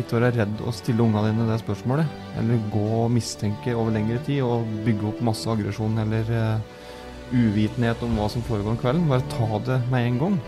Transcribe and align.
Ikke 0.00 0.16
være 0.16 0.32
redd 0.38 0.62
å 0.64 0.72
stille 0.74 1.04
ungene 1.04 1.30
dine 1.30 1.48
det 1.50 1.60
spørsmålet. 1.62 2.18
Eller 2.40 2.60
gå 2.72 2.84
og 3.02 3.12
mistenke 3.14 3.74
over 3.76 3.92
lengre 3.94 4.20
tid 4.26 4.42
og 4.46 4.68
bygge 4.86 5.10
opp 5.12 5.24
masse 5.30 5.50
aggresjon 5.50 5.98
eller 6.02 6.30
uh, 6.32 6.78
uvitenhet 7.32 8.00
om 8.06 8.16
hva 8.18 8.30
som 8.32 8.44
foregår 8.46 8.74
om 8.74 8.80
kvelden. 8.80 9.08
Bare 9.10 9.26
ta 9.32 9.60
det 9.68 9.80
med 9.92 10.08
en 10.08 10.20
gang. 10.24 10.40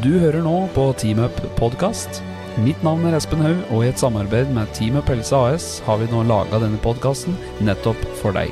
Du 0.00 0.14
hører 0.16 0.42
nå 0.42 0.56
på 0.74 0.90
Team 1.00 1.22
Up 1.22 1.40
podkast. 1.58 2.22
Mitt 2.58 2.80
navn 2.82 3.04
er 3.06 3.14
Espen 3.14 3.42
Haug, 3.44 3.58
og 3.70 3.84
i 3.84 3.90
et 3.92 4.00
samarbeid 4.00 4.50
med 4.56 4.70
Team 4.74 4.96
Up 4.98 5.08
Helse 5.12 5.36
AS 5.36 5.66
har 5.86 6.00
vi 6.00 6.08
nå 6.10 6.24
laga 6.26 6.58
denne 6.62 6.80
podkasten 6.82 7.36
nettopp 7.62 8.00
for 8.18 8.34
deg. 8.34 8.50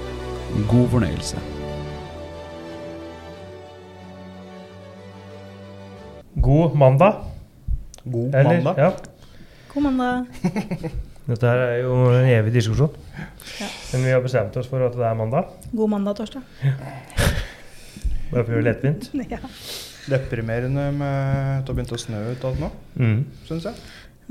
God 0.71 0.87
fornøyelse. 0.93 1.41
God 6.47 6.77
mandag. 6.79 7.25
god 8.05 8.35
Eller, 8.35 8.63
mandag. 8.63 8.79
ja. 8.79 9.18
God 9.75 9.83
mandag. 9.85 10.27
Dette 11.29 11.45
her 11.51 11.61
er 11.61 11.75
jo 11.83 11.93
en 12.09 12.25
evig 12.31 12.55
diskusjon. 12.55 12.95
Ja. 13.61 13.67
Men 13.93 14.05
vi 14.07 14.13
har 14.15 14.23
bestemt 14.25 14.57
oss 14.57 14.69
for 14.71 14.81
at 14.87 14.95
det 14.97 15.05
er 15.05 15.17
mandag. 15.19 15.51
God 15.77 15.91
mandag, 15.93 16.17
torsdag. 16.23 16.43
Bare 18.31 18.45
for 18.45 18.53
å 18.53 18.57
gjøre 18.57 18.65
det 18.65 18.71
lettvint. 18.73 19.11
Ja. 19.35 19.41
Deprimerende 20.09 20.87
med 20.97 21.05
at 21.05 21.67
det 21.67 21.69
har 21.69 21.77
begynt 21.77 21.91
å 21.93 21.99
snø 22.01 22.21
ut 22.33 22.45
alt 22.49 22.61
nå, 22.63 22.71
Mm. 22.97 23.19
syns 23.45 23.67
jeg. 23.69 23.75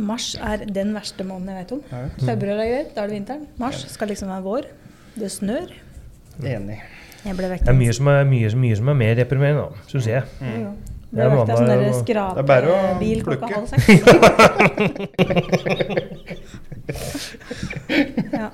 Mars 0.02 0.32
er 0.42 0.64
den 0.74 0.90
verste 0.96 1.22
måneden 1.26 1.54
jeg 1.54 1.60
vet 1.68 1.74
om. 1.76 1.84
Jeg. 1.92 2.10
Februar 2.26 2.62
er 2.64 2.72
greit, 2.72 2.90
da 2.96 3.04
er 3.04 3.12
det 3.12 3.18
vinteren. 3.20 3.44
Mars 3.62 3.84
skal 3.94 4.10
liksom 4.10 4.32
være 4.34 4.46
vår. 4.46 4.68
Det 5.22 5.30
snør. 5.34 5.70
Enig. 6.42 6.80
Jeg 7.26 7.38
ble 7.38 7.50
vekk 7.54 7.64
Det 7.66 7.72
er 7.74 7.78
mye 7.78 7.94
som 7.98 8.10
er, 8.10 8.26
mye, 8.30 8.50
mye 8.66 8.78
som 8.82 8.90
er 8.94 8.98
mer 9.04 9.16
deprimerende, 9.22 9.68
nå, 9.70 9.86
syns 9.94 10.10
jeg. 10.10 10.26
Jo. 10.42 10.74
Det 11.08 11.16
Ble 11.16 11.24
er 11.24 11.30
vekk 11.32 11.48
sånn 11.56 11.68
der 11.70 11.80
Det 11.80 12.42
er 12.42 12.48
bare 12.50 12.68
å 12.68 12.74
skrapebil 12.76 13.20
klokka 13.24 13.48
plukke. 13.48 13.56
halv 13.56 13.68
seks. 13.72 13.86
ja. 18.42 18.50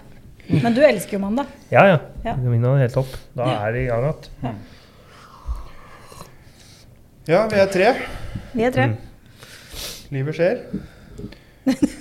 Men 0.61 0.73
du 0.75 0.81
elsker 0.85 1.13
jo 1.17 1.19
mandag. 1.23 1.45
Ja, 1.73 1.85
ja. 1.87 1.97
Ja. 2.25 2.35
Min 2.37 2.63
er 2.65 2.77
helt 2.83 2.93
topp. 2.93 3.09
Da 3.35 3.47
Ja. 3.47 3.67
er 3.67 3.71
det 3.73 3.81
i 3.83 3.85
gang 3.87 4.03
igjen. 4.05 4.55
Ja, 7.27 7.47
vi 7.47 7.55
er 7.55 7.67
tre. 7.71 7.93
Vi 8.53 8.63
er 8.63 8.71
tre. 8.71 8.85
Mm. 8.85 8.97
Livet 10.11 10.35
skjer. 10.35 10.57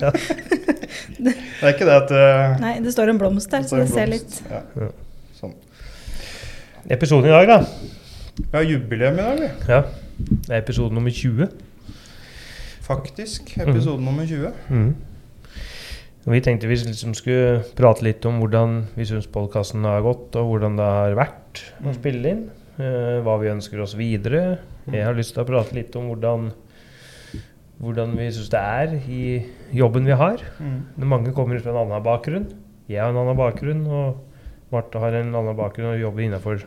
Ja. 0.00 0.10
Det 0.10 1.32
er 1.62 1.68
ikke 1.70 1.86
det 1.86 1.94
at 1.94 2.10
uh, 2.12 2.60
Nei, 2.60 2.72
det 2.82 2.92
står 2.92 3.08
en 3.12 3.18
blomst 3.20 3.50
der, 3.52 3.62
så 3.68 3.76
det 3.78 3.86
ser 3.92 4.06
litt 4.10 4.40
Ja. 4.50 4.60
Ja. 4.76 4.88
Sånn. 5.38 5.52
Episoden 6.90 7.28
i 7.30 7.32
dag, 7.32 7.46
da. 7.48 7.58
Vi 8.36 8.50
har 8.56 8.62
jubileum 8.66 9.14
i 9.18 9.22
dag, 9.22 9.38
vi. 9.40 9.48
Ja. 9.70 9.82
Det 10.18 10.50
er 10.50 10.60
episode 10.62 10.94
nummer 10.94 11.10
20. 11.14 11.48
Faktisk. 12.84 13.54
Episode 13.62 14.02
nummer 14.04 14.26
20. 14.26 14.50
Mm. 14.70 14.94
Vi 16.24 16.40
tenkte 16.40 16.68
vi 16.70 16.78
liksom 16.80 17.12
skulle 17.14 17.62
prate 17.76 18.04
litt 18.06 18.24
om 18.26 18.38
hvordan 18.40 18.78
vi 18.96 19.04
syns 19.08 19.28
podkasten 19.30 19.84
har 19.86 20.02
gått, 20.06 20.34
og 20.40 20.48
hvordan 20.54 20.78
det 20.80 20.86
har 20.88 21.16
vært 21.18 21.62
å 21.82 21.88
Mm. 21.90 21.94
spille 21.94 22.28
inn. 22.30 22.44
Uh, 22.78 23.22
hva 23.22 23.36
vi 23.38 23.52
ønsker 23.52 23.80
oss 23.80 23.94
videre. 23.94 24.58
Jeg 24.90 25.04
har 25.04 25.14
lyst 25.14 25.34
til 25.34 25.44
å 25.44 25.46
prate 25.46 25.74
litt 25.76 25.94
om 25.96 26.08
hvordan, 26.10 26.48
hvordan 27.78 28.16
vi 28.18 28.26
syns 28.32 28.50
det 28.50 28.58
er 28.60 28.96
i 29.08 29.46
jobben 29.72 30.04
vi 30.04 30.12
har. 30.18 30.38
Mm. 30.58 30.82
Mange 31.06 31.32
kommer 31.32 31.60
fra 31.62 31.70
en 31.70 31.86
annen 31.86 32.02
bakgrunn. 32.02 32.48
Jeg 32.88 33.00
har 33.00 33.10
en 33.10 33.16
annen 33.22 33.36
bakgrunn, 33.38 33.86
og 33.86 34.16
Marte 34.72 34.98
har 34.98 35.12
en 35.14 35.30
annen 35.34 35.56
bakgrunn 35.56 35.94
og 35.94 36.00
jobber 36.00 36.22
innenfor 36.26 36.64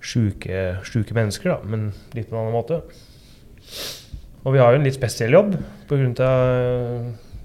sjuke, 0.00 0.78
sjuke 0.86 1.16
mennesker, 1.16 1.54
da, 1.54 1.58
men 1.64 1.90
litt 2.16 2.28
på 2.30 2.36
en 2.36 2.42
annen 2.44 2.56
måte. 2.56 2.82
Og 4.44 4.54
vi 4.54 4.60
har 4.62 4.72
jo 4.72 4.80
en 4.80 4.86
litt 4.86 4.96
spesiell 4.96 5.34
jobb 5.34 5.56
pga. 5.88 6.30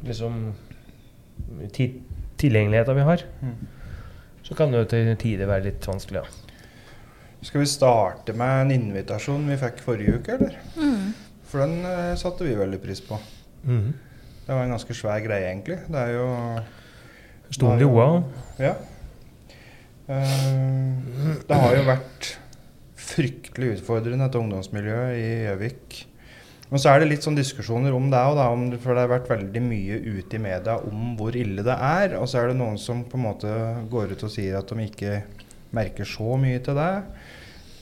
liksom 0.03 0.53
ti 1.73 1.89
tilgjengeligheta 2.37 2.93
vi 2.93 3.05
har. 3.07 3.23
Mm. 3.41 3.67
Så 4.43 4.55
kan 4.55 4.71
det 4.71 4.89
til 4.91 5.15
tider 5.15 5.47
være 5.47 5.69
litt 5.69 5.85
vanskelig, 5.87 6.23
ja. 6.23 6.53
Skal 7.43 7.63
vi 7.63 7.67
starte 7.67 8.33
med 8.35 8.61
en 8.61 8.71
invitasjon 8.71 9.47
vi 9.47 9.59
fikk 9.59 9.79
forrige 9.83 10.19
uke, 10.19 10.37
eller? 10.37 10.57
mm. 10.75 11.13
For 11.47 11.63
den 11.63 11.85
uh, 11.85 12.15
satte 12.17 12.47
vi 12.47 12.55
veldig 12.57 12.79
pris 12.81 13.01
på. 13.03 13.19
Mm. 13.63 13.93
Det 14.45 14.55
var 14.55 14.63
en 14.63 14.73
ganske 14.73 14.95
svær 14.97 15.19
greie, 15.23 15.51
egentlig. 15.51 15.77
Det 15.87 15.99
er 15.99 16.15
jo 16.15 16.27
Sto 17.53 17.75
det 17.77 17.85
OA? 17.85 18.07
Ja. 18.59 18.73
Uh, 20.07 21.35
det 21.47 21.59
har 21.63 21.75
jo 21.77 21.83
vært 21.87 22.31
fryktelig 23.03 23.77
utfordrende, 23.77 24.25
dette 24.25 24.41
ungdomsmiljøet 24.41 25.19
i 25.19 25.29
Gjøvik. 25.47 26.01
Men 26.73 26.81
så 26.81 26.89
er 26.89 27.03
det 27.03 27.09
litt 27.11 27.25
sånn 27.25 27.37
diskusjoner 27.37 27.93
om 27.93 28.07
det 28.09 28.17
òg, 28.17 28.39
for 28.81 28.95
det 28.95 29.03
har 29.03 29.11
vært 29.11 29.29
veldig 29.29 29.61
mye 29.61 29.99
ute 30.17 30.39
i 30.39 30.41
media 30.41 30.79
om 30.89 31.11
hvor 31.19 31.35
ille 31.37 31.61
det 31.65 31.75
er. 31.75 32.15
Og 32.17 32.25
så 32.31 32.39
er 32.41 32.49
det 32.49 32.57
noen 32.57 32.79
som 32.81 33.03
på 33.05 33.19
en 33.19 33.27
måte 33.27 33.51
går 33.91 34.15
ut 34.15 34.25
og 34.25 34.33
sier 34.33 34.57
at 34.57 34.71
de 34.71 34.87
ikke 34.87 35.19
merker 35.75 36.07
så 36.09 36.37
mye 36.39 36.63
til 36.65 36.79
det. 36.79 36.93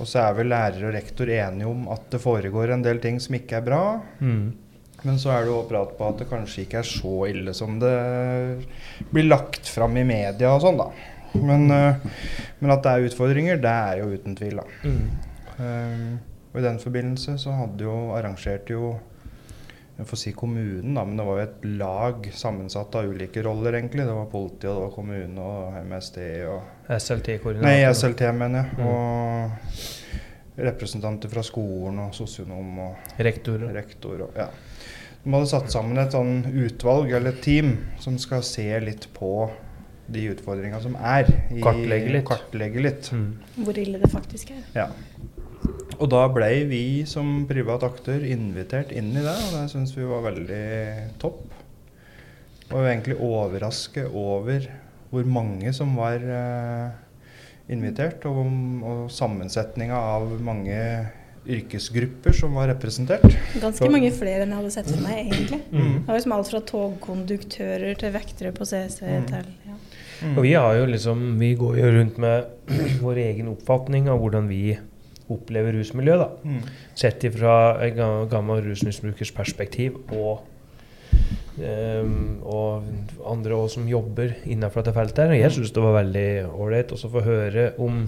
Og 0.01 0.09
så 0.09 0.25
er 0.25 0.35
vel 0.35 0.51
lærer 0.51 0.89
og 0.89 0.95
rektor 0.97 1.29
enige 1.31 1.69
om 1.69 1.85
at 1.93 2.09
det 2.11 2.19
foregår 2.23 2.73
en 2.73 2.83
del 2.83 2.99
ting 3.03 3.21
som 3.23 3.37
ikke 3.37 3.61
er 3.61 3.65
bra. 3.69 3.85
Mm. 4.19 4.51
Men 5.07 5.17
så 5.21 5.31
er 5.33 5.45
det 5.45 5.53
jo 5.53 5.61
prat 5.69 5.95
på 5.97 6.07
at 6.11 6.19
det 6.21 6.29
kanskje 6.29 6.65
ikke 6.65 6.81
er 6.81 6.91
så 6.91 7.15
ille 7.29 7.53
som 7.57 7.79
det 7.81 7.95
blir 9.13 9.29
lagt 9.29 9.69
fram 9.71 9.95
i 9.97 10.05
media 10.05 10.51
og 10.51 10.65
sånn, 10.65 10.81
da. 10.81 10.89
Men, 11.33 11.69
eh, 11.71 11.95
men 12.59 12.73
at 12.73 12.83
det 12.85 12.91
er 12.91 13.07
utfordringer, 13.09 13.61
det 13.61 13.71
er 13.71 14.01
jo 14.01 14.11
uten 14.15 14.35
tvil, 14.37 14.59
da. 14.59 14.65
Mm. 14.83 15.05
Eh, 15.61 16.03
og 16.51 16.59
i 16.59 16.65
den 16.65 16.81
forbindelse 16.81 17.37
så 17.39 17.55
hadde 17.55 17.87
jo 17.87 17.95
arrangerte 18.17 18.75
jo 18.75 18.97
jeg 20.01 20.07
får 20.09 20.17
si 20.17 20.31
kommunen, 20.33 20.95
da, 20.95 21.03
men 21.05 21.19
det 21.19 21.25
var 21.27 21.37
jo 21.37 21.43
et 21.43 21.65
lag 21.77 22.27
sammensatt 22.33 22.95
av 22.97 23.11
ulike 23.11 23.43
roller, 23.45 23.75
egentlig. 23.77 24.07
Det 24.07 24.15
var 24.17 24.31
politi, 24.31 24.65
og 24.65 24.79
det 24.79 24.85
var 24.87 24.93
kommune 24.95 25.43
og 25.45 25.75
MSD 25.85 26.17
og 26.49 26.95
SLT-koordinator. 26.95 27.67
Nei, 27.67 27.91
SLT, 27.93 28.23
mener 28.33 28.63
jeg. 28.63 28.79
Mm. 28.79 28.87
Og 28.87 30.65
representanter 30.71 31.29
fra 31.29 31.43
skolen 31.45 32.01
og 32.01 32.15
sosionom 32.17 32.79
og 32.87 33.21
Rektor. 33.21 33.61
rektor 33.75 34.25
og 34.25 34.41
ja. 34.41 34.49
De 35.21 35.33
hadde 35.35 35.49
satt 35.51 35.69
sammen 35.69 36.01
et 36.01 36.15
sånn 36.15 36.47
utvalg 36.49 37.11
eller 37.13 37.35
et 37.35 37.43
team 37.45 37.75
som 38.01 38.17
skal 38.17 38.41
se 38.45 38.65
litt 38.81 39.05
på 39.13 39.51
de 40.11 40.27
utfordringene 40.33 40.81
som 40.83 40.95
er. 40.95 41.29
i- 41.51 41.61
Kartlegge 41.63 42.11
litt. 42.17 42.25
Kartlegge 42.27 42.81
litt. 42.83 43.11
Mm. 43.11 43.39
Hvor 43.65 43.77
ille 43.77 43.99
det 44.01 44.11
faktisk 44.11 44.51
er. 44.51 44.63
Ja. 44.75 44.87
Og 46.01 46.09
da 46.09 46.23
ble 46.33 46.65
vi 46.65 47.03
som 47.05 47.45
privat 47.47 47.83
aktør 47.85 48.23
invitert 48.25 48.91
inn 48.91 49.11
i 49.11 49.21
det, 49.21 49.35
og 49.37 49.51
det 49.59 49.67
syns 49.69 49.93
vi 49.95 50.03
var 50.09 50.23
veldig 50.31 51.19
topp. 51.21 51.41
Og 52.71 52.77
vi 52.77 52.81
var 52.81 52.91
egentlig 52.95 53.19
overrasket 53.19 54.09
over 54.15 54.65
hvor 55.11 55.25
mange 55.27 55.73
som 55.75 55.93
var 55.99 56.15
eh, 56.23 56.91
invitert, 57.69 58.23
og, 58.25 58.45
og 58.87 59.09
sammensetninga 59.11 59.93
av 60.15 60.29
mange 60.41 60.77
yrkesgrupper 61.51 62.33
som 62.37 62.53
var 62.55 62.69
representert. 62.71 63.23
Ganske 63.59 63.89
mange 63.91 64.11
flere 64.13 64.43
enn 64.45 64.53
jeg 64.53 64.59
hadde 64.61 64.73
sett 64.75 64.89
for 64.91 65.01
meg, 65.03 65.23
egentlig. 65.31 65.61
Mm. 65.71 65.93
Det 65.99 66.07
var 66.07 66.19
liksom 66.19 66.35
alt 66.37 66.51
fra 66.51 66.61
togkonduktører 66.71 67.97
til 67.99 68.13
vektere 68.13 68.51
på 68.55 68.65
CC 68.69 69.01
Mm. 69.03 69.25
til 69.27 69.47
ja. 69.67 69.70
Og 70.35 70.43
vi 70.45 70.53
har 70.53 70.75
jo 70.77 70.85
liksom 70.85 71.21
Vi 71.39 71.53
går 71.57 71.79
jo 71.79 71.91
rundt 71.97 72.17
med 72.21 72.45
vår 73.05 73.21
egen 73.25 73.49
oppfatning 73.51 74.09
av 74.11 74.21
hvordan 74.21 74.49
vi 74.51 74.77
opplever 75.31 75.77
rusmiljøet, 75.77 76.21
da. 76.21 76.29
Mm. 76.43 76.63
Sett 76.99 77.23
ifra 77.23 77.53
en 77.85 78.29
gammel 78.31 78.65
rusmisbrukers 78.65 79.31
perspektiv 79.35 79.99
og 80.11 80.47
Um, 81.61 82.39
og 82.47 82.85
andre 83.27 83.57
også 83.59 83.81
som 83.81 83.87
jobber 83.89 84.31
innenfor 84.47 84.81
dette 84.81 84.95
feltet. 84.95 85.19
her. 85.19 85.33
Og 85.33 85.41
jeg 85.41 85.51
syns 85.51 85.73
det 85.75 85.83
var 85.83 85.97
veldig 85.99 86.29
ålreit 86.47 86.93
å 86.95 87.09
få 87.11 87.21
høre 87.25 87.65
om 87.77 88.05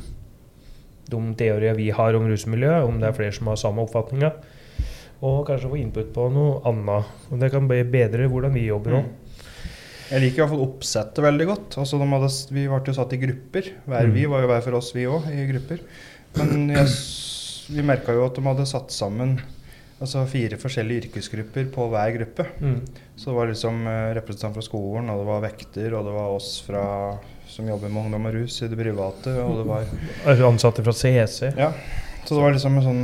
de 1.12 1.20
teorier 1.38 1.76
vi 1.76 1.90
har 1.92 2.16
om 2.16 2.30
rusmiljøet, 2.32 2.88
om 2.88 3.02
det 3.02 3.10
er 3.10 3.18
flere 3.18 3.36
som 3.36 3.52
har 3.52 3.60
samme 3.60 3.84
oppfatninga. 3.84 4.32
Og 5.24 5.44
kanskje 5.48 5.70
få 5.70 5.80
input 5.80 6.10
på 6.16 6.30
noe 6.34 6.64
annet. 6.68 7.12
Og 7.30 7.44
det 7.44 7.52
kan 7.52 7.68
bli 7.68 7.84
bedre 7.84 8.30
hvordan 8.32 8.56
vi 8.56 8.66
jobber 8.70 9.00
òg. 9.02 9.12
Jeg 10.14 10.22
liker 10.22 10.38
i 10.38 10.44
hvert 10.44 10.52
fall 10.54 10.66
oppsettet 10.68 11.24
veldig 11.26 11.46
godt. 11.50 11.78
Altså, 11.82 11.98
de 11.98 12.08
hadde, 12.12 12.30
vi 12.54 12.68
ble 12.70 12.82
jo 12.86 12.94
satt 13.00 13.16
i 13.18 13.22
grupper. 13.24 13.70
Hver 13.90 14.06
Mm. 14.08 14.14
vi 14.14 14.26
var 14.30 14.44
jo 14.44 14.50
hver 14.52 14.62
for 14.62 14.78
oss, 14.78 14.92
vi 14.94 15.08
òg, 15.10 15.26
i 15.34 15.48
grupper. 15.50 15.80
Men 16.38 16.70
jeg, 16.70 16.88
vi 17.74 17.82
merka 17.86 18.14
jo 18.14 18.26
at 18.28 18.36
de 18.38 18.46
hadde 18.46 18.66
satt 18.70 18.94
sammen 18.94 19.40
altså 20.04 20.26
fire 20.28 20.58
forskjellige 20.60 21.06
yrkesgrupper 21.08 21.70
på 21.72 21.86
hver 21.90 22.12
gruppe. 22.18 22.46
Mm. 22.60 22.80
Så 23.16 23.30
det 23.32 23.36
var 23.38 23.48
liksom 23.48 23.88
eh, 23.88 24.14
representant 24.18 24.58
fra 24.58 24.64
skolen, 24.66 25.10
og 25.10 25.22
det 25.22 25.28
var 25.30 25.44
vekter, 25.46 25.94
og 25.96 26.06
det 26.10 26.14
var 26.14 26.34
oss 26.36 26.50
fra, 26.66 26.84
som 27.48 27.70
jobber 27.70 27.90
med 27.94 28.06
ungdom 28.06 28.26
og 28.28 28.36
rus 28.36 28.62
i 28.62 28.68
det 28.68 28.78
private, 28.80 29.34
og 29.46 29.62
det 29.62 29.68
var 29.70 30.44
Ansatte 30.50 30.84
fra 30.84 30.94
CEC. 30.94 31.38
Ja. 31.58 31.72
Så 32.26 32.36
det 32.36 32.42
var 32.44 32.52
liksom 32.56 32.78
en 32.82 32.84
sånn 32.90 33.04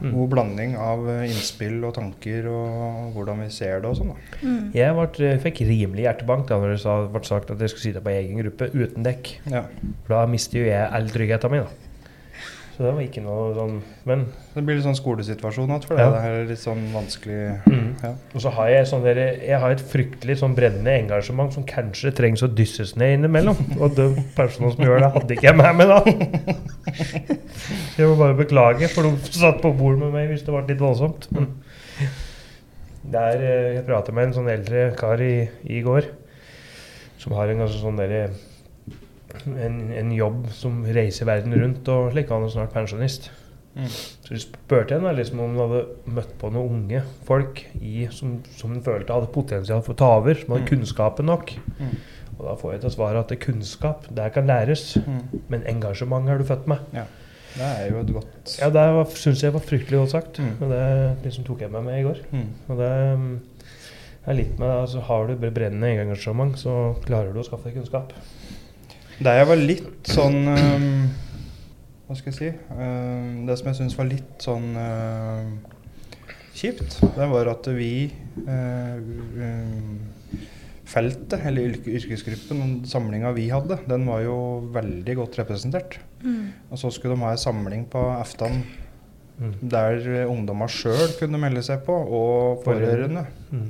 Mm. 0.00 0.12
god 0.16 0.32
blanding 0.32 0.74
av 0.80 1.04
eh, 1.12 1.28
innspill 1.30 1.78
og 1.86 1.94
tanker 1.98 2.48
og 2.50 3.12
hvordan 3.16 3.44
vi 3.44 3.50
ser 3.54 3.82
det 3.82 3.90
og 3.92 3.98
sånn. 4.00 4.12
Mm. 4.40 4.72
Jeg 4.74 4.96
ble, 4.98 5.30
fikk 5.44 5.62
rimelig 5.68 6.06
hjertebank 6.08 6.48
da 6.48 6.58
når 6.62 6.76
det 6.76 6.96
ble 7.14 7.24
sagt 7.28 7.52
at 7.54 7.62
jeg 7.62 7.74
skulle 7.74 7.88
sitte 7.90 8.04
på 8.04 8.14
egen 8.14 8.40
gruppe 8.42 8.70
uten 8.74 9.06
dekk. 9.06 9.36
Ja. 9.52 9.66
For 10.06 10.16
da 10.16 10.26
mister 10.30 10.62
jo 10.62 10.68
jeg 10.70 10.90
all 10.98 11.10
tryggheten 11.12 11.54
min. 11.54 11.66
da. 11.68 11.91
Så 12.72 12.86
det 12.86 12.92
var 12.96 13.02
ikke 13.04 13.20
noe 13.20 13.50
sånn 13.52 13.74
Men 14.08 14.22
Det 14.54 14.62
blir 14.64 14.78
litt 14.78 14.86
sånn 14.86 14.96
skolesituasjon 14.96 15.68
igjen, 15.68 15.82
for 15.84 15.98
Ja. 16.00 16.06
det 16.14 16.20
her 16.22 16.36
er 16.38 16.46
litt 16.48 16.62
sånn 16.62 16.86
vanskelig 16.94 17.40
mm. 17.66 17.88
Ja. 18.02 18.12
Og 18.32 18.40
så 18.40 18.52
har 18.56 18.70
jeg 18.72 18.86
sånn 18.88 19.04
der, 19.04 19.20
Jeg 19.44 19.58
har 19.60 19.74
et 19.74 19.82
fryktelig 19.92 20.38
sånn 20.40 20.54
brennende 20.56 20.94
engasjement 21.02 21.52
som 21.52 21.66
kanskje 21.68 22.14
trengs 22.16 22.42
å 22.42 22.48
dysses 22.48 22.94
ned 22.96 23.18
innimellom. 23.18 23.60
Og 23.78 23.94
de 23.98 24.08
personene 24.36 24.72
som 24.72 24.84
gjør 24.86 25.04
det, 25.04 25.10
hadde 25.18 25.36
ikke 25.36 25.50
jeg 25.50 25.58
med 25.60 25.76
meg 25.76 25.92
da. 25.92 26.00
Jeg 27.98 28.08
må 28.08 28.16
bare 28.18 28.36
beklage 28.40 28.88
for 28.92 29.04
de 29.06 29.12
satt 29.36 29.60
på 29.62 29.70
bord 29.76 29.98
med 30.00 30.12
meg 30.16 30.30
hvis 30.32 30.44
det 30.46 30.54
ble 30.54 30.64
litt 30.72 30.80
voldsomt. 30.82 31.28
Men 31.36 31.50
det 33.12 33.20
er, 33.20 33.42
eh, 33.44 33.74
jeg 33.76 33.86
prata 33.86 34.14
med 34.16 34.30
en 34.30 34.34
sånn 34.40 34.48
eldre 34.52 34.86
kar 34.96 35.20
i, 35.20 35.48
i 35.68 35.82
går 35.84 36.08
som 37.22 37.36
har 37.36 37.52
en 37.52 37.60
ganske 37.62 37.78
sånn 37.82 38.00
derre 38.00 38.30
en, 39.46 39.78
en 39.92 40.10
jobb 40.12 40.46
som 40.54 40.82
reiser 40.84 41.26
verden 41.28 41.54
rundt, 41.58 41.88
og 41.88 42.12
slik 42.12 42.28
han 42.34 42.44
er 42.46 42.52
snart 42.54 42.72
pensjonist. 42.74 43.30
Mm. 43.74 43.86
Så 43.88 44.36
spurte 44.42 44.98
henne 44.98 45.14
liksom 45.16 45.40
om 45.40 45.54
hun 45.54 45.62
hadde 45.62 45.84
møtt 46.12 46.34
på 46.38 46.50
noen 46.52 46.74
unge 46.84 47.02
folk 47.24 47.62
i, 47.80 48.06
som, 48.12 48.34
som 48.58 48.74
hun 48.74 48.82
følte 48.84 49.14
hadde 49.16 49.30
potensial 49.32 49.80
for 49.82 49.94
å 49.94 50.00
ta 50.02 50.10
over, 50.18 50.34
som 50.36 50.52
hadde 50.52 50.66
Mm. 50.66 50.70
kunnskapen 50.74 51.24
nok. 51.30 51.54
Mm. 51.80 51.94
Og 52.38 52.44
da 52.48 52.54
får 52.60 52.72
jeg 52.72 52.80
til 52.82 52.90
svar 52.90 53.16
at 53.16 53.28
det 53.32 53.40
kunnskap, 53.40 54.06
det 54.14 54.32
kan 54.34 54.46
læres, 54.46 54.96
Mm. 55.06 55.40
men 55.48 55.62
engasjement 55.66 56.28
er 56.28 56.38
du 56.38 56.44
født 56.44 56.66
med. 56.68 56.78
Det 56.92 57.62
er 57.68 57.90
jo 57.90 57.98
et 58.00 58.12
godt 58.14 58.58
Ja, 58.60 58.68
det 58.72 59.08
syns 59.16 59.42
jeg 59.42 59.52
var 59.52 59.60
fryktelig 59.60 59.98
godt 60.00 60.10
sagt, 60.10 60.38
Mm. 60.38 60.52
og 60.60 60.68
det 60.70 61.16
liksom 61.24 61.44
tok 61.44 61.60
jeg 61.60 61.70
med 61.70 61.84
meg 61.84 62.00
i 62.00 62.06
går. 62.08 62.18
Mm. 62.32 62.46
Og 62.68 62.76
det 62.78 62.92
mm, 63.18 63.40
er 64.26 64.34
litt 64.34 64.58
med 64.58 64.68
altså 64.68 65.00
Har 65.02 65.26
du 65.26 65.34
brennende 65.36 65.90
engasjement, 66.00 66.56
så 66.56 66.94
klarer 67.04 67.32
du 67.32 67.40
å 67.40 67.44
skaffe 67.44 67.64
deg 67.64 67.74
kunnskap. 67.80 68.12
Da 69.22 69.34
jeg 69.38 69.46
var 69.50 69.60
litt 69.60 70.08
sånn 70.10 70.38
um, 70.48 70.86
Hva 72.08 72.16
skal 72.18 72.32
jeg 72.32 72.38
si 72.38 72.48
um, 72.74 73.44
Det 73.48 73.56
som 73.60 73.68
jeg 73.70 73.78
syns 73.80 73.96
var 73.98 74.08
litt 74.10 74.42
sånn 74.42 74.70
uh, 74.74 75.52
kjipt, 76.56 76.98
det 77.16 77.26
var 77.30 77.48
at 77.52 77.68
vi 77.76 77.92
uh, 78.44 78.98
um, 78.98 80.00
Feltet, 80.92 81.38
eller 81.48 81.70
yrke- 81.70 81.94
yrkesgruppen, 81.96 82.58
den 82.60 82.72
samlinga 82.90 83.30
vi 83.32 83.46
hadde, 83.48 83.78
den 83.88 84.02
var 84.04 84.20
jo 84.26 84.34
veldig 84.74 85.14
godt 85.22 85.38
representert. 85.40 85.94
Mm. 86.20 86.50
Og 86.68 86.76
så 86.82 86.90
skulle 86.92 87.14
de 87.16 87.22
ha 87.24 87.30
en 87.32 87.40
samling 87.40 87.86
på 87.92 88.02
aftan 88.18 88.62
Mm. 89.42 89.54
der 89.72 90.26
ungdomma 90.28 90.66
sjøl 90.70 91.14
kunne 91.18 91.38
melde 91.40 91.62
seg 91.64 91.80
på, 91.86 91.94
og 91.96 92.60
pårørende. 92.66 93.22
Mm. 93.50 93.62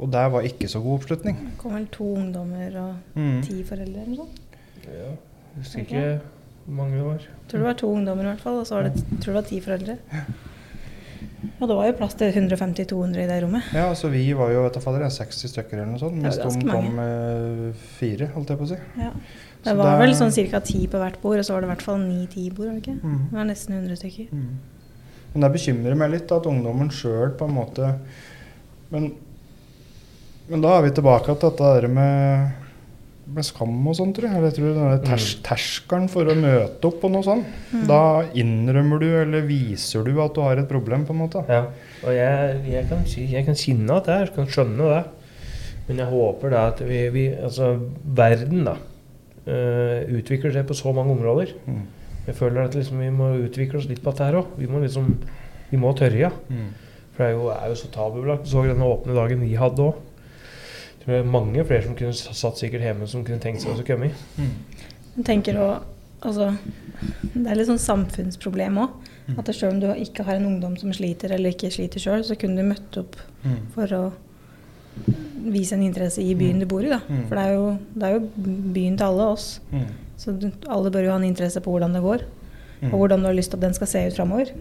Og 0.00 0.10
der 0.10 0.28
var 0.32 0.40
ikke 0.48 0.68
så 0.68 0.80
god 0.82 0.98
oppslutning. 1.00 1.36
Det 1.44 1.58
kom 1.60 1.74
vel 1.76 1.86
to 1.92 2.04
ungdommer 2.16 2.76
og 2.80 2.94
Mm. 3.16 3.42
ti 3.44 3.62
foreldre 3.62 4.00
eller 4.00 4.14
noe 4.14 4.16
sånt. 4.16 4.40
Ja, 4.86 5.10
jeg 5.10 5.58
husker 5.58 5.80
ikke 5.84 6.20
hvor 6.66 6.74
mange 6.76 6.96
det 6.96 7.04
var. 7.04 7.18
Tror 7.48 7.58
det 7.58 7.66
var 7.66 7.74
to 7.74 7.90
ungdommer 7.94 8.22
i 8.24 8.30
hvert 8.34 8.40
fall, 8.40 8.60
og 8.60 8.66
så 8.66 8.74
var 8.78 8.82
det, 8.88 8.94
tror 9.20 9.32
det 9.34 9.34
var 9.34 9.48
ti 9.50 9.60
foreldre. 9.60 9.96
Og 11.60 11.68
det 11.68 11.76
var 11.76 11.86
jo 11.88 11.92
plass 11.98 12.14
til 12.16 12.32
150-200 12.32 13.20
i 13.22 13.26
det 13.28 13.42
rommet. 13.44 13.62
Ja, 13.76 13.90
så 13.94 14.08
vi 14.12 14.22
var 14.36 14.50
jo 14.52 14.62
vet 14.64 14.74
du, 14.76 14.80
fader, 14.80 15.04
60 15.12 15.48
stykker 15.52 15.76
eller 15.80 15.90
noe 15.92 16.00
sånt, 16.00 16.14
Det 16.16 16.22
mens 16.22 16.36
de 16.36 16.42
kom 16.48 16.66
mange. 16.68 16.92
med 16.96 17.74
fire, 17.98 18.26
holdt 18.34 18.48
jeg 18.48 18.58
på 18.58 18.64
å 18.64 18.68
si. 18.68 18.78
Ja. 19.00 19.10
Så 19.60 19.64
Det 19.64 19.76
var 19.76 19.98
vel 20.00 20.14
sånn 20.16 20.32
ca. 20.50 20.60
ti 20.60 20.86
på 20.86 20.96
hvert 21.00 21.20
bord, 21.20 21.38
og 21.38 21.44
så 21.44 21.52
var 21.52 21.60
det 21.60 21.68
i 21.68 21.72
hvert 21.74 21.82
fall 21.82 21.98
ni-ti 21.98 22.50
bord. 22.50 22.66
var 22.68 22.74
det 22.74 22.82
ikke? 22.86 23.00
Mm. 23.02 23.18
Det 23.30 23.36
var 23.36 23.44
nesten 23.44 23.74
100 23.74 23.96
stykker. 24.00 24.28
Mm. 24.32 24.56
Men 25.34 25.40
det 25.42 25.52
bekymrer 25.52 25.96
meg 25.96 26.10
litt 26.10 26.32
at 26.32 26.46
ungdommen 26.46 26.88
sjøl 26.90 27.36
på 27.36 27.44
en 27.48 27.54
måte 27.54 27.98
men, 28.90 29.12
men 30.50 30.64
da 30.64 30.74
er 30.76 30.88
vi 30.88 30.96
tilbake 30.96 31.30
til 31.30 31.46
dette 31.46 31.70
der 31.76 31.86
med, 31.94 32.66
med 33.36 33.46
skam 33.46 33.76
og 33.86 33.96
sånn, 33.98 34.12
tror 34.16 34.28
jeg. 34.28 34.36
Eller 34.38 34.50
jeg 34.50 34.58
tror 34.58 34.74
denne 34.74 34.90
der 34.96 35.04
ters 35.06 35.28
terskelen 35.46 36.10
for 36.10 36.26
å 36.26 36.36
møte 36.38 36.90
opp 36.90 36.98
på 37.04 37.12
noe 37.12 37.26
sånt. 37.26 37.46
Mm. 37.70 37.86
Da 37.90 38.02
innrømmer 38.42 39.02
du 39.02 39.08
eller 39.22 39.46
viser 39.46 40.06
du 40.06 40.12
at 40.24 40.34
du 40.34 40.42
har 40.44 40.60
et 40.60 40.70
problem, 40.70 41.06
på 41.06 41.14
en 41.14 41.22
måte. 41.22 41.44
Ja, 41.50 41.64
og 42.02 42.14
jeg, 42.16 42.60
jeg, 42.74 42.84
kan, 42.90 43.06
jeg 43.36 43.46
kan 43.48 43.58
kjenne 43.62 43.96
at 44.00 44.10
det 44.10 44.18
er, 44.18 44.34
kan 44.36 44.50
skjønne 44.50 44.92
det. 44.92 45.02
Men 45.88 46.04
jeg 46.04 46.10
håper 46.12 46.52
da 46.54 46.66
at 46.70 46.84
vi, 46.86 47.02
vi 47.14 47.26
altså 47.34 47.74
verden 48.04 48.66
da, 48.68 48.78
Uh, 49.50 50.04
utvikler 50.14 50.52
seg 50.52 50.66
på 50.68 50.74
så 50.76 50.92
mange 50.94 51.14
områder. 51.16 51.54
Mm. 51.64 51.86
Jeg 52.26 52.36
føler 52.36 52.66
at 52.68 52.74
liksom, 52.76 53.00
vi 53.00 53.08
må 53.10 53.30
utvikle 53.40 53.80
oss 53.80 53.86
litt 53.88 54.02
på 54.04 54.12
dette 54.12 54.26
her 54.28 54.36
òg. 54.42 54.50
Vi 54.60 54.68
må 54.70 54.82
liksom, 54.82 55.08
vi 55.70 55.80
må 55.80 55.94
tørre, 55.96 56.18
ja. 56.20 56.28
Mm. 56.52 56.68
For 57.14 57.24
det 57.24 57.30
er 57.30 57.38
jo, 57.38 57.46
er 57.54 57.72
jo 57.72 57.78
så 57.80 57.88
tabubelagt. 57.94 58.44
Du 58.44 58.52
så 58.52 58.66
denne 58.68 58.86
åpne 58.86 59.16
dagen 59.16 59.40
vi 59.42 59.56
hadde 59.58 59.86
òg. 59.88 59.98
Det 61.10 61.18
jeg 61.24 61.26
mange 61.26 61.64
flere 61.66 61.82
som 61.82 61.96
kunne 61.98 62.14
satt 62.14 62.60
sikkert 62.60 62.84
hjemme 62.86 63.06
som 63.10 63.24
kunne 63.26 63.42
tenkt 63.42 63.64
seg 63.64 63.74
å 63.74 63.86
komme. 63.86 64.12
Mm. 64.38 64.50
Jeg 65.16 65.24
tenker 65.26 65.58
også, 65.58 65.80
altså, 66.22 66.50
Det 67.34 67.46
er 67.50 67.56
litt 67.58 67.66
sånn 67.70 67.80
samfunnsproblem 67.82 68.78
òg. 68.78 68.92
Mm. 69.26 69.38
At 69.40 69.50
selv 69.54 69.72
om 69.74 69.80
du 69.82 69.86
ikke 69.94 70.24
har 70.26 70.38
en 70.38 70.46
ungdom 70.52 70.76
som 70.78 70.92
sliter, 70.94 71.32
eller 71.34 71.50
ikke 71.54 71.70
sliter 71.72 72.02
sjøl, 72.02 72.22
så 72.26 72.36
kunne 72.38 72.60
du 72.62 72.68
møtt 72.70 72.98
opp 73.00 73.16
Mm. 73.40 73.56
for 73.72 73.86
å 73.96 74.12
vise 75.50 75.72
en 75.72 75.82
interesse 75.82 76.20
i 76.20 76.34
byen 76.36 76.58
du 76.60 76.66
bor 76.66 76.84
i. 76.84 76.88
da. 76.90 76.98
For 77.28 77.34
det 77.38 77.44
er, 77.46 77.52
jo, 77.54 77.78
det 77.94 78.02
er 78.04 78.12
jo 78.18 78.28
byen 78.74 78.98
til 78.98 79.06
alle 79.06 79.22
oss. 79.32 79.60
Mm. 79.72 79.86
Så 80.20 80.34
du, 80.38 80.50
alle 80.68 80.90
bør 80.92 81.06
jo 81.06 81.10
ha 81.14 81.16
en 81.16 81.24
interesse 81.24 81.60
på 81.64 81.70
hvordan 81.72 81.94
det 81.96 82.02
går, 82.04 82.24
og 82.90 82.96
hvordan 82.98 83.20
du 83.22 83.26
har 83.30 83.34
lyst 83.38 83.50
til 83.54 83.56
at 83.56 83.62
den 83.62 83.74
skal 83.74 83.86
se 83.86 84.06
ut 84.10 84.16
framover. 84.18 84.52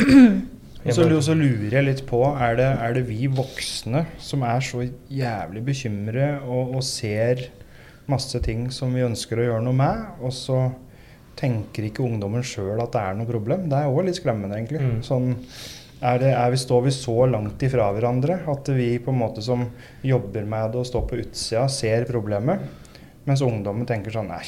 Så, 0.94 1.06
så 1.24 1.34
lurer 1.34 1.72
jeg 1.78 1.86
litt 1.86 2.02
på, 2.08 2.20
er 2.38 2.58
det, 2.58 2.66
er 2.82 2.96
det 2.96 3.04
vi 3.08 3.26
voksne 3.32 4.04
som 4.22 4.44
er 4.46 4.62
så 4.64 4.84
jævlig 5.10 5.62
bekymret 5.66 6.44
og, 6.46 6.76
og 6.78 6.84
ser 6.86 7.48
masse 8.10 8.38
ting 8.44 8.68
som 8.74 8.94
vi 8.94 9.04
ønsker 9.06 9.40
å 9.40 9.46
gjøre 9.48 9.64
noe 9.66 9.76
med, 9.76 10.04
og 10.22 10.34
så 10.34 10.60
tenker 11.36 11.88
ikke 11.88 12.04
ungdommen 12.06 12.44
sjøl 12.46 12.78
at 12.80 12.94
det 12.94 13.02
er 13.02 13.18
noe 13.18 13.28
problem? 13.28 13.66
Det 13.70 13.80
er 13.80 13.90
òg 13.90 14.06
litt 14.06 14.20
skremmende, 14.20 14.56
egentlig. 14.56 14.80
Mm. 14.84 15.02
Sånn, 15.04 15.32
er 16.06 16.20
det, 16.22 16.32
er 16.36 16.52
vi, 16.52 16.60
står 16.60 16.86
vi 16.86 16.94
så 16.94 17.16
langt 17.28 17.62
ifra 17.66 17.88
hverandre 17.96 18.40
at 18.52 18.70
vi 18.76 18.90
på 19.02 19.12
en 19.12 19.20
måte 19.20 19.44
som 19.44 19.64
jobber 20.06 20.48
med 20.48 20.74
det 20.74 20.82
og 20.82 20.88
står 20.88 21.06
på 21.10 21.20
utsida, 21.22 21.66
ser 21.72 22.06
problemet, 22.08 22.62
mens 23.26 23.42
ungdommen 23.44 23.88
tenker 23.88 24.14
sånn 24.14 24.30
Nei, 24.30 24.44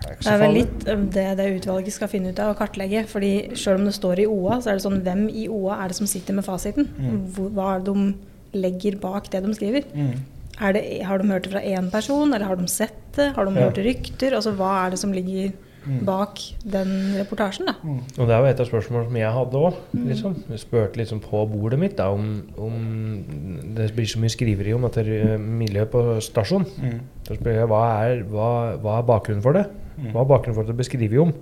det 0.00 0.10
er 0.10 0.16
Det 0.22 0.32
er 0.32 0.38
vel 0.38 0.54
litt 0.54 0.88
eh, 0.88 0.96
det 0.96 1.26
det 1.38 1.48
utvalget 1.60 1.92
skal 1.92 2.08
finne 2.08 2.30
ut 2.32 2.38
av 2.40 2.50
og 2.54 2.58
kartlegge. 2.58 3.04
fordi 3.06 3.32
selv 3.56 3.80
om 3.80 3.84
det 3.86 3.94
står 3.94 4.18
i 4.24 4.26
OA, 4.26 4.58
så 4.60 4.70
er 4.70 4.78
det 4.78 4.84
sånn 4.86 5.02
hvem 5.02 5.28
i 5.30 5.48
OA 5.48 5.84
er 5.84 5.88
det 5.88 5.96
som 5.96 6.06
sitter 6.06 6.34
med 6.34 6.44
fasiten? 6.44 6.88
Mm. 6.98 7.20
Hva 7.54 7.76
er 7.76 7.80
det 7.80 7.94
de 7.94 8.58
legger 8.58 8.98
bak 9.00 9.30
det 9.30 9.42
de 9.44 9.54
skriver? 9.54 9.84
Mm. 9.94 10.12
Er 10.60 10.72
det, 10.72 11.02
har 11.06 11.18
de 11.18 11.28
hørt 11.30 11.42
det 11.44 11.52
fra 11.52 11.60
én 11.62 11.90
person, 11.90 12.32
eller 12.34 12.46
har 12.46 12.56
de 12.56 12.66
sett 12.66 12.94
det? 13.14 13.32
Har 13.36 13.44
de 13.46 13.54
Ja. 13.54 13.68
hørt 13.68 13.78
rykter? 13.78 14.34
Altså 14.34 14.54
hva 14.56 14.86
er 14.86 14.90
det 14.90 14.98
som 14.98 15.12
ligger 15.12 15.52
Mm. 15.86 16.04
bak 16.04 16.36
den 16.68 17.14
reportasjen, 17.16 17.64
da? 17.66 17.72
Mm. 17.84 18.00
Og 18.18 18.26
det 18.26 18.36
var 18.36 18.46
et 18.48 18.60
av 18.60 18.66
spørsmålene 18.66 19.06
som 19.06 19.16
jeg 19.16 19.32
hadde 19.32 19.52
òg. 19.54 19.74
Mm. 19.94 20.08
Liksom. 20.08 20.34
Jeg 20.50 20.58
spurte 20.58 20.96
liksom 20.96 21.20
på 21.20 21.48
bordet 21.48 21.78
mitt 21.78 21.96
da, 21.96 22.10
om, 22.10 22.42
om 22.58 23.24
Det 23.74 23.94
blir 23.94 24.04
så 24.04 24.18
mye 24.18 24.28
skriveri 24.28 24.74
om 24.74 24.82
dette 24.82 24.98
er 25.06 25.38
miljøet 25.38 25.88
på 25.90 26.02
stasjonen. 26.20 26.66
Mm. 26.82 27.00
Så 27.26 27.38
spør 27.38 27.54
jeg 27.54 27.68
hva 27.68 27.82
er, 28.04 28.22
hva, 28.24 28.50
hva 28.82 28.98
er 28.98 29.06
bakgrunnen 29.08 29.42
for 29.42 29.52
det? 29.52 29.66
Mm. 29.98 30.12
Hva 30.14 30.22
er 30.22 30.30
bakgrunnen 30.30 30.56
for 30.56 30.64
at 30.64 30.70
du 30.70 30.78
beskriver 30.78 31.24
om? 31.26 31.34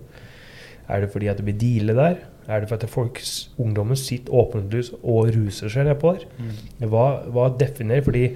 Er 0.89 1.03
det 1.03 1.11
fordi 1.13 1.29
at 1.31 1.39
det 1.41 1.47
blir 1.47 1.59
deale 1.61 1.97
der? 1.99 2.19
Er 2.47 2.63
det 2.63 2.71
fordi 2.71 2.89
folk, 2.91 3.21
ungdommen 3.59 3.99
sitter 3.99 4.35
åpenlyst 4.39 4.95
og 5.03 5.33
ruser 5.35 5.73
seg 5.73 5.89
nedpå 5.89 6.15
der? 6.17 6.27
Mm. 6.39 6.89
Hva, 6.93 7.07
hva 7.35 7.49
definerer 7.59 8.07
Fordi 8.07 8.29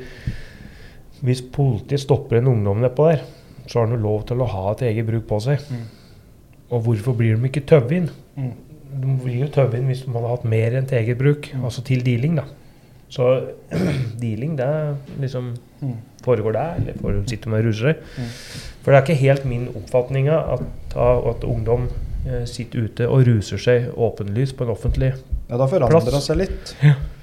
hvis 1.20 1.42
politiet 1.52 2.00
stopper 2.00 2.40
en 2.40 2.48
ungdom 2.54 2.80
nedpå 2.80 3.10
der, 3.10 3.22
så 3.66 3.78
har 3.78 3.86
han 3.86 3.96
jo 3.98 4.02
lov 4.02 4.24
til 4.26 4.40
å 4.42 4.48
ha 4.50 4.70
et 4.72 4.86
eget 4.88 5.06
bruk 5.06 5.26
på 5.28 5.38
seg. 5.44 5.62
Mm. 5.70 5.84
Og 6.70 6.82
hvorfor 6.86 7.14
blir 7.18 7.36
de 7.36 7.50
ikke 7.50 7.66
tøvet 7.68 7.96
inn? 7.98 8.08
Mm. 8.36 8.52
De 8.90 9.16
blir 9.22 9.44
jo 9.44 9.50
tøvet 9.54 9.78
inn 9.78 9.90
hvis 9.90 10.02
de 10.06 10.14
hadde 10.14 10.32
hatt 10.32 10.46
mer 10.48 10.74
enn 10.78 10.88
til 10.90 10.98
eget 10.98 11.20
bruk, 11.20 11.50
altså 11.60 11.84
til 11.86 12.02
dealing, 12.06 12.40
da. 12.40 12.46
Så 13.10 13.26
dealing, 14.22 14.56
det 14.58 14.66
er 14.66 14.96
liksom 15.22 15.54
Mm. 15.80 15.94
Foregår 16.24 16.52
der, 16.52 16.74
eller 16.80 16.92
får 17.00 17.12
sitter 17.16 17.28
sitte 17.30 17.48
med 17.48 17.64
seg? 17.94 17.96
Mm. 18.18 18.30
For 18.84 18.92
det 18.92 18.98
er 18.98 19.04
ikke 19.06 19.20
helt 19.22 19.44
min 19.48 19.68
oppfatning 19.76 20.28
av 20.30 20.54
at, 20.58 20.96
at 21.34 21.44
ungdom 21.44 21.88
eh, 22.26 22.44
sitter 22.48 22.84
ute 22.88 23.06
og 23.08 23.26
ruser 23.26 23.58
seg 23.58 23.90
åpenlyst 23.96 24.56
på 24.56 24.64
en 24.64 24.74
offentlig 24.74 25.12
plass. 25.14 25.24
Ja, 25.50 25.56
da 25.58 25.66
forandrer 25.66 26.12
det 26.14 26.22
seg 26.22 26.36
litt. 26.38 26.74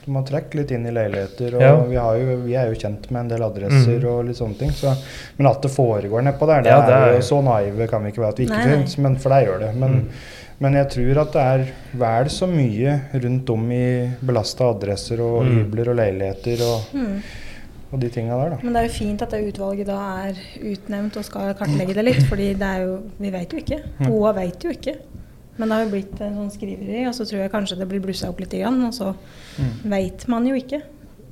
du 0.05 0.11
må 0.11 0.21
trekke 0.27 0.55
litt 0.59 0.71
inn 0.71 0.85
i 0.87 0.91
leiligheter, 0.91 1.55
og 1.55 1.61
Ja. 1.61 1.75
vi, 1.83 1.95
har 1.95 2.15
jo, 2.19 2.37
vi 2.45 2.53
er 2.55 2.67
jo 2.71 2.75
kjent 2.79 3.09
med 3.11 3.21
en 3.21 3.27
del 3.33 3.43
adresser 3.43 3.99
mm. 3.99 4.07
og 4.07 4.25
litt 4.27 4.37
sånne 4.39 4.57
ting. 4.59 4.71
Så, 4.71 4.93
men 5.37 5.47
at 5.47 5.61
det 5.61 5.71
foregår 5.71 6.23
nedpå 6.27 6.47
der, 6.47 6.61
det, 6.63 6.71
Ja, 6.71 6.81
det 6.87 6.93
er 6.95 7.07
er- 7.09 7.15
jo 7.17 7.21
så 7.27 7.41
naive 7.43 7.87
kan 7.91 8.03
vi 8.03 8.11
ikke 8.11 8.21
være 8.23 8.29
at 8.35 8.39
vi 8.39 8.45
ikke 8.49 8.57
nei. 8.63 8.69
finnes, 8.73 8.97
men 8.97 9.15
for 9.17 9.29
det 9.35 9.45
gjør 9.47 9.59
det. 9.65 9.71
Men, 9.75 9.91
Mm. 10.01 10.09
men 10.59 10.73
jeg 10.73 10.89
tror 10.89 11.21
at 11.21 11.33
det 11.33 11.41
er 11.41 11.65
vel 11.93 12.29
så 12.33 12.47
mye 12.47 13.01
rundt 13.13 13.49
om 13.49 13.71
i 13.71 14.11
belasta 14.23 14.69
adresser 14.73 15.21
og 15.21 15.43
Mm. 15.45 15.51
hybler 15.57 15.89
og 15.89 15.95
leiligheter 15.99 16.63
og, 16.67 16.81
Mm. 16.93 17.21
Og 17.91 17.99
de 18.01 18.09
tinga 18.11 18.35
der, 18.35 18.49
da. 18.49 18.57
Men 18.63 18.73
det 18.73 18.81
er 18.81 18.87
jo 18.89 18.93
fint 18.97 19.21
at 19.21 19.31
det 19.31 19.53
utvalget 19.53 19.87
da 19.87 19.97
er 20.27 20.39
utnevnt 20.73 21.17
og 21.17 21.23
skal 21.25 21.53
kartlegge 21.55 21.93
det 21.95 22.03
litt, 22.05 22.23
fordi 22.27 22.49
det 22.59 22.67
er 22.67 22.81
jo 22.85 22.97
Vi 23.19 23.29
vet 23.31 23.53
jo 23.53 23.57
ikke. 23.63 23.79
OA 24.09 24.31
vet 24.33 24.63
jo 24.67 24.69
ikke. 24.75 24.95
Men 25.57 25.69
det 25.69 25.75
har 25.77 25.85
jo 25.85 25.89
blitt 25.95 26.19
en 26.21 26.35
sånn 26.37 26.51
skriveri, 26.53 27.07
og 27.07 27.15
så 27.17 27.25
tror 27.25 27.39
jeg 27.41 27.51
kanskje 27.51 27.77
det 27.79 27.87
blir 27.89 27.99
blussa 28.03 28.29
opp 28.29 28.39
litt, 28.43 28.53
igjen, 28.53 28.83
og 28.85 28.93
så 28.93 29.13
Mm. 29.57 29.89
veit 29.89 30.27
man 30.27 30.45
jo 30.45 30.53
ikke. 30.55 30.81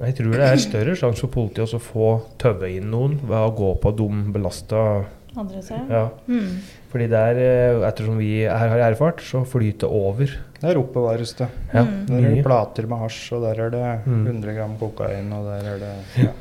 Jeg 0.01 0.15
tror 0.15 0.31
det 0.31 0.41
er 0.41 0.57
større 0.57 0.95
sjanse 0.95 1.19
for 1.21 1.27
politiet 1.29 1.73
å 1.73 1.79
få 1.79 2.07
tøve 2.41 2.71
inn 2.75 2.89
noen 2.91 3.19
ved 3.21 3.37
å 3.37 3.51
gå 3.55 3.69
på 3.79 3.95
dum 3.95 4.31
belasta 4.33 5.05
Adresse. 5.37 5.79
ja. 5.89 6.09
Mm. 6.27 6.59
Fordi 6.91 7.07
der, 7.11 7.35
eh, 7.37 7.87
ettersom 7.89 8.17
vi 8.17 8.43
her 8.47 8.69
har 8.69 8.79
erfart, 8.91 9.19
så 9.21 9.43
flyter 9.45 9.79
det 9.79 9.89
over. 9.89 10.27
Der 10.61 10.75
oppbevares 10.79 11.33
det. 11.37 11.47
Ja, 11.73 11.83
Mm. 11.83 12.05
Der 12.07 12.15
er 12.29 12.35
det 12.35 12.43
plater 12.45 12.87
med 12.87 12.97
hasj, 12.99 13.33
og 13.35 13.41
der 13.41 13.61
er 13.65 13.69
det 13.69 14.05
Mm. 14.07 14.25
100 14.27 14.53
gram 14.55 14.77
kokain, 14.79 15.33
og 15.33 15.45
der 15.45 15.69
er 15.73 15.79
det 15.79 15.93
ja, 16.23 16.31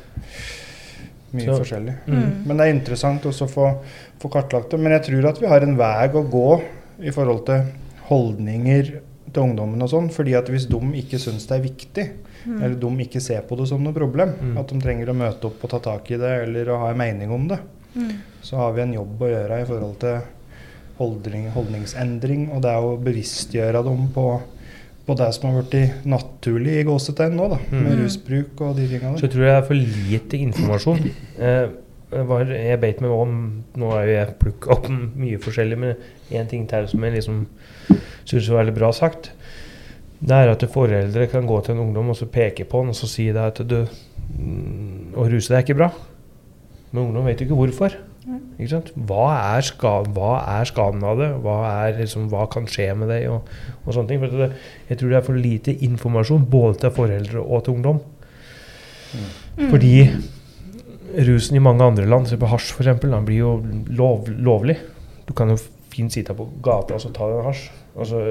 mye 1.33 1.45
Så- 1.45 1.59
forskjellig. 1.63 1.95
Mm. 2.07 2.45
Men 2.47 2.57
det 2.57 2.65
er 2.67 2.73
interessant 2.73 3.21
også 3.25 3.45
å 3.45 3.49
få, 3.49 3.77
få 4.19 4.29
kartlagt 4.31 4.69
det. 4.71 4.79
Men 4.79 4.91
jeg 4.93 5.03
tror 5.09 5.29
at 5.29 5.39
vi 5.41 5.47
har 5.47 5.61
en 5.61 5.75
vei 5.77 6.07
å 6.07 6.29
gå 6.29 6.61
i 7.03 7.11
forhold 7.11 7.45
til 7.45 7.63
holdninger 8.09 8.99
til 9.33 9.43
ungdommen 9.43 9.81
og 9.83 9.89
sånn. 9.89 10.09
fordi 10.11 10.33
at 10.37 10.47
hvis 10.47 10.67
de 10.69 10.77
ikke 11.01 11.19
syns 11.19 11.47
det 11.47 11.57
er 11.59 11.63
viktig, 11.69 12.09
Mm. 12.45 12.61
eller 12.61 12.75
de 12.75 12.87
ikke 13.03 13.19
ser 13.19 13.41
på 13.41 13.57
det 13.57 13.67
som 13.67 13.81
noe 13.83 13.91
problem, 13.91 14.33
Mm. 14.39 14.57
at 14.59 14.67
de 14.67 14.79
trenger 14.79 15.07
å 15.07 15.15
møte 15.15 15.45
opp 15.45 15.63
og 15.63 15.69
ta 15.71 15.79
tak 15.79 16.11
i 16.11 16.15
det, 16.17 16.43
eller 16.47 16.65
å 16.65 16.77
ha 16.79 16.89
en 16.91 16.97
mening 16.97 17.31
om 17.31 17.47
det, 17.47 17.57
Mm. 17.95 18.11
så 18.43 18.57
har 18.59 18.73
vi 18.75 18.81
en 18.81 18.93
jobb 18.93 19.21
å 19.23 19.29
gjøre 19.31 19.61
i 19.61 19.65
forhold 19.69 19.95
til 20.01 20.17
holdning, 20.97 21.49
holdningsendring. 21.55 22.49
Og 22.55 22.61
det 22.65 22.71
er 22.71 22.83
å 22.83 22.97
bevisstgjøre 23.03 23.83
dem 23.85 24.09
på, 24.15 24.25
på 25.07 25.15
det 25.19 25.29
som 25.35 25.49
har 25.51 25.63
blitt 25.63 26.05
naturlig 26.05 26.77
i 26.81 26.83
gåsetegn 26.87 27.35
nå, 27.39 27.47
da, 27.55 27.57
med 27.71 27.91
Mm. 27.93 28.03
rusbruk 28.03 28.61
og 28.61 28.75
de 28.77 28.87
tinga 28.87 29.13
Så 29.15 29.21
der. 29.21 29.27
jeg 29.27 29.31
tror 29.35 29.45
det 29.45 29.55
er 29.55 29.65
for 29.69 29.73
lite 29.79 30.37
informasjon. 30.37 31.09
Eh, 31.39 31.67
jeg, 32.15 32.27
var, 32.27 32.45
jeg 32.45 32.79
beit 32.79 33.01
meg 33.01 33.11
om 33.11 33.63
Nå 33.75 33.89
har 33.91 34.05
jo 34.05 34.11
jeg 34.13 34.35
plukka 34.39 34.71
opp 34.71 34.89
mye 34.89 35.37
forskjellig, 35.41 35.77
men 35.77 35.95
én 36.31 36.47
ting 36.47 36.67
til 36.67 36.87
som 36.87 37.03
jeg 37.03 37.13
liksom 37.17 37.45
syns 38.25 38.49
var 38.49 38.63
veldig 38.63 38.75
bra 38.77 38.91
sagt. 38.95 39.31
Det 40.25 40.31
er 40.31 40.49
at 40.53 40.63
foreldre 40.71 41.27
kan 41.27 41.45
gå 41.45 41.57
til 41.65 41.75
en 41.75 41.81
ungdom 41.89 42.09
og 42.09 42.15
så 42.15 42.25
peke 42.31 42.63
på 42.65 42.79
den 42.81 42.89
og 42.93 42.95
så 42.95 43.07
si 43.07 43.25
det 43.31 43.41
at 43.41 43.59
du 43.67 43.81
mm, 44.39 45.13
Å 45.15 45.25
ruse 45.29 45.51
deg 45.51 45.57
er 45.59 45.65
ikke 45.65 45.77
bra. 45.77 45.89
Men 46.95 47.09
ungdom 47.09 47.27
vet 47.27 47.41
jo 47.41 47.49
ikke 47.49 47.57
hvorfor. 47.59 47.97
Ikke 48.55 48.71
sant? 48.71 48.93
Hva, 48.95 49.25
er 49.57 49.65
ska, 49.67 49.97
hva 50.15 50.37
er 50.55 50.69
skaden 50.69 51.03
av 51.05 51.19
det? 51.19 51.27
Hva, 51.43 51.57
er, 51.83 51.97
liksom, 51.99 52.29
hva 52.31 52.45
kan 52.51 52.69
skje 52.71 52.87
med 52.97 53.11
deg? 53.11 53.27
Og, 53.33 53.51
og 53.83 53.89
sånne 53.91 54.13
ting. 54.13 54.23
For 54.23 54.39
det, 54.39 54.47
jeg 54.87 55.01
tror 55.01 55.11
det 55.11 55.19
er 55.19 55.27
for 55.27 55.43
lite 55.43 55.75
informasjon 55.85 56.47
både 56.49 56.79
til 56.85 56.95
foreldre 56.95 57.43
og 57.43 57.65
til 57.65 57.75
ungdom. 57.75 57.99
Mm. 59.11 59.69
Fordi 59.73 59.93
rusen 61.27 61.59
i 61.59 61.63
mange 61.63 61.83
andre 61.83 62.07
land, 62.07 62.29
se 62.31 62.39
på 62.39 62.49
hasj 62.49 62.73
f.eks., 62.77 63.03
den 63.03 63.27
blir 63.27 63.41
jo 63.43 63.55
lov, 63.99 64.31
lovlig. 64.31 64.79
Du 65.27 65.35
kan 65.35 65.51
jo 65.51 65.59
fint 65.91 66.15
sitte 66.15 66.35
på 66.35 66.47
gata 66.63 66.95
og 66.95 67.03
så 67.03 67.11
ta 67.15 67.27
en 67.29 67.45
hasj. 67.49 67.67
Altså, 67.95 68.23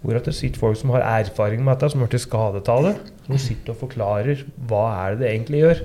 Hvor 0.03 0.19
det 0.19 0.35
sitter 0.35 0.59
folk 0.59 0.77
som 0.81 0.91
har 0.91 1.05
erfaring 1.07 1.63
med 1.63 1.77
dette, 1.77 1.93
som 1.93 2.03
har 2.03 2.11
til 2.11 2.23
skadetale. 2.23 2.97
Som 3.23 3.39
sitter 3.39 3.71
og 3.71 3.79
forklarer 3.85 4.41
hva 4.67 4.83
er 5.05 5.15
det 5.15 5.23
det 5.23 5.29
egentlig 5.31 5.61
gjør. 5.63 5.83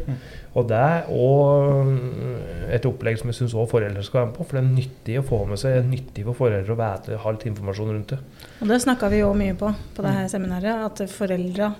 Og 0.57 0.65
det 0.71 0.77
er 0.77 1.09
også 1.13 2.71
et 2.73 2.87
opplegg 2.89 3.19
som 3.19 3.29
jeg 3.29 3.37
syns 3.37 3.53
foreldre 3.53 4.01
skal 4.05 4.23
være 4.23 4.29
med 4.31 4.37
på. 4.39 4.47
For 4.47 4.57
det 4.57 4.63
er 4.63 4.71
nyttig 4.71 5.19
å 5.21 5.25
få 5.27 5.43
med 5.49 5.61
seg, 5.61 5.75
det 5.75 5.83
er 5.83 5.91
nyttig 5.91 6.25
for 6.25 6.39
foreldre 6.39 6.73
å 6.73 6.79
vite, 6.79 7.19
litt 7.27 7.45
informasjon 7.51 7.93
rundt 7.93 8.15
det. 8.15 8.19
Og 8.57 8.71
det 8.71 8.79
snakka 8.81 9.11
vi 9.13 9.21
jo 9.21 9.35
mye 9.37 9.57
på 9.59 9.69
på 9.93 10.05
det 10.05 10.15
her 10.15 10.31
seminaret, 10.31 10.87
at 10.87 11.13
foreldre, 11.13 11.71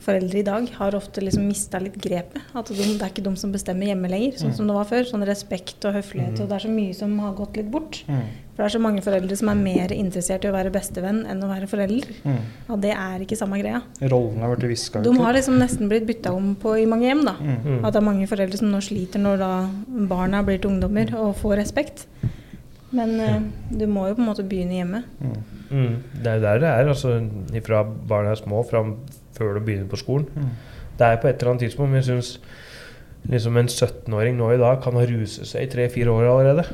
foreldre 0.00 0.40
i 0.40 0.44
dag 0.46 0.68
har 0.78 0.96
ofte 0.96 1.22
liksom 1.22 1.46
mista 1.48 1.80
litt 1.82 1.96
grepet. 2.00 2.42
At 2.56 2.70
de, 2.72 2.76
det 2.80 3.04
er 3.04 3.10
ikke 3.12 3.24
de 3.24 3.32
som 3.40 3.52
bestemmer 3.52 3.90
hjemme 3.90 4.10
lenger, 4.10 4.38
sånn 4.40 4.54
som 4.56 4.70
det 4.70 4.76
var 4.76 4.88
før. 4.88 5.04
Sånn 5.08 5.26
respekt 5.28 5.84
og 5.88 5.96
høflighet. 5.98 6.40
Og 6.40 6.48
det 6.48 6.56
er 6.56 6.64
så 6.64 6.72
mye 6.72 6.94
som 6.96 7.12
har 7.22 7.34
gått 7.38 7.60
litt 7.60 7.68
bort. 7.72 8.00
Mm. 8.08 8.24
For 8.50 8.62
det 8.62 8.68
er 8.68 8.74
så 8.74 8.82
mange 8.82 9.04
foreldre 9.04 9.36
som 9.40 9.52
er 9.52 9.60
mer 9.60 9.94
interessert 9.94 10.44
i 10.44 10.50
å 10.50 10.54
være 10.56 10.72
bestevenn 10.74 11.22
enn 11.30 11.44
å 11.44 11.50
være 11.50 11.68
forelder. 11.70 12.10
Mm. 12.24 12.40
Og 12.72 12.82
det 12.82 12.94
er 12.96 13.24
ikke 13.24 13.38
samme 13.40 13.60
greia. 13.60 13.82
Rollene 14.02 14.44
har 14.44 14.56
blitt 14.56 14.74
viska 14.74 15.04
De 15.04 15.14
har 15.16 15.36
liksom 15.36 15.60
nesten 15.60 15.88
blitt 15.92 16.08
bytta 16.08 16.34
om 16.36 16.52
på 16.60 16.74
i 16.80 16.88
mange 16.90 17.08
hjem, 17.08 17.24
da. 17.28 17.36
Mm. 17.40 17.54
Mm. 17.56 17.78
At 17.84 17.94
det 17.94 18.02
er 18.02 18.08
mange 18.10 18.28
foreldre 18.30 18.60
som 18.60 18.72
nå 18.72 18.82
sliter 18.84 19.22
når 19.22 19.40
da 19.40 19.54
barna 20.10 20.42
blir 20.46 20.60
til 20.60 20.74
ungdommer 20.74 21.14
og 21.20 21.38
får 21.40 21.56
respekt. 21.62 22.06
Men 22.96 23.16
uh, 23.22 23.40
du 23.70 23.86
må 23.86 24.08
jo 24.08 24.16
på 24.18 24.24
en 24.24 24.28
måte 24.32 24.44
begynne 24.46 24.80
hjemme. 24.80 25.04
Mm. 25.22 25.40
Mm, 25.70 25.96
det 26.18 26.26
er 26.26 26.38
jo 26.38 26.42
der 26.42 26.62
det 26.62 26.70
er. 26.70 26.88
altså 26.90 27.16
Fra 27.66 27.84
barna 27.86 28.32
er 28.32 28.40
små 28.40 28.64
fram 28.66 28.96
før 29.40 29.56
du 29.56 29.64
begynner 29.64 29.88
på 29.90 29.96
skolen. 30.00 30.28
Mm. 30.36 30.52
Det 31.00 31.08
er 31.08 31.16
på 31.22 31.28
et 31.32 31.40
eller 31.40 31.54
annet 31.54 31.64
tidspunkt, 31.66 31.90
men 31.94 32.02
jeg 32.02 32.10
syns 32.12 32.34
liksom 33.30 33.56
en 33.60 33.68
17-åring 33.72 34.36
nå 34.38 34.52
i 34.54 34.60
dag 34.60 34.78
kan 34.84 34.96
ha 34.96 35.02
ruset 35.08 35.48
seg 35.48 35.64
i 35.66 35.72
tre-fire 35.72 36.12
år 36.12 36.28
allerede. 36.30 36.64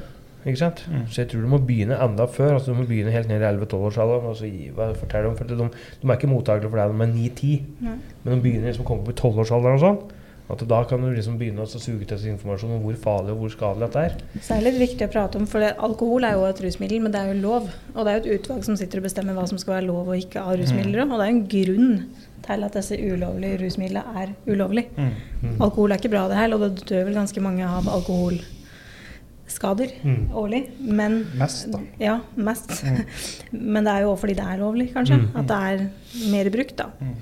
Ikke 0.46 0.60
sant? 0.60 0.84
Mm. 0.86 1.06
Så 1.10 1.22
jeg 1.24 1.28
tror 1.32 1.42
du 1.42 1.48
må 1.50 1.58
begynne 1.66 1.96
enda 2.04 2.26
før. 2.30 2.52
altså 2.54 2.70
Du 2.70 2.76
må 2.78 2.84
begynne 2.86 3.10
helt 3.10 3.26
ned 3.30 3.42
i 3.42 3.48
11-12-årsalderen. 3.48 4.28
og 4.30 4.36
så 4.38 4.46
gi- 4.46 4.70
hva- 4.76 4.92
fortelle 4.94 5.26
dem, 5.26 5.36
for 5.36 5.44
de, 5.50 5.56
de 5.58 6.06
er 6.06 6.14
ikke 6.14 6.30
mottakelige 6.30 6.70
for 6.70 6.78
deg 6.78 6.92
når 6.92 7.06
de 7.06 7.24
er 7.24 7.30
9-10, 7.32 7.64
men 8.22 8.34
de 8.34 8.40
begynner 8.44 8.68
liksom 8.70 8.84
å 8.84 8.88
komme 8.92 9.02
opp 9.02 9.10
i 9.10 9.18
12-årsalderen 9.18 9.74
og 9.80 9.82
sånn. 9.82 9.98
At 10.52 10.62
da 10.70 10.78
kan 10.86 11.02
du 11.02 11.08
liksom 11.10 11.38
begynne 11.40 11.64
å 11.64 11.66
suge 11.66 12.06
til 12.06 12.18
seg 12.20 12.36
informasjon 12.36 12.76
om 12.76 12.84
hvor 12.84 12.98
farlig 13.02 13.34
og 13.34 13.40
hvor 13.42 13.54
skadelig 13.54 13.88
dette 13.88 14.04
er. 14.08 14.14
Så 14.38 14.52
det 14.52 14.58
er 14.60 14.66
litt 14.68 14.78
viktig 14.84 15.08
å 15.08 15.12
prate 15.12 15.40
om, 15.40 15.46
for 15.50 15.64
det, 15.64 15.72
alkohol 15.88 16.26
er 16.28 16.36
jo 16.36 16.46
et 16.46 16.62
rusmiddel, 16.62 17.02
men 17.02 17.14
det 17.14 17.22
er 17.22 17.32
jo 17.32 17.40
lov. 17.42 17.68
Og 17.94 18.06
det 18.06 18.12
er 18.12 18.18
jo 18.18 18.22
et 18.22 18.40
utvalg 18.40 18.66
som 18.68 18.78
sitter 18.78 19.02
og 19.02 19.08
bestemmer 19.08 19.34
hva 19.34 19.46
som 19.50 19.58
skal 19.58 19.78
være 19.78 19.88
lov 19.88 20.12
og 20.12 20.22
ikke 20.22 20.44
av 20.44 20.58
rusmidler. 20.60 21.02
Og 21.06 21.16
det 21.18 21.26
er 21.26 21.32
jo 21.32 21.36
en 21.36 21.46
grunn 21.56 21.96
til 22.46 22.66
at 22.68 22.78
disse 22.78 22.98
ulovlige 23.00 23.62
rusmidlene 23.64 24.22
er 24.22 24.34
ulovlige. 24.46 24.94
Mm. 24.94 25.14
Mm. 25.42 25.56
Alkohol 25.66 25.94
er 25.94 26.02
ikke 26.02 26.14
bra, 26.14 26.28
det 26.30 26.38
her, 26.38 26.54
og 26.54 26.62
det 26.62 26.86
dør 26.86 27.08
vel 27.08 27.18
ganske 27.18 27.42
mange 27.42 27.66
av 27.66 27.90
alkoholskader 29.46 29.90
Mm. 30.04 30.30
årlig. 30.34 30.70
Men 30.80 31.26
Mest, 31.38 31.70
da. 31.70 31.78
Ja, 32.00 32.20
mest. 32.36 32.82
Mm. 32.84 33.04
Men 33.74 33.84
det 33.84 33.92
er 33.92 34.00
jo 34.02 34.10
også 34.12 34.20
fordi 34.20 34.34
det 34.34 34.44
er 34.44 34.58
lovlig, 34.58 34.92
kanskje. 34.92 35.16
Mm. 35.16 35.36
At 35.36 35.46
det 35.46 35.56
er 35.56 36.30
mer 36.30 36.50
brukt, 36.50 36.76
da. 36.76 36.86
Mm. 37.00 37.14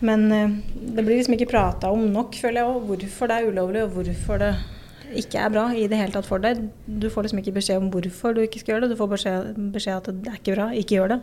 Men 0.00 0.32
eh, 0.32 0.48
det 0.96 1.04
blir 1.04 1.16
liksom 1.18 1.34
ikke 1.36 1.50
prata 1.50 1.90
om 1.90 2.06
nok, 2.12 2.34
føler 2.34 2.62
jeg, 2.62 2.66
òg, 2.74 2.86
hvorfor 2.86 3.26
det 3.28 3.36
er 3.36 3.50
ulovlig, 3.50 3.82
og 3.82 3.90
hvorfor 3.90 4.38
det 4.38 4.54
ikke 5.16 5.38
er 5.38 5.50
bra 5.50 5.68
i 5.74 5.86
det 5.88 5.98
hele 5.98 6.12
tatt 6.12 6.26
for 6.26 6.38
deg. 6.38 6.68
Du 6.86 7.08
får 7.10 7.22
liksom 7.26 7.38
ikke 7.42 7.52
beskjed 7.58 7.76
om 7.82 7.90
hvorfor 7.90 8.34
du 8.34 8.40
ikke 8.44 8.60
skal 8.60 8.74
gjøre 8.76 8.86
det. 8.86 8.90
Du 8.96 9.00
får 9.00 9.10
beskjed, 9.16 9.72
beskjed 9.74 9.96
at 9.96 10.06
det 10.24 10.28
er 10.32 10.38
ikke 10.40 10.54
bra, 10.56 10.70
ikke 10.72 10.96
gjør 10.96 11.08
det. 11.16 11.20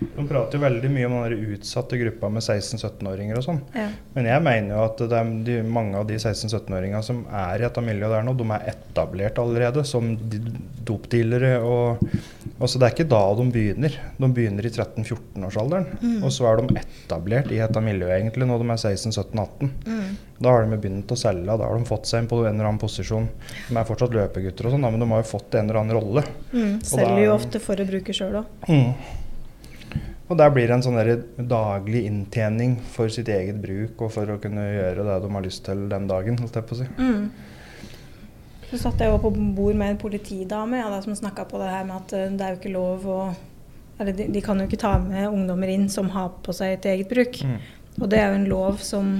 De 0.00 0.24
prater 0.28 0.58
jo 0.58 0.62
veldig 0.62 0.90
mye 0.92 1.08
om 1.08 1.14
den 1.24 1.54
utsatte 1.56 1.98
gruppa 2.00 2.28
med 2.32 2.44
16-17-åringer 2.44 3.38
og 3.40 3.44
sånn. 3.46 3.60
Ja. 3.76 3.86
Men 4.16 4.28
jeg 4.28 4.44
mener 4.44 4.74
jo 4.74 4.82
at 4.84 5.02
de, 5.46 5.56
mange 5.64 6.00
av 6.00 6.06
de 6.08 6.18
16-17-åringene 6.20 7.02
som 7.06 7.22
er 7.30 7.60
i 7.60 7.64
dette 7.64 7.84
miljøet 7.84 8.12
der 8.16 8.26
nå, 8.26 8.34
de 8.36 8.48
er 8.56 8.68
etablert 8.74 9.40
allerede 9.42 9.84
som 9.88 10.12
de- 10.28 10.42
dopdealere. 10.86 11.56
Og, 11.64 12.04
og 12.60 12.68
så 12.70 12.78
det 12.80 12.88
er 12.88 12.94
ikke 12.96 13.08
da 13.10 13.22
de 13.40 13.48
begynner. 13.54 13.96
De 14.20 14.30
begynner 14.36 14.68
i 14.68 14.72
13-14-årsalderen. 14.74 15.88
Mm. 16.02 16.20
Og 16.22 16.32
så 16.34 16.48
er 16.50 16.62
de 16.62 16.78
etablert 16.82 17.50
i 17.52 17.60
dette 17.62 17.82
miljøet 17.84 18.18
egentlig 18.20 18.48
når 18.48 18.62
de 18.64 18.70
er 18.76 18.82
16-17-18. 18.94 19.72
Mm. 19.88 20.08
Da 20.36 20.52
har 20.52 20.66
de 20.68 20.76
begynt 20.76 21.12
å 21.12 21.16
selge, 21.16 21.48
da 21.48 21.64
har 21.64 21.78
de 21.80 21.88
fått 21.88 22.08
seg 22.10 22.22
inn 22.24 22.28
på 22.30 22.42
en 22.44 22.50
eller 22.52 22.68
annen 22.68 22.80
posisjon. 22.82 23.28
De 23.70 23.76
er 23.80 23.86
fortsatt 23.88 24.12
løpegutter 24.16 24.68
og 24.68 24.74
sånn, 24.76 24.84
men 24.84 25.00
de 25.00 25.08
har 25.14 25.22
jo 25.22 25.30
fått 25.30 25.56
en 25.56 25.70
eller 25.70 25.80
annen 25.80 25.96
rolle. 25.96 26.26
Mm. 26.52 26.74
Selger 26.84 27.22
jo 27.24 27.36
ofte 27.38 27.62
for 27.64 27.80
å 27.80 27.88
bruke 27.88 28.16
sjøl 28.16 28.42
òg. 28.42 28.66
Og 30.26 30.38
der 30.38 30.50
blir 30.50 30.66
det 30.66 30.74
en 30.74 30.82
sånn 30.82 31.46
daglig 31.46 32.02
inntjening 32.08 32.76
for 32.94 33.12
sitt 33.12 33.28
eget 33.30 33.60
bruk 33.62 34.00
og 34.02 34.10
for 34.16 34.32
å 34.34 34.40
kunne 34.42 34.64
gjøre 34.64 35.04
det 35.06 35.20
de 35.22 35.30
har 35.36 35.44
lyst 35.44 35.62
til 35.68 35.84
den 35.90 36.08
dagen, 36.10 36.38
holdt 36.42 36.58
jeg 36.58 36.66
på 36.66 36.74
å 36.74 36.80
si. 36.80 36.88
Mm. 36.98 37.28
Så 38.66 38.80
satt 38.82 39.02
jeg 39.02 39.12
jo 39.12 39.20
på 39.22 39.30
bord 39.30 39.78
med 39.78 39.92
en 39.92 40.00
politidame 40.00 40.80
ja, 40.80 40.88
da, 40.90 40.98
som 41.04 41.14
snakka 41.14 41.46
på 41.46 41.60
det 41.62 41.70
her 41.70 41.86
med 41.86 42.00
at 42.00 42.16
eh, 42.18 42.32
det 42.34 42.42
er 42.42 42.54
jo 42.54 42.58
ikke 42.58 42.74
lov 42.74 43.06
å 43.06 43.20
Eller 44.02 44.12
de, 44.12 44.26
de 44.28 44.40
kan 44.44 44.58
jo 44.60 44.66
ikke 44.66 44.82
ta 44.82 44.96
med 45.00 45.30
ungdommer 45.30 45.70
inn 45.72 45.86
som 45.88 46.10
har 46.12 46.34
på 46.44 46.52
seg 46.52 46.82
til 46.84 46.98
eget 46.98 47.08
bruk. 47.08 47.38
Mm. 47.40 47.60
Og 48.02 48.10
det 48.12 48.18
er 48.20 48.26
jo 48.28 48.40
en 48.42 48.50
lov 48.50 48.82
som 48.84 49.14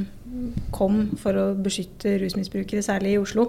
kom 0.74 0.98
for 1.16 1.38
å 1.40 1.44
beskytte 1.56 2.18
rusmisbrukere, 2.20 2.82
særlig 2.84 3.14
i 3.14 3.22
Oslo. 3.22 3.46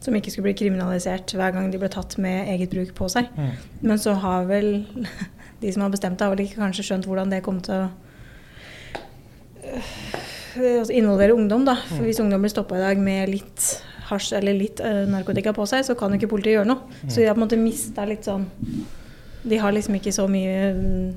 Som 0.00 0.16
ikke 0.16 0.32
skulle 0.32 0.46
bli 0.48 0.56
kriminalisert 0.62 1.34
hver 1.36 1.52
gang 1.52 1.68
de 1.68 1.82
ble 1.82 1.90
tatt 1.92 2.16
med 2.16 2.48
eget 2.54 2.72
bruk 2.72 2.94
på 2.96 3.10
seg. 3.12 3.28
Mm. 3.36 3.50
Men 3.90 4.00
så 4.00 4.14
har 4.22 4.48
vel 4.48 4.70
de 5.60 5.72
som 5.72 5.84
har 5.84 5.92
bestemt 5.92 6.18
det, 6.18 6.26
har 6.26 6.34
vel 6.34 6.44
ikke 6.46 6.62
kanskje 6.62 6.86
skjønt 6.88 7.08
hvordan 7.08 7.32
det 7.32 7.42
kom 7.44 7.60
til 7.64 7.76
å 7.76 7.88
øh, 9.68 9.94
altså 10.80 10.94
involvere 10.96 11.36
ungdom. 11.36 11.64
da. 11.68 11.76
For 11.88 12.06
Hvis 12.06 12.20
ungdom 12.22 12.42
blir 12.42 12.52
stoppa 12.52 12.78
i 12.78 12.84
dag 12.84 13.00
med 13.00 13.32
litt 13.32 13.70
hasj 14.10 14.34
eller 14.40 14.56
litt 14.58 14.80
øh, 14.82 15.04
narkotika 15.10 15.54
på 15.56 15.66
seg, 15.70 15.84
så 15.86 15.96
kan 15.98 16.10
jo 16.10 16.20
ikke 16.20 16.32
politiet 16.34 16.58
gjøre 16.58 16.70
noe. 16.72 17.02
Så 17.06 17.20
de 17.20 17.28
har 17.28 17.36
på 17.36 17.42
en 17.42 17.46
måte 17.46 17.60
mista 17.60 18.06
litt 18.08 18.26
sånn 18.26 18.48
De 19.40 19.56
har 19.56 19.72
liksom 19.72 19.94
ikke 19.96 20.12
så 20.12 20.26
mye 20.28 20.56
mm, 20.76 21.10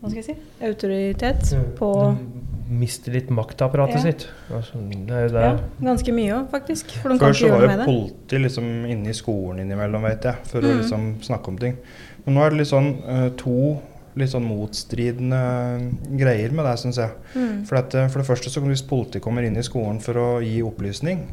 hva 0.00 0.10
skal 0.10 0.20
jeg 0.20 0.26
si, 0.26 0.34
autoritet 0.68 1.54
på 1.78 1.90
De 2.12 2.33
mister 2.70 3.12
litt 3.12 3.28
maktapparatet 3.30 3.96
Ja. 3.96 4.00
sitt. 4.02 4.26
Altså, 4.50 4.78
det 4.90 5.10
er 5.10 5.28
jo 5.28 5.32
det. 5.34 5.42
ja, 5.42 5.58
ganske 5.82 6.12
mye 6.16 6.32
òg, 6.32 6.50
faktisk. 6.50 6.90
For 7.02 7.08
de 7.10 7.18
kan 7.18 7.28
Før 7.28 7.34
ikke 7.34 7.48
så 7.48 7.50
var 7.50 7.76
jo 7.76 7.84
politi 7.84 8.38
liksom 8.38 8.68
inne 8.90 9.08
i 9.08 9.12
skolen 9.12 9.60
innimellom, 9.60 10.02
vet 10.02 10.22
jeg, 10.22 10.36
for 10.44 10.60
å 10.60 10.70
Mm. 10.70 10.78
liksom 10.80 11.20
snakke 11.20 11.48
om 11.48 11.58
ting. 11.58 11.76
Men 12.24 12.34
nå 12.36 12.40
er 12.46 12.50
det 12.50 12.58
litt 12.58 12.68
sånn 12.68 13.02
uh, 13.08 13.28
to 13.36 13.80
litt 14.16 14.30
sånn 14.30 14.46
motstridende 14.46 15.92
greier 16.16 16.52
med 16.52 16.64
det, 16.64 16.76
syns 16.78 16.96
jeg. 16.96 17.10
Mm. 17.34 17.64
For, 17.66 17.76
at, 17.76 17.94
eh, 17.94 18.06
for 18.08 18.20
det 18.22 18.28
første, 18.28 18.48
så 18.50 18.62
hvis 18.62 18.82
politiet 18.86 19.20
kommer 19.22 19.42
inn 19.44 19.56
i 19.56 19.62
skolen 19.66 20.00
for 20.00 20.14
å 20.14 20.28
gi 20.40 20.62
opplysning, 20.62 21.24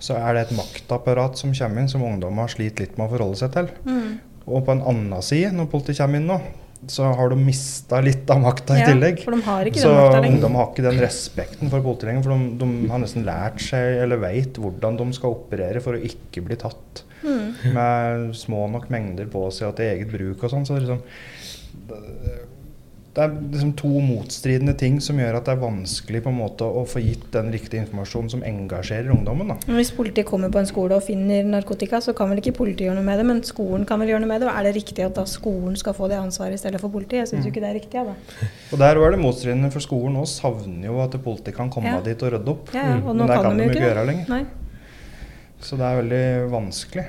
så 0.00 0.16
er 0.16 0.32
det 0.34 0.46
et 0.50 0.56
maktapparat 0.56 1.36
som 1.36 1.52
kommer 1.52 1.80
inn, 1.82 1.88
som 1.88 2.02
ungdommer 2.02 2.48
slitt 2.48 2.80
litt 2.80 2.96
med 2.98 3.08
å 3.10 3.12
forholde 3.16 3.36
seg 3.36 3.52
til. 3.52 3.68
Mm. 3.86 4.18
Og 4.46 4.64
på 4.66 4.72
en 4.72 4.80
annen 4.82 5.22
side, 5.22 5.52
når 5.52 5.66
politiet 5.70 5.98
kommer 5.98 6.16
inn 6.16 6.26
nå, 6.26 6.40
så 6.90 7.14
har 7.16 7.28
de 7.30 7.38
mista 7.44 8.00
litt 8.04 8.28
av 8.30 8.40
makta 8.42 8.76
i 8.76 8.80
Ja, 8.80 8.86
tillegg. 8.92 9.22
For 9.24 9.30
de 9.36 9.42
har 9.42 9.64
ikke 9.70 9.80
Så 9.82 9.88
den 9.88 9.96
makta 10.00 10.20
lenger. 10.20 10.34
ungdom 10.36 10.54
har 10.60 10.66
ikke 10.72 10.82
den 10.90 11.00
respekten 11.00 11.70
for 11.70 11.80
politiet 11.80 12.08
lenger. 12.10 12.22
For 12.22 12.36
de, 12.36 12.58
de 12.58 12.88
har 12.92 12.98
nesten 13.04 13.24
lært 13.24 13.60
seg, 13.60 14.02
eller 14.02 14.16
veit, 14.22 14.54
hvordan 14.60 14.96
de 15.00 15.08
skal 15.12 15.30
operere 15.36 15.80
for 15.84 15.94
å 15.94 16.02
ikke 16.10 16.44
bli 16.44 16.56
tatt 16.56 17.04
Mm. 17.24 17.54
med 17.72 18.34
små 18.36 18.66
nok 18.70 18.90
mengder 18.92 19.24
på 19.32 19.46
seg 19.50 19.68
og 19.70 19.76
til 19.76 19.86
eget 19.94 20.10
bruk 20.12 20.42
og 20.44 20.50
sånn. 20.52 20.66
Så 20.68 20.76
liksom 20.76 21.00
det 23.14 23.22
er 23.22 23.34
liksom 23.52 23.72
to 23.78 23.88
motstridende 24.02 24.72
ting 24.74 24.96
som 25.02 25.18
gjør 25.22 25.36
at 25.38 25.46
det 25.46 25.52
er 25.54 25.60
vanskelig 25.62 26.20
på 26.24 26.30
en 26.32 26.38
måte 26.40 26.66
å 26.66 26.80
få 26.90 26.98
gitt 26.98 27.28
den 27.34 27.52
riktige 27.54 27.84
informasjonen 27.84 28.30
som 28.32 28.42
engasjerer 28.42 29.12
ungdommen. 29.14 29.52
da. 29.52 29.56
Hvis 29.76 29.92
politiet 29.94 30.26
kommer 30.26 30.50
på 30.50 30.58
en 30.58 30.66
skole 30.66 30.96
og 30.98 31.04
finner 31.06 31.46
narkotika, 31.46 32.00
så 32.02 32.10
kan 32.18 32.32
vel 32.32 32.42
ikke 32.42 32.56
politiet 32.58 32.88
gjøre 32.88 32.96
noe 32.98 33.06
med 33.06 33.20
det, 33.22 33.26
men 33.28 33.42
skolen 33.46 33.86
kan 33.86 34.02
vel 34.02 34.10
gjøre 34.10 34.24
noe 34.24 34.32
med 34.32 34.42
det? 34.42 34.48
Og 34.50 34.58
er 34.58 34.66
det 34.66 34.74
riktig 34.80 35.04
at 35.06 35.14
da 35.14 35.24
skolen 35.30 35.76
skal 35.78 35.94
få 35.94 36.08
det 36.10 36.18
ansvaret 36.18 36.58
i 36.58 36.62
stedet 36.64 36.80
for 36.82 36.90
politiet? 36.90 37.22
Jeg 37.22 37.30
syns 37.36 37.46
jo 37.46 37.52
ikke 37.54 37.62
det 37.62 37.70
er 37.70 37.78
riktig. 37.78 38.02
Da. 38.10 38.16
Og 38.74 38.82
der 38.82 38.98
var 39.04 39.14
det 39.14 39.22
motstridende, 39.22 39.70
for 39.70 39.80
skolen 39.86 40.18
nå 40.18 40.26
savner 40.26 40.90
jo 40.90 40.98
at 41.04 41.14
politiet 41.22 41.54
kan 41.54 41.70
komme 41.70 41.94
Ja. 41.94 42.00
dit 42.02 42.22
og 42.26 42.32
rydde 42.34 42.50
opp. 42.50 42.74
Ja, 42.74 42.82
ja, 42.82 42.98
og 42.98 43.14
Men 43.14 43.22
nå 43.22 43.26
det 43.30 43.36
kan 43.38 43.44
kan 43.46 43.56
de 43.58 43.62
jo 43.62 43.70
ikke 43.70 43.78
ikke 43.78 43.88
gjøre 43.94 44.06
lenger. 44.10 44.28
Nei. 44.34 44.44
Så 45.62 45.78
det 45.78 45.86
er 45.86 46.02
veldig 46.02 46.50
vanskelig. 46.50 47.06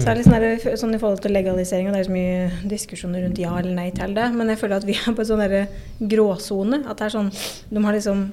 Så 0.00 0.08
er 0.10 0.14
det 0.14 0.24
litt 0.24 0.62
sånn, 0.64 0.76
sånn 0.82 0.94
i 0.94 0.98
forhold 1.02 1.20
til 1.24 1.32
legalisering, 1.32 1.88
og 1.88 1.94
det 1.94 2.00
er 2.00 2.08
så 2.08 2.14
mye 2.14 2.68
diskusjoner 2.70 3.22
rundt 3.26 3.38
ja 3.42 3.52
eller 3.58 3.74
nei 3.74 3.90
til 3.96 4.14
det, 4.14 4.26
men 4.34 4.48
jeg 4.52 4.58
føler 4.60 4.76
at 4.76 4.84
vi 4.88 4.94
er 4.98 5.14
på 5.16 5.24
en 5.24 5.28
sånn 5.30 6.08
gråsone. 6.12 6.82
At 6.88 6.98
det 7.00 7.06
er 7.08 7.14
sånn 7.16 7.30
De 7.70 7.82
har 7.84 7.94
liksom 7.96 8.26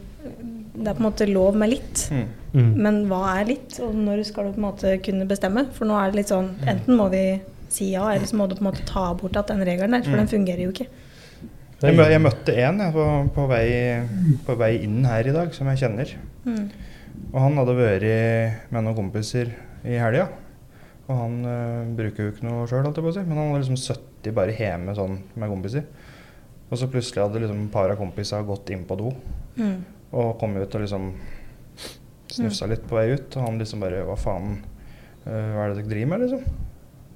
Det 0.76 0.88
er 0.90 0.94
på 0.98 1.04
en 1.04 1.08
måte 1.10 1.28
lov 1.32 1.56
med 1.56 1.70
litt. 1.72 2.06
Mm. 2.12 2.26
Mm. 2.56 2.72
Men 2.86 3.02
hva 3.10 3.22
er 3.40 3.46
litt, 3.54 3.80
og 3.84 3.94
når 3.96 4.24
skal 4.28 4.46
du 4.50 4.56
på 4.56 4.62
en 4.62 4.68
måte 4.70 4.96
kunne 5.06 5.28
bestemme? 5.30 5.66
For 5.76 5.86
nå 5.88 5.96
er 6.00 6.12
det 6.12 6.22
litt 6.22 6.32
sånn 6.34 6.50
Enten 6.68 6.98
må 7.00 7.10
vi 7.14 7.24
si 7.76 7.90
ja, 7.94 8.06
eller 8.14 8.28
så 8.30 8.38
må 8.40 8.48
du 8.48 8.56
på 8.56 8.64
en 8.64 8.70
måte 8.72 8.86
ta 8.88 9.10
bort 9.18 9.36
at 9.40 9.48
den 9.52 9.64
regelen 9.66 9.92
der, 9.98 10.04
for 10.06 10.12
Mm. 10.16 10.22
den 10.22 10.28
fungerer 10.32 10.64
jo 10.64 10.72
ikke. 10.72 10.88
Jeg, 11.82 11.96
mø- 11.98 12.08
jeg 12.10 12.22
møtte 12.24 12.54
en 12.56 12.78
jeg, 12.80 12.94
på, 12.94 13.06
på, 13.36 13.48
vei, 13.50 13.66
på 14.46 14.56
vei 14.58 14.70
inn 14.86 15.04
her 15.04 15.28
i 15.28 15.34
dag, 15.36 15.52
som 15.54 15.68
jeg 15.68 15.82
kjenner. 15.82 16.14
Mm. 16.46 16.70
Og 17.34 17.40
han 17.42 17.58
hadde 17.60 17.76
vært 17.76 18.72
med 18.72 18.84
noen 18.86 18.96
kompiser 18.96 19.52
i 19.84 19.98
helga. 20.00 20.30
Og 21.06 21.14
han 21.20 21.34
øh, 21.46 21.96
bruker 21.98 22.26
jo 22.26 22.34
ikke 22.34 22.48
noe 22.48 22.66
sjøl, 22.70 22.88
si, 23.14 23.24
men 23.28 23.38
han 23.38 23.52
var 23.54 23.62
liksom 23.62 23.78
sittet 23.78 24.34
bare 24.34 24.56
hjemme 24.58 24.96
sånn 24.98 25.20
med 25.38 25.52
kompiser. 25.52 25.86
Og 26.72 26.80
så 26.82 26.88
plutselig 26.90 27.22
hadde 27.22 27.44
liksom 27.44 27.66
et 27.68 27.74
par 27.76 27.92
av 27.94 28.00
kompisene 28.00 28.48
gått 28.48 28.72
inn 28.74 28.86
på 28.90 28.98
do 29.00 29.14
Mm. 29.56 29.86
og 30.12 30.34
kommet 30.42 30.66
ut 30.66 30.74
og 30.76 30.82
liksom 30.84 31.04
snufsa 32.28 32.68
litt 32.68 32.82
på 32.90 32.98
vei 32.98 33.14
ut. 33.14 33.36
Og 33.38 33.46
han 33.46 33.60
liksom 33.62 33.80
bare 33.86 34.02
Hva 34.04 34.18
faen, 34.20 34.58
øh, 35.28 35.52
hva 35.54 35.62
er 35.64 35.70
det 35.74 35.78
dere 35.84 35.92
driver 35.94 36.10
med, 36.12 36.26
liksom? 36.26 36.42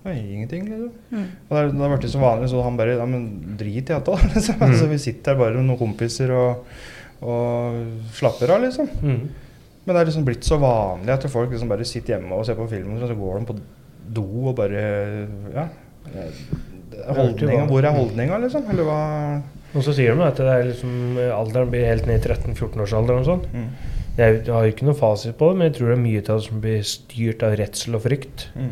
Nei, 0.05 0.13
ingenting, 0.35 0.69
liksom. 0.69 0.93
Mm. 1.11 1.25
Og 1.49 1.57
det, 1.57 1.63
det 1.73 1.81
har 1.83 1.91
vært 1.91 2.07
så 2.13 2.21
vanlig, 2.21 2.47
så 2.53 2.61
han 2.63 2.77
bare 2.79 2.95
Ja, 2.95 3.05
men 3.09 3.25
drit 3.59 3.81
i 3.81 3.91
dette, 3.91 4.05
da. 4.05 4.15
Liksom. 4.35 4.55
Mm. 4.61 4.65
Altså, 4.69 4.87
vi 4.93 5.01
sitter 5.01 5.33
her 5.33 5.41
bare 5.41 5.57
med 5.57 5.67
noen 5.67 5.81
kompiser 5.81 6.31
og, 6.31 6.69
og 7.25 7.81
slapper 8.15 8.55
av, 8.55 8.63
liksom. 8.63 8.87
Mm. 9.01 9.19
Men 9.83 9.95
det 9.95 9.99
er 9.99 10.09
liksom 10.11 10.25
blitt 10.27 10.45
så 10.47 10.59
vanlig 10.61 11.11
at 11.15 11.27
folk 11.33 11.51
liksom 11.51 11.71
bare 11.71 11.87
sitter 11.87 12.15
hjemme 12.15 12.37
og 12.37 12.45
ser 12.47 12.55
på 12.59 12.69
film, 12.71 12.93
og 12.95 13.03
så 13.09 13.17
går 13.17 13.39
de 13.41 13.49
på 13.49 13.57
do 14.13 14.23
og 14.49 14.55
bare 14.57 14.81
Ja. 15.53 15.67
Holdninga, 17.13 17.65
hvor 17.69 17.85
er 17.85 17.93
holdninga, 17.95 18.37
liksom? 18.43 18.65
Eller 18.73 18.83
hva 18.87 18.99
Og 19.75 19.83
så 19.85 19.93
sier 19.93 20.15
de 20.17 20.23
at 20.25 20.39
det 20.41 20.47
er 20.49 20.63
liksom, 20.71 20.93
alderen 21.35 21.69
blir 21.69 21.85
helt 21.85 22.07
ned 22.09 22.17
i 22.25 22.29
13-14-årsalderen 22.33 23.21
og 23.21 23.27
sånn. 23.27 23.43
mm. 23.53 23.67
Jeg 24.19 24.39
har 24.49 24.65
jo 24.65 24.71
ikke 24.73 24.83
noe 24.87 24.97
fasit 24.99 25.37
på 25.39 25.51
det, 25.51 25.57
men 25.59 25.67
jeg 25.69 25.75
tror 25.77 25.91
det 25.91 25.95
er 25.95 26.01
mye 26.01 26.19
av 26.23 26.25
det 26.39 26.45
som 26.49 26.59
blir 26.63 26.81
styrt 26.83 27.43
av 27.45 27.53
redsel 27.55 27.95
og 27.95 28.01
frykt. 28.03 28.47
Mm. 28.57 28.71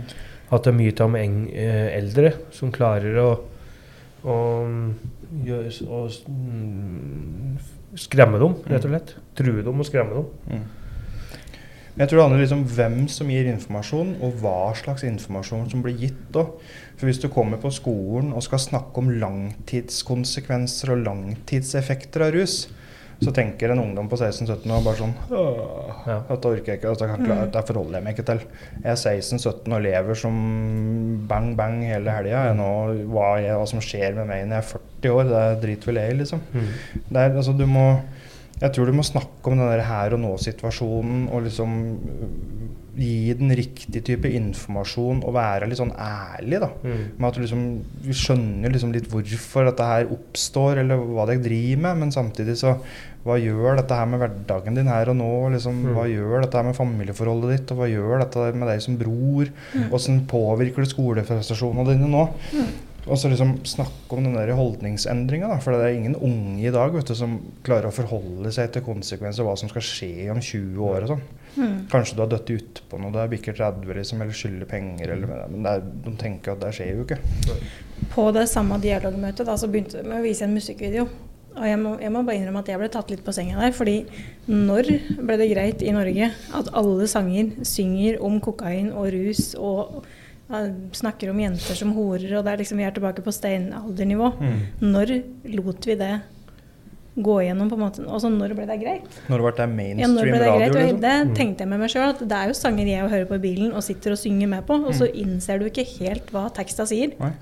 At 0.51 0.63
det 0.65 0.71
er 0.73 0.77
mye 0.79 0.91
av 0.95 1.13
de 1.13 1.21
eng- 1.21 1.51
eh, 1.53 1.87
eldre 1.99 2.33
som 2.51 2.71
klarer 2.75 3.15
å, 3.21 3.29
å, 4.27 4.35
å 5.87 6.01
mm, 6.27 7.57
skremme 7.95 8.41
dem, 8.41 8.57
rett 8.67 8.85
og 8.89 8.91
slett. 8.91 9.13
True 9.39 9.63
dem 9.63 9.79
og 9.79 9.87
skremme 9.87 10.17
dem. 10.17 10.27
Mm. 10.51 10.65
Jeg 11.97 12.09
tror 12.09 12.19
det 12.19 12.25
handler 12.27 12.43
liksom 12.43 12.59
om 12.61 12.69
hvem 12.77 12.97
som 13.09 13.29
gir 13.33 13.47
informasjon, 13.49 14.15
og 14.21 14.35
hva 14.43 14.57
slags 14.77 15.01
informasjon 15.07 15.69
som 15.71 15.81
blir 15.81 15.97
gitt. 15.97 16.19
Da. 16.35 16.43
For 16.97 17.09
Hvis 17.09 17.21
du 17.23 17.27
kommer 17.33 17.57
på 17.61 17.71
skolen 17.73 18.33
og 18.37 18.43
skal 18.45 18.61
snakke 18.61 19.01
om 19.01 19.09
langtidskonsekvenser 19.21 20.93
og 20.93 21.05
langtidseffekter 21.07 22.27
av 22.27 22.35
rus, 22.37 22.67
så 23.17 23.31
tenker 23.33 23.71
en 23.73 23.79
ungdom 23.81 24.05
på 24.11 24.17
16-17 24.19 24.69
år 24.75 24.83
bare 24.85 24.99
sånn 24.99 25.13
«Åh, 25.33 26.03
Ja. 26.05 26.19
Dette 26.29 26.49
orker 26.51 26.69
jeg 26.69 26.77
ikke, 26.77 26.91
dette, 26.93 27.07
kan, 27.09 27.23
klare- 27.25 27.47
dette 27.49 27.63
forholder 27.71 27.97
jeg 27.97 28.05
meg 28.05 28.13
ikke 28.13 28.25
til. 28.27 28.41
Jeg 28.83 28.91
er 28.91 28.99
16-17 29.01 29.73
og 29.73 29.81
lever 29.87 30.19
som 30.21 30.37
bang 31.27 31.55
bang 31.57 31.79
hele 31.89 32.13
helga. 32.13 32.43
Hva, 33.09 33.31
hva 33.41 33.65
som 33.67 33.81
skjer 33.81 34.13
med 34.19 34.29
meg 34.29 34.45
når 34.45 34.59
jeg 34.59 34.61
er 34.61 34.69
40 35.01 35.15
år, 35.17 35.31
det 35.33 35.61
driter 35.65 35.89
vel 35.89 35.99
jeg 36.03 36.13
i, 36.13 36.19
liksom. 36.21 36.43
Mm. 36.53 36.69
Det 37.09 37.23
er, 37.23 37.33
altså, 37.41 37.57
du 37.57 37.65
må, 37.65 37.87
jeg 38.61 38.73
tror 38.73 38.89
du 38.89 38.95
må 38.97 39.03
snakke 39.05 39.51
om 39.51 39.57
den 39.59 39.69
der 39.69 39.83
her 39.85 40.15
og 40.15 40.21
nå-situasjonen 40.23 41.27
og 41.29 41.43
liksom 41.45 41.73
øh, 41.93 42.29
gi 42.97 43.33
den 43.37 43.51
riktige 43.53 44.01
type 44.01 44.29
informasjon 44.33 45.19
og 45.21 45.35
være 45.35 45.67
litt 45.69 45.77
sånn 45.77 45.91
ærlig. 45.93 46.57
da. 46.63 46.71
Mm. 46.81 47.03
Med 47.19 47.27
at 47.27 47.35
du 47.37 47.43
liksom 47.43 47.65
vi 48.07 48.15
skjønner 48.17 48.73
liksom 48.73 48.95
litt 48.95 49.05
hvorfor 49.11 49.67
dette 49.69 49.85
her 49.85 50.09
oppstår, 50.15 50.81
eller 50.81 51.03
hva 51.05 51.27
dere 51.29 51.43
driver 51.45 51.83
med. 51.85 52.01
Men 52.05 52.15
samtidig 52.15 52.57
så 52.57 52.77
Hva 53.27 53.35
gjør 53.43 53.75
dette 53.75 53.91
her 53.91 54.05
med 54.07 54.21
hverdagen 54.21 54.77
din 54.77 54.87
her 54.87 55.09
og 55.11 55.17
nå? 55.19 55.29
liksom, 55.51 55.81
Mm. 55.83 55.93
Hva 55.97 56.05
gjør 56.07 56.41
dette 56.45 56.55
her 56.55 56.63
med 56.63 56.77
familieforholdet 56.77 57.49
ditt? 57.57 57.71
Og 57.73 57.77
hva 57.81 57.87
gjør 57.91 58.21
dette 58.23 58.45
med 58.55 58.69
deg 58.69 58.81
som 58.81 58.95
bror? 58.97 59.49
Åssen 59.91 60.21
påvirker 60.31 60.85
det 60.85 60.93
skoleprestasjonene 60.93 61.89
dine 61.91 62.07
nå? 62.07 62.23
Og 63.07 63.19
så 63.19 63.29
liksom 63.31 63.53
snakke 63.67 64.17
om 64.17 64.25
den 64.27 64.35
der 64.35 64.51
holdningsendringa. 64.57 65.49
For 65.63 65.73
det 65.73 65.85
er 65.85 65.97
ingen 65.97 66.17
unge 66.19 66.59
i 66.67 66.73
dag 66.73 66.91
vet 66.93 67.07
du, 67.07 67.15
som 67.15 67.37
klarer 67.65 67.89
å 67.89 67.95
forholde 67.95 68.51
seg 68.53 68.73
til 68.73 68.83
konsekvenser 68.85 69.47
hva 69.47 69.55
som 69.59 69.71
skal 69.71 69.85
skje 69.85 70.27
om 70.33 70.41
20 70.43 70.81
år. 70.89 71.05
og 71.07 71.13
sånn. 71.13 71.23
Mm. 71.57 71.77
Kanskje 71.91 72.17
du 72.17 72.23
har 72.23 72.31
dødd 72.33 72.51
utpå 72.53 72.99
noe, 73.01 73.13
du 73.13 73.21
er 73.21 73.31
bikker 73.31 73.55
30 73.57 73.95
liksom, 73.97 74.21
eller 74.21 74.35
skylder 74.37 74.69
penger, 74.69 75.13
eller, 75.15 75.47
men 75.49 75.63
det 75.65 75.71
er, 75.73 75.87
de 76.05 76.13
tenker 76.19 76.53
at 76.53 76.61
det 76.61 76.73
skjer 76.77 76.91
jo 76.93 77.07
ikke. 77.07 77.17
På 78.13 78.27
det 78.35 78.45
samme 78.51 78.77
dialogmøtet 78.83 79.47
da, 79.47 79.55
så 79.57 79.69
begynte 79.71 80.03
med 80.05 80.19
å 80.19 80.25
vise 80.25 80.45
en 80.45 80.53
musikkvideo. 80.53 81.07
Og 81.57 81.65
jeg 81.65 81.79
må, 81.81 81.95
jeg 81.97 82.13
må 82.13 82.21
bare 82.21 82.37
innrømme 82.37 82.61
at 82.61 82.69
jeg 82.69 82.77
ble 82.77 82.89
tatt 82.93 83.09
litt 83.09 83.23
på 83.25 83.33
senga 83.33 83.57
der. 83.57 83.73
fordi 83.73 83.97
når 84.45 84.91
ble 85.17 85.37
det 85.41 85.49
greit 85.49 85.81
i 85.81 85.93
Norge 85.95 86.29
at 86.59 86.69
alle 86.77 87.07
sanger 87.09 87.65
synger 87.65 88.19
om 88.21 88.37
kokain 88.43 88.91
og 88.93 89.09
rus 89.15 89.55
og 89.57 90.03
snakker 90.47 91.29
om 91.33 91.39
jenter 91.43 91.75
som 91.75 91.91
horer, 91.95 92.37
og 92.37 92.45
det 92.45 92.53
er 92.53 92.63
liksom 92.63 92.79
vi 92.79 92.87
er 92.87 92.95
tilbake 92.95 93.23
på 93.25 93.33
steinaldernivå. 93.35 94.31
Når 94.83 95.13
lot 95.57 95.87
vi 95.89 95.95
det 95.99 96.13
gå 97.17 97.35
igjennom, 97.41 97.69
på 97.69 97.75
en 97.75 97.81
måte? 97.81 98.05
Altså, 98.05 98.29
når 98.29 98.53
ble 98.53 98.67
det 98.69 98.77
greit? 98.81 99.19
Når 99.27 99.41
ble 99.41 99.51
det 99.57 99.97
Ja, 100.03 100.07
når 100.11 100.29
ble 100.29 100.37
det 100.37 100.47
radio, 100.51 100.59
greit? 100.59 100.75
Og 100.75 100.83
liksom. 100.83 101.01
det 101.01 101.37
tenkte 101.39 101.65
jeg 101.65 101.71
med 101.71 101.81
meg 101.81 101.89
sjøl, 101.89 102.11
at 102.13 102.21
det 102.21 102.37
er 102.37 102.51
jo 102.51 102.57
sanger 102.59 102.91
jeg 102.91 103.09
hører 103.09 103.25
på 103.25 103.39
i 103.39 103.43
bilen 103.47 103.73
og 103.73 103.83
sitter 103.85 104.13
og 104.13 104.21
synger 104.21 104.51
med 104.53 104.65
på, 104.69 104.77
og 104.85 104.93
så 104.95 105.09
innser 105.09 105.59
du 105.59 105.65
ikke 105.65 105.87
helt 105.97 106.29
hva 106.35 106.47
teksta 106.53 106.85
sier. 106.89 107.15
Nei. 107.19 107.33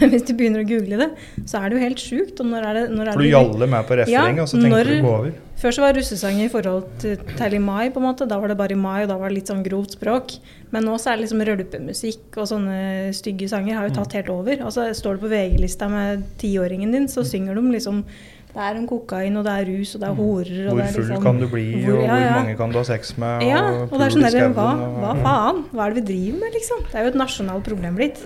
Men 0.00 0.10
hvis 0.12 0.26
du 0.28 0.34
begynner 0.36 0.60
å 0.60 0.68
google 0.68 0.96
det, 1.00 1.06
så 1.48 1.60
er 1.62 1.70
det 1.72 1.78
jo 1.78 1.84
helt 1.86 2.02
sjukt. 2.02 2.40
Og 2.42 2.46
når 2.50 2.66
er 2.68 2.74
det, 2.76 2.82
når 2.92 3.08
er 3.08 3.12
For 3.16 3.22
du 3.22 3.24
det- 3.24 3.32
jaller 3.32 3.70
med 3.74 3.86
på 3.88 3.96
refrenget, 4.00 4.36
Ja, 4.36 4.42
og 4.44 4.48
så 4.50 4.60
tenker 4.60 4.76
når- 4.76 4.90
du 4.90 5.06
gå 5.06 5.14
over. 5.20 5.32
Før 5.60 5.74
så 5.76 5.82
var 5.84 5.92
russesanger 5.92 6.44
i 6.46 6.48
forhold 6.48 6.84
til, 7.02 7.16
til 7.36 7.54
i 7.54 7.58
mai, 7.60 7.90
på 7.92 8.00
en 8.00 8.06
måte. 8.08 8.26
Da 8.28 8.38
var 8.40 8.48
det 8.48 8.56
bare 8.56 8.72
i 8.72 8.80
mai, 8.80 9.02
og 9.02 9.08
da 9.10 9.16
var 9.20 9.28
det 9.28 9.34
litt 9.40 9.50
sånn 9.52 9.62
grovt 9.64 9.92
språk. 9.98 10.38
Men 10.72 10.84
nå 10.88 10.94
så 10.96 11.12
er 11.12 11.16
det 11.18 11.26
liksom 11.26 11.42
rølpemusikk 11.44 12.38
og 12.40 12.46
sånne 12.48 13.12
stygge 13.12 13.48
sanger 13.52 13.76
har 13.76 13.88
jo 13.88 13.94
tatt 13.98 14.12
helt 14.16 14.30
over. 14.32 14.56
Altså 14.64 14.86
Står 14.96 15.18
du 15.18 15.26
på 15.26 15.32
VG-lista 15.32 15.88
med 15.92 16.24
tiåringen 16.40 16.92
din, 16.92 17.08
så 17.12 17.24
synger 17.24 17.54
de 17.54 17.60
liksom 17.76 18.04
Det 18.50 18.58
er 18.58 18.78
om 18.80 18.86
kokain, 18.88 19.36
og 19.38 19.44
det 19.46 19.52
er 19.52 19.64
rus, 19.68 19.94
og 19.94 20.00
det 20.00 20.08
er 20.08 20.14
horer, 20.18 20.64
Hvor 20.72 20.82
full 20.90 21.04
liksom 21.04 21.22
kan 21.22 21.38
du 21.38 21.46
bli, 21.46 21.66
hvor- 21.84 21.98
og 22.00 22.02
ja, 22.02 22.08
hvor 22.10 22.20
ja. 22.24 22.32
mange 22.42 22.56
kan 22.58 22.70
du 22.72 22.78
ha 22.78 22.82
sex 22.84 23.12
med? 23.16 23.42
Ja, 23.46 23.60
og 23.84 23.92
det 23.94 24.00
er 24.00 24.10
sånn 24.10 24.24
der 24.26 24.34
derre 24.34 24.54
hva, 24.56 24.70
hva 24.98 25.12
faen? 25.22 25.60
Hva 25.70 25.84
er 25.86 25.94
det 25.94 26.00
vi 26.02 26.08
driver 26.14 26.38
med, 26.40 26.52
liksom? 26.58 26.82
Det 26.90 26.94
er 26.98 27.02
jo 27.04 27.12
et 27.12 27.20
nasjonalt 27.20 27.62
problem 27.68 27.94
blitt. 28.00 28.18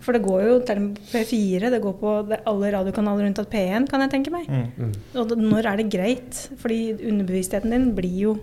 For 0.00 0.16
det 0.16 0.22
går 0.24 0.42
jo 0.46 0.54
til 0.64 0.78
og 0.80 0.84
med 0.86 1.00
P4, 1.10 1.70
det 1.74 1.82
går 1.84 1.98
på 2.00 2.12
alle 2.48 2.70
radiokanaler 2.72 3.26
unntatt 3.28 3.50
P1, 3.52 3.88
kan 3.90 4.00
jeg 4.00 4.10
tenke 4.14 4.32
meg. 4.32 4.46
Mm. 4.48 4.94
Og 5.20 5.34
når 5.36 5.66
er 5.74 5.76
det 5.82 5.90
greit? 5.92 6.46
Fordi 6.62 6.80
underbevisstheten 7.10 7.70
din 7.74 7.90
blir 7.94 8.16
jo 8.28 8.38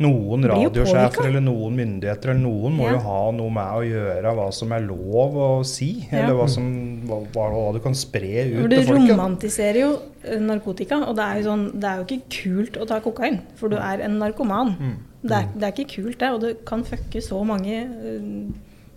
Noen 0.00 0.46
radiosjefer 0.48 1.26
eller 1.28 1.42
noen 1.44 1.74
myndigheter 1.76 2.30
eller 2.32 2.40
noen 2.40 2.72
må 2.78 2.86
Ja. 2.86 2.92
jo 2.94 3.00
ha 3.04 3.18
noe 3.36 3.50
med 3.52 3.74
å 3.76 3.82
gjøre 3.84 4.30
hva 4.38 4.46
som 4.56 4.72
er 4.72 4.80
lov 4.80 5.34
å 5.36 5.48
si, 5.68 6.06
Ja. 6.10 6.22
eller 6.22 6.38
hva, 6.38 6.46
som, 6.48 7.02
hva, 7.04 7.18
hva 7.52 7.72
du 7.74 7.80
kan 7.84 7.92
spre 7.92 8.46
ut 8.48 8.62
For 8.62 8.68
du 8.72 8.76
til 8.78 8.86
folket. 8.88 9.10
romantiserer 9.12 9.80
jo 9.82 9.90
eh, 10.24 10.40
narkotika, 10.40 11.02
og 11.06 11.16
det 11.16 11.26
er 11.26 11.42
jo 11.42 11.50
sånn 11.50 11.66
Det 11.78 11.84
er 11.90 11.96
jo 12.00 12.06
ikke 12.08 12.22
kult 12.38 12.80
å 12.80 12.88
ta 12.88 13.00
kokain, 13.04 13.40
for 13.60 13.68
du 13.68 13.76
er 13.76 14.00
en 14.00 14.16
narkoman. 14.18 14.72
Mm. 14.80 14.96
Det, 15.22 15.36
er, 15.36 15.46
det 15.54 15.68
er 15.68 15.72
ikke 15.76 15.92
kult, 16.02 16.18
det, 16.18 16.30
og 16.32 16.40
det 16.40 16.64
kan 16.64 16.82
fucke 16.82 17.20
så 17.20 17.44
mange 17.44 17.76
eh, 17.84 18.48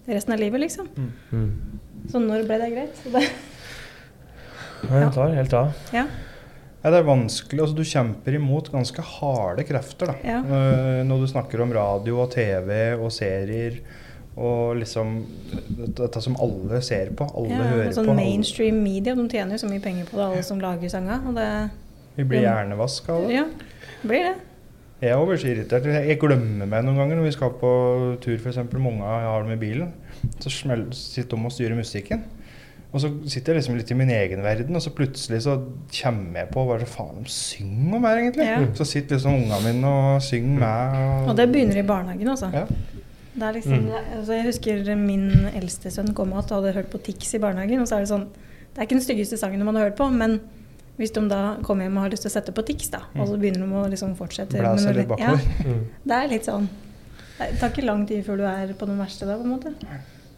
resten 0.08 0.32
av 0.34 0.40
livet, 0.40 0.62
liksom. 0.64 0.88
Mm. 0.96 1.52
Så 2.12 2.20
når 2.22 2.44
ble 2.48 2.58
det 2.62 2.72
greit? 2.74 3.04
Det, 3.14 3.24
Ja, 4.90 5.10
tar 5.16 5.32
helt 5.38 5.54
av. 5.54 5.72
ja. 5.94 6.06
Ja, 6.84 6.90
det 6.92 6.98
er 7.00 7.06
vanskelig. 7.08 7.62
altså 7.64 7.76
Du 7.78 7.84
kjemper 7.88 8.36
imot 8.36 8.68
ganske 8.74 9.00
harde 9.02 9.64
krefter. 9.64 10.08
da. 10.12 10.16
Ja. 10.24 10.40
Eh, 10.44 11.04
Når 11.08 11.22
du 11.22 11.28
snakker 11.32 11.62
om 11.64 11.72
radio 11.72 12.18
og 12.20 12.32
TV 12.32 12.98
og 13.00 13.10
serier 13.12 13.78
og 14.36 14.76
liksom 14.82 15.24
dette, 15.96 16.22
som 16.22 16.36
alle 16.42 16.82
ser 16.82 17.12
på, 17.16 17.24
alle 17.38 17.50
ja 17.54 17.64
hører 17.70 17.94
sånn 17.94 18.06
på. 18.06 18.12
alle- 18.12 18.16
mainstream 18.16 18.84
media, 18.84 19.16
de 19.16 19.28
tjener 19.30 19.52
jo 19.56 19.62
så 19.68 19.70
mye 19.72 19.80
penger 19.82 20.06
på 20.06 20.18
det, 20.18 20.26
alle 20.26 20.44
som 20.44 20.60
lager 20.60 20.82
det 21.36 21.70
Vi 22.18 22.24
blir 22.26 22.42
hjernevaska 22.42 23.10
av 23.14 23.28
det. 23.28 23.34
Ja, 23.34 23.46
blir 24.04 24.24
det. 24.34 24.36
Jeg 25.02 25.12
er 25.12 25.16
også 25.18 25.48
irritert. 25.48 25.86
Jeg 25.86 26.20
glemmer 26.20 26.68
meg 26.68 26.84
noen 26.84 26.96
ganger 26.98 27.16
når 27.16 27.24
vi 27.24 27.32
skal 27.32 27.50
på 27.52 28.20
tur 28.22 28.38
f.eks. 28.38 28.56
med 28.58 28.74
unga 28.76 29.20
jeg 29.22 29.30
har 29.30 29.44
dem 29.44 29.52
i 29.52 29.56
bilen. 29.56 29.94
Så 30.40 30.50
sitter 30.52 31.36
de 31.38 31.46
og 31.46 31.52
styrer 31.54 31.76
musikken. 31.78 32.24
Og 32.94 33.02
så 33.02 33.10
sitter 33.26 33.56
jeg 33.56 33.64
liksom 33.64 33.78
litt 33.80 33.90
i 33.90 33.96
min 33.98 34.12
egen 34.14 34.44
verden, 34.46 34.76
og 34.78 34.82
så 34.86 34.92
plutselig 34.94 35.40
så 35.48 35.56
kommer 35.98 36.44
jeg 36.44 36.50
på 36.54 36.62
hva 36.62 36.76
er 36.76 36.84
det 36.84 36.90
faen 36.92 37.24
de 37.26 37.32
synger 37.34 37.96
om 37.98 38.04
her, 38.06 38.20
egentlig. 38.22 38.46
Ja. 38.46 38.60
Så 38.78 38.86
sitter 38.86 39.18
liksom 39.18 39.40
ungene 39.40 39.62
mine 39.66 39.94
og 39.98 40.22
synger 40.22 40.60
med. 40.62 41.30
Og 41.32 41.40
det 41.40 41.48
begynner 41.50 41.80
i 41.82 41.86
barnehagen, 41.90 42.30
altså. 42.36 42.52
Ja. 42.54 42.68
Det 43.34 43.48
er 43.48 43.56
liksom, 43.58 43.88
altså 44.20 44.36
jeg 44.38 44.46
husker 44.46 44.92
min 45.00 45.24
eldste 45.58 45.90
sønn 45.90 46.14
kom 46.14 46.36
og 46.38 46.44
hadde 46.52 46.76
hørt 46.76 46.92
på 46.94 47.02
Tix 47.02 47.34
i 47.34 47.42
barnehagen. 47.42 47.82
Og 47.82 47.90
så 47.90 47.98
er 47.98 48.06
det 48.06 48.12
sånn 48.12 48.28
Det 48.30 48.78
er 48.78 48.86
ikke 48.86 49.00
den 49.00 49.06
styggeste 49.06 49.38
sangen 49.42 49.66
man 49.66 49.78
har 49.78 49.90
hørt 49.90 49.98
på, 49.98 50.06
men 50.14 50.38
hvis 50.98 51.12
de 51.14 51.22
da 51.30 51.42
kommer 51.66 51.88
hjem 51.88 51.98
og 51.98 52.06
har 52.06 52.14
lyst 52.14 52.28
til 52.28 52.30
å 52.30 52.34
sette 52.36 52.54
på 52.54 52.62
Tix, 52.66 52.92
da, 52.94 53.04
og 53.18 53.26
så 53.30 53.38
begynner 53.42 53.66
de 53.66 53.78
å 53.82 53.90
liksom 53.90 54.14
fortsette 54.18 54.62
Blæser 54.62 54.98
litt 54.98 55.10
bakover. 55.10 55.42
Ja, 55.66 55.78
Det 56.06 56.18
er 56.20 56.30
litt 56.30 56.46
sånn 56.46 56.70
Det 57.52 57.60
tar 57.62 57.70
ikke 57.74 57.86
lang 57.86 58.08
tid 58.10 58.24
før 58.26 58.38
du 58.42 58.48
er 58.50 58.74
på 58.80 58.86
den 58.90 58.98
verste 59.02 59.28
da, 59.30 59.38
på 59.38 59.44
en 59.48 59.54
måte. 59.56 59.74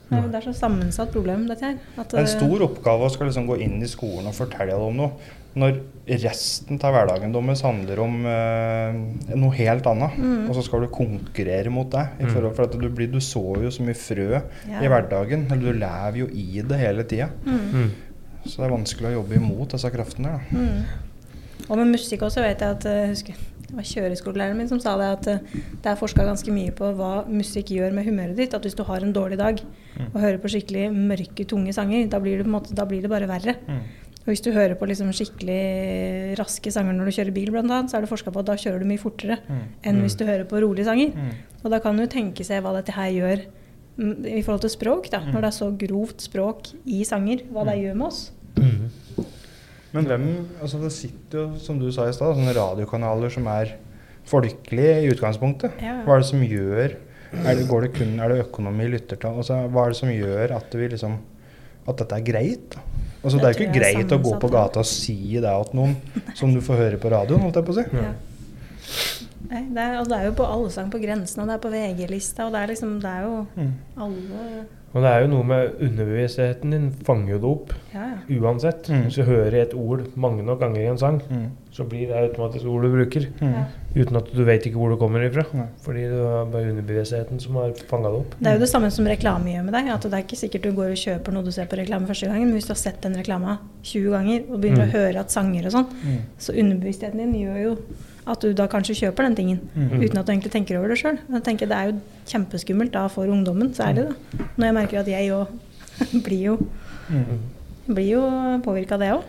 Det 0.05 0.19
er, 0.19 0.27
det 0.29 0.37
er 0.37 0.45
så 0.45 0.53
sammensatt 0.53 1.09
problem, 1.13 1.47
dette 1.49 1.65
her. 1.65 1.79
At, 1.97 2.11
Det 2.11 2.19
er 2.19 2.21
en 2.21 2.27
eh, 2.29 2.35
stor 2.37 2.61
oppgave 2.67 3.07
å 3.07 3.09
skal 3.13 3.25
liksom 3.31 3.47
gå 3.49 3.57
inn 3.65 3.79
i 3.81 3.89
skolen 3.89 4.27
og 4.29 4.35
fortelle 4.37 4.77
dem 4.77 4.99
noe. 5.01 5.11
Når 5.55 5.77
resten 6.21 6.77
av 6.83 6.91
hverdagen 6.91 7.31
deres 7.31 7.61
handler 7.63 8.01
om 8.03 8.17
eh, 8.27 8.97
noe 9.39 9.55
helt 9.55 9.87
annet. 9.87 10.17
Mm. 10.19 10.49
Og 10.49 10.57
så 10.57 10.65
skal 10.67 10.83
du 10.83 10.89
konkurrere 10.93 11.71
mot 11.73 11.89
det. 11.93 12.03
I 12.19 12.27
forhold, 12.27 12.53
for 12.57 12.67
at 12.67 12.75
du, 12.77 12.89
blir, 12.91 13.07
du 13.13 13.21
så 13.23 13.41
jo 13.63 13.71
så 13.71 13.85
mye 13.87 13.97
frø 13.97 14.27
Ja. 14.35 14.81
i 14.83 14.91
hverdagen. 14.91 15.47
Eller 15.49 15.71
du 15.71 15.79
lever 15.79 16.19
jo 16.25 16.27
i 16.27 16.61
det 16.61 16.81
hele 16.83 17.07
tida. 17.07 17.29
mm, 17.45 17.63
Mm. 17.71 17.89
Så 18.45 18.59
det 18.61 18.67
er 18.67 18.75
vanskelig 18.75 19.09
å 19.09 19.15
jobbe 19.23 19.39
imot 19.39 19.71
disse 19.73 19.89
kreftene. 19.89 20.35
Da. 20.35 20.59
mm. 20.59 21.04
Og 21.69 21.77
med 21.77 21.87
musikk 21.95 22.21
også 22.27 22.41
vet 22.45 22.59
jeg 22.61 22.69
at 22.77 22.85
eh, 22.85 23.01
jeg 23.05 23.09
husker, 23.15 23.43
Det 23.65 23.73
var 23.73 23.87
kjøreskolelæreren 23.89 24.57
min 24.59 24.67
som 24.69 24.79
sa 24.79 24.91
det 24.99 25.05
at 25.17 25.27
eh, 25.27 25.61
det 25.81 25.89
er 25.89 25.95
forska 25.97 26.21
ganske 26.27 26.51
mye 26.53 26.71
på 26.77 26.91
hva 26.99 27.25
musikk 27.27 27.71
gjør 27.73 27.91
med 27.97 28.05
humøret 28.05 28.35
ditt. 28.37 28.53
At 28.53 28.61
hvis 28.61 28.75
du 28.77 28.83
har 28.85 29.01
en 29.01 29.13
dårlig 29.13 29.37
dag 29.41 29.61
Mm. 29.95 30.09
og 30.13 30.19
hører 30.21 30.37
på 30.43 30.49
skikkelig 30.51 30.89
mørke, 30.91 31.45
tunge 31.47 31.71
sanger, 31.71 32.09
da 32.11 32.19
blir 32.19 32.35
det, 32.37 32.43
på 32.43 32.49
en 32.51 32.55
måte, 32.57 32.75
da 32.75 32.83
blir 32.83 33.01
det 33.01 33.07
bare 33.09 33.29
verre. 33.29 33.53
Mm. 33.65 33.79
Og 34.25 34.25
hvis 34.27 34.41
du 34.43 34.51
hører 34.51 34.75
på 34.75 34.85
liksom 34.89 35.07
skikkelig 35.15 36.35
raske 36.37 36.71
sanger 36.73 36.91
når 36.97 37.05
du 37.05 37.11
kjører 37.15 37.31
bil, 37.33 37.51
blant 37.53 37.71
annet, 37.71 37.89
så 37.91 37.95
er 37.97 38.01
det 38.03 38.09
forska 38.11 38.33
på 38.35 38.41
at 38.41 38.49
da 38.49 38.55
kjører 38.59 38.79
du 38.83 38.85
mye 38.89 38.99
fortere 38.99 39.37
Mm. 39.47 39.61
enn 39.85 40.01
hvis 40.03 40.17
du 40.19 40.25
hører 40.25 40.43
på 40.49 40.59
rolige 40.61 40.83
sanger. 40.85 41.13
Mm. 41.15 41.31
Og 41.63 41.71
da 41.71 41.79
kan 41.79 41.95
du 41.97 42.05
tenke 42.07 42.43
seg 42.43 42.61
hva 42.61 42.73
dette 42.75 42.91
her 42.91 43.09
gjør 43.15 43.45
mm, 43.97 44.25
i 44.35 44.41
forhold 44.43 44.61
til 44.67 44.69
språk, 44.75 45.09
da. 45.09 45.19
Mm. 45.23 45.31
Når 45.33 45.41
det 45.41 45.47
er 45.47 45.57
så 45.61 45.71
grovt 45.87 46.21
språk 46.27 46.73
i 46.85 47.03
sanger, 47.07 47.45
hva 47.51 47.63
det 47.65 47.77
gjør 47.79 47.95
med 47.95 48.07
oss. 48.07 48.31
Mm. 48.59 48.89
Men 49.95 50.07
hvem 50.09 50.25
altså 50.61 50.79
Det 50.83 50.91
sitter 50.91 51.39
jo, 51.39 51.45
som 51.61 51.79
du 51.79 51.87
sa 51.95 52.05
i 52.09 52.13
stad, 52.15 52.35
sånne 52.37 52.53
radiokanaler 52.57 53.31
som 53.33 53.47
er 53.51 53.75
folkelige 54.27 54.97
i 55.05 55.09
utgangspunktet. 55.13 55.77
Ja. 55.81 55.99
Hva 56.05 56.17
er 56.17 56.23
det 56.25 56.29
som 56.31 56.43
gjør 56.43 56.95
er 57.35 57.55
det, 57.57 57.65
går 57.67 57.81
det 57.87 57.93
kun, 57.97 58.13
er 58.23 58.31
det 58.31 58.43
økonomi, 58.45 58.85
lyttertall 58.93 59.39
altså, 59.41 59.57
Hva 59.73 59.85
er 59.87 59.95
det 59.95 59.97
som 59.99 60.11
gjør 60.13 60.53
at 60.55 60.75
vi 60.77 60.87
liksom 60.93 61.17
at 61.87 61.99
dette 62.01 62.15
er 62.17 62.23
greit? 62.25 62.77
Altså, 63.25 63.37
det, 63.37 63.41
Det 63.41 63.47
er 63.49 63.51
jo 63.51 63.65
ikke 63.65 63.79
greit 63.79 64.13
å 64.15 64.21
gå 64.23 64.35
på 64.39 64.49
gata 64.53 64.79
og 64.83 64.87
si 64.89 65.17
det 65.41 65.51
til 65.69 65.79
noen 65.79 65.95
som 66.37 66.53
du 66.53 66.61
får 66.63 66.79
høre 66.83 66.97
på 67.01 67.11
radioen. 67.11 67.41
holdt 67.41 67.59
jeg 67.59 67.65
på 67.67 67.73
å 67.73 67.77
si. 67.79 67.85
Ja. 67.97 68.13
Nei, 69.45 69.61
det, 69.73 69.81
er, 69.81 69.99
og 70.01 70.07
det 70.09 70.17
er 70.17 70.25
jo 70.29 70.33
på 70.39 70.45
Allsang 70.49 70.87
på 70.93 70.99
grensen, 71.01 71.43
og 71.43 71.49
det 71.49 71.55
er 71.57 71.61
på 71.61 71.69
VG-lista, 71.73 72.47
og 72.47 72.55
det 72.55 72.61
er 72.63 72.71
liksom 72.73 72.95
Det 73.03 73.11
er 73.11 73.21
jo 73.27 73.35
Mm. 73.55 73.73
alle 73.97 74.65
Og 74.95 75.03
det 75.03 75.09
er 75.11 75.21
jo 75.25 75.27
noe 75.27 75.43
med 75.43 75.73
underbevisstheten 75.83 76.71
din 76.71 76.85
fanger 77.03 77.33
jo 77.33 77.39
det 77.43 77.49
opp 77.49 77.73
Ja, 77.93 78.05
ja. 78.13 78.39
uansett. 78.39 78.87
Mm. 78.87 79.01
Hvis 79.03 79.17
du 79.19 79.23
hører 79.27 79.57
et 79.61 79.73
ord 79.75 80.05
mange 80.15 80.43
nok 80.47 80.61
ganger 80.61 80.79
i 80.79 80.85
en 80.87 80.97
sang, 80.97 81.17
Mm. 81.29 81.49
så 81.75 81.83
blir 81.83 82.07
det 82.07 82.15
automatisk 82.15 82.65
ord 82.65 82.83
du 82.83 82.89
bruker. 82.93 83.27
Mm. 83.41 83.65
Uten 83.95 84.15
at 84.15 84.31
du 84.33 84.43
vet 84.47 84.63
ikke 84.65 84.77
hvor 84.79 84.89
det 84.93 84.99
kommer 84.99 85.19
ifra. 85.27 85.43
Nei. 85.53 85.65
Fordi 85.83 85.99
det 86.07 86.21
er 86.23 86.45
bare 86.51 86.71
underbevisstheten 86.71 87.39
som 87.41 87.55
har 87.59 87.73
fanga 87.89 88.07
det 88.09 88.19
opp. 88.21 88.35
Det 88.39 88.47
er 88.47 88.53
jo 88.53 88.59
det 88.63 88.69
samme 88.69 88.89
som 88.91 89.05
reklame 89.05 89.51
gjør 89.51 89.65
med 89.65 89.73
deg. 89.73 89.89
At 89.89 90.01
det 90.07 90.13
er 90.13 90.23
ikke 90.23 90.39
sikkert 90.39 90.61
du 90.63 90.71
går 90.71 90.89
og 90.95 91.03
kjøper 91.03 91.33
noe 91.33 91.43
du 91.43 91.51
ser 91.51 91.65
på 91.65 91.75
reklame 91.77 92.07
første 92.07 92.27
gangen, 92.31 92.45
men 92.47 92.53
hvis 92.55 92.67
du 92.67 92.73
har 92.73 92.79
sett 92.79 93.01
den 93.01 93.15
reklama 93.19 93.57
20 93.83 94.09
ganger 94.15 94.43
og 94.49 94.61
begynner 94.61 94.85
Mm. 94.85 94.89
å 94.89 94.95
høre 94.95 95.19
at 95.19 95.29
sanger 95.31 95.65
og 95.65 95.71
sånn, 95.71 95.87
Mm. 95.91 96.19
så 96.39 96.53
underbevisstheten 96.55 97.17
din 97.17 97.33
gjør 97.33 97.63
jo 97.63 97.77
at 98.27 98.41
du 98.41 98.53
da 98.57 98.65
kanskje 98.67 98.95
kjøper 99.03 99.27
den 99.27 99.35
tingen. 99.37 99.59
Mm. 99.75 100.01
Uten 100.01 100.17
at 100.17 100.25
du 100.25 100.31
egentlig 100.33 100.51
tenker 100.51 100.79
over 100.79 100.89
det 100.89 100.97
sjøl. 100.97 101.19
Det 101.29 101.71
er 101.71 101.91
jo 101.91 101.99
kjempeskummelt 102.31 102.91
da 102.95 103.05
for 103.07 103.25
ungdommen, 103.29 103.73
særlig. 103.77 104.07
da. 104.09 104.45
Når 104.57 104.65
jeg 104.65 104.73
merker 104.79 104.99
at 104.99 105.07
jeg 105.07 105.29
òg 105.31 105.47
blir 106.25 106.43
jo, 106.51 106.57
Mm. 107.05 107.37
blir 107.93 108.07
jo 108.15 108.21
påvirka 108.65 108.95
av 108.95 108.99
det 108.99 109.11
òg. 109.13 109.23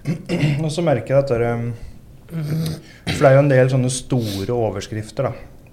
Og 0.64 0.70
så 0.72 0.82
merker 0.84 1.12
jeg 1.14 1.24
at 1.24 1.28
dere 1.34 1.50
For 3.10 3.20
det 3.20 3.28
er 3.30 3.34
jo 3.36 3.42
en 3.44 3.50
del 3.52 3.68
sånne 3.72 3.90
store 3.92 4.54
overskrifter 4.54 5.26
da, 5.28 5.32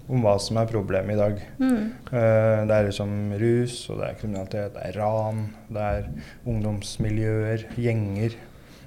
om 0.10 0.24
hva 0.26 0.34
som 0.42 0.58
er 0.60 0.68
problemet 0.72 1.14
i 1.16 1.20
dag. 1.20 1.40
Mm. 1.62 1.84
Det 2.10 2.74
er 2.76 2.88
liksom 2.90 3.12
rus, 3.40 3.76
og 3.92 4.00
det 4.02 4.08
er 4.10 4.18
kriminalitet, 4.20 4.74
det 4.76 4.84
er 4.90 4.98
ran, 5.00 5.44
det 5.70 5.84
er 5.86 6.08
ungdomsmiljøer, 6.50 7.68
gjenger. 7.78 8.36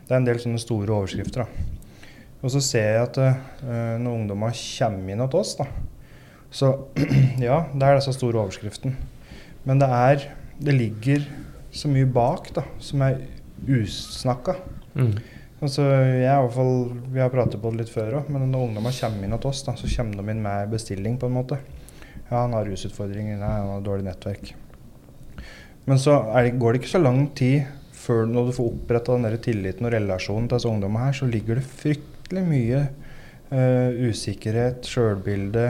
Det 0.09 0.11
er 0.12 0.18
en 0.18 0.27
del 0.27 0.40
sånne 0.42 0.61
store 0.61 0.96
overskrifter. 0.99 1.44
da. 1.46 1.80
Og 2.40 2.53
så 2.55 2.62
ser 2.64 2.87
jeg 2.94 3.05
at 3.05 3.18
eh, 3.20 3.96
når 4.00 4.14
ungdommer 4.16 4.55
kommer 4.57 5.12
inn 5.12 5.24
til 5.26 5.40
oss, 5.42 5.57
da, 5.59 5.66
så 6.50 6.72
ja, 7.48 7.64
det 7.72 7.87
er 7.87 7.98
disse 7.98 8.14
store 8.16 8.40
overskriftene. 8.44 8.96
Men 9.68 9.83
det 9.83 9.88
er 9.92 10.29
Det 10.61 10.74
ligger 10.76 11.22
så 11.72 11.88
mye 11.88 12.05
bak 12.05 12.50
da, 12.53 12.66
som 12.85 13.00
er 13.07 13.22
usnakka. 13.64 14.59
Mm. 14.92 15.14
Altså, 15.61 15.87
jeg 15.88 16.26
er 16.29 16.37
i 16.37 16.42
hvert 16.44 16.57
fall, 16.57 16.74
Vi 17.14 17.20
har 17.20 17.33
pratet 17.33 17.61
på 17.62 17.70
det 17.72 17.81
litt 17.81 17.92
før 17.92 18.18
òg, 18.18 18.29
men 18.29 18.44
når 18.50 18.66
ungdommer 18.66 18.92
kommer 18.92 19.24
inn 19.24 19.37
til 19.38 19.48
oss, 19.48 19.62
da, 19.64 19.72
så 19.76 19.88
kommer 19.88 20.20
de 20.20 20.35
inn 20.35 20.42
med 20.44 20.68
bestilling. 20.72 21.16
på 21.16 21.31
en 21.31 21.37
måte. 21.38 21.57
Ja, 22.31 22.42
han 22.42 22.53
har 22.53 22.68
rusutfordringer, 22.68 23.38
nei, 23.40 23.55
han 23.57 23.72
har 23.72 23.81
dårlig 23.85 24.05
nettverk. 24.05 24.53
Men 25.88 25.98
så 25.98 26.18
det, 26.37 26.59
går 26.61 26.72
det 26.72 26.83
ikke 26.83 26.92
så 26.92 27.03
lang 27.03 27.35
tid 27.35 27.64
før 27.92 28.26
når 28.29 28.48
du 28.48 28.53
får 28.57 28.70
oppretta 28.70 29.16
den 29.16 29.26
der 29.26 29.40
tilliten 29.42 29.88
og 29.88 29.92
relasjonen 29.92 30.48
til 30.48 30.61
disse 30.61 30.70
ungdommene 30.70 31.09
her, 31.09 31.16
så 31.16 31.29
ligger 31.29 31.59
det 31.59 31.66
fryktelig 32.31 32.47
mye 32.47 32.81
uh, 33.51 33.90
usikkerhet, 34.11 34.87
sjølbilde, 34.87 35.64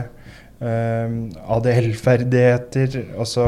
eh, 0.61 1.13
ADL-ferdigheter. 1.49 2.99
Altså, 3.19 3.45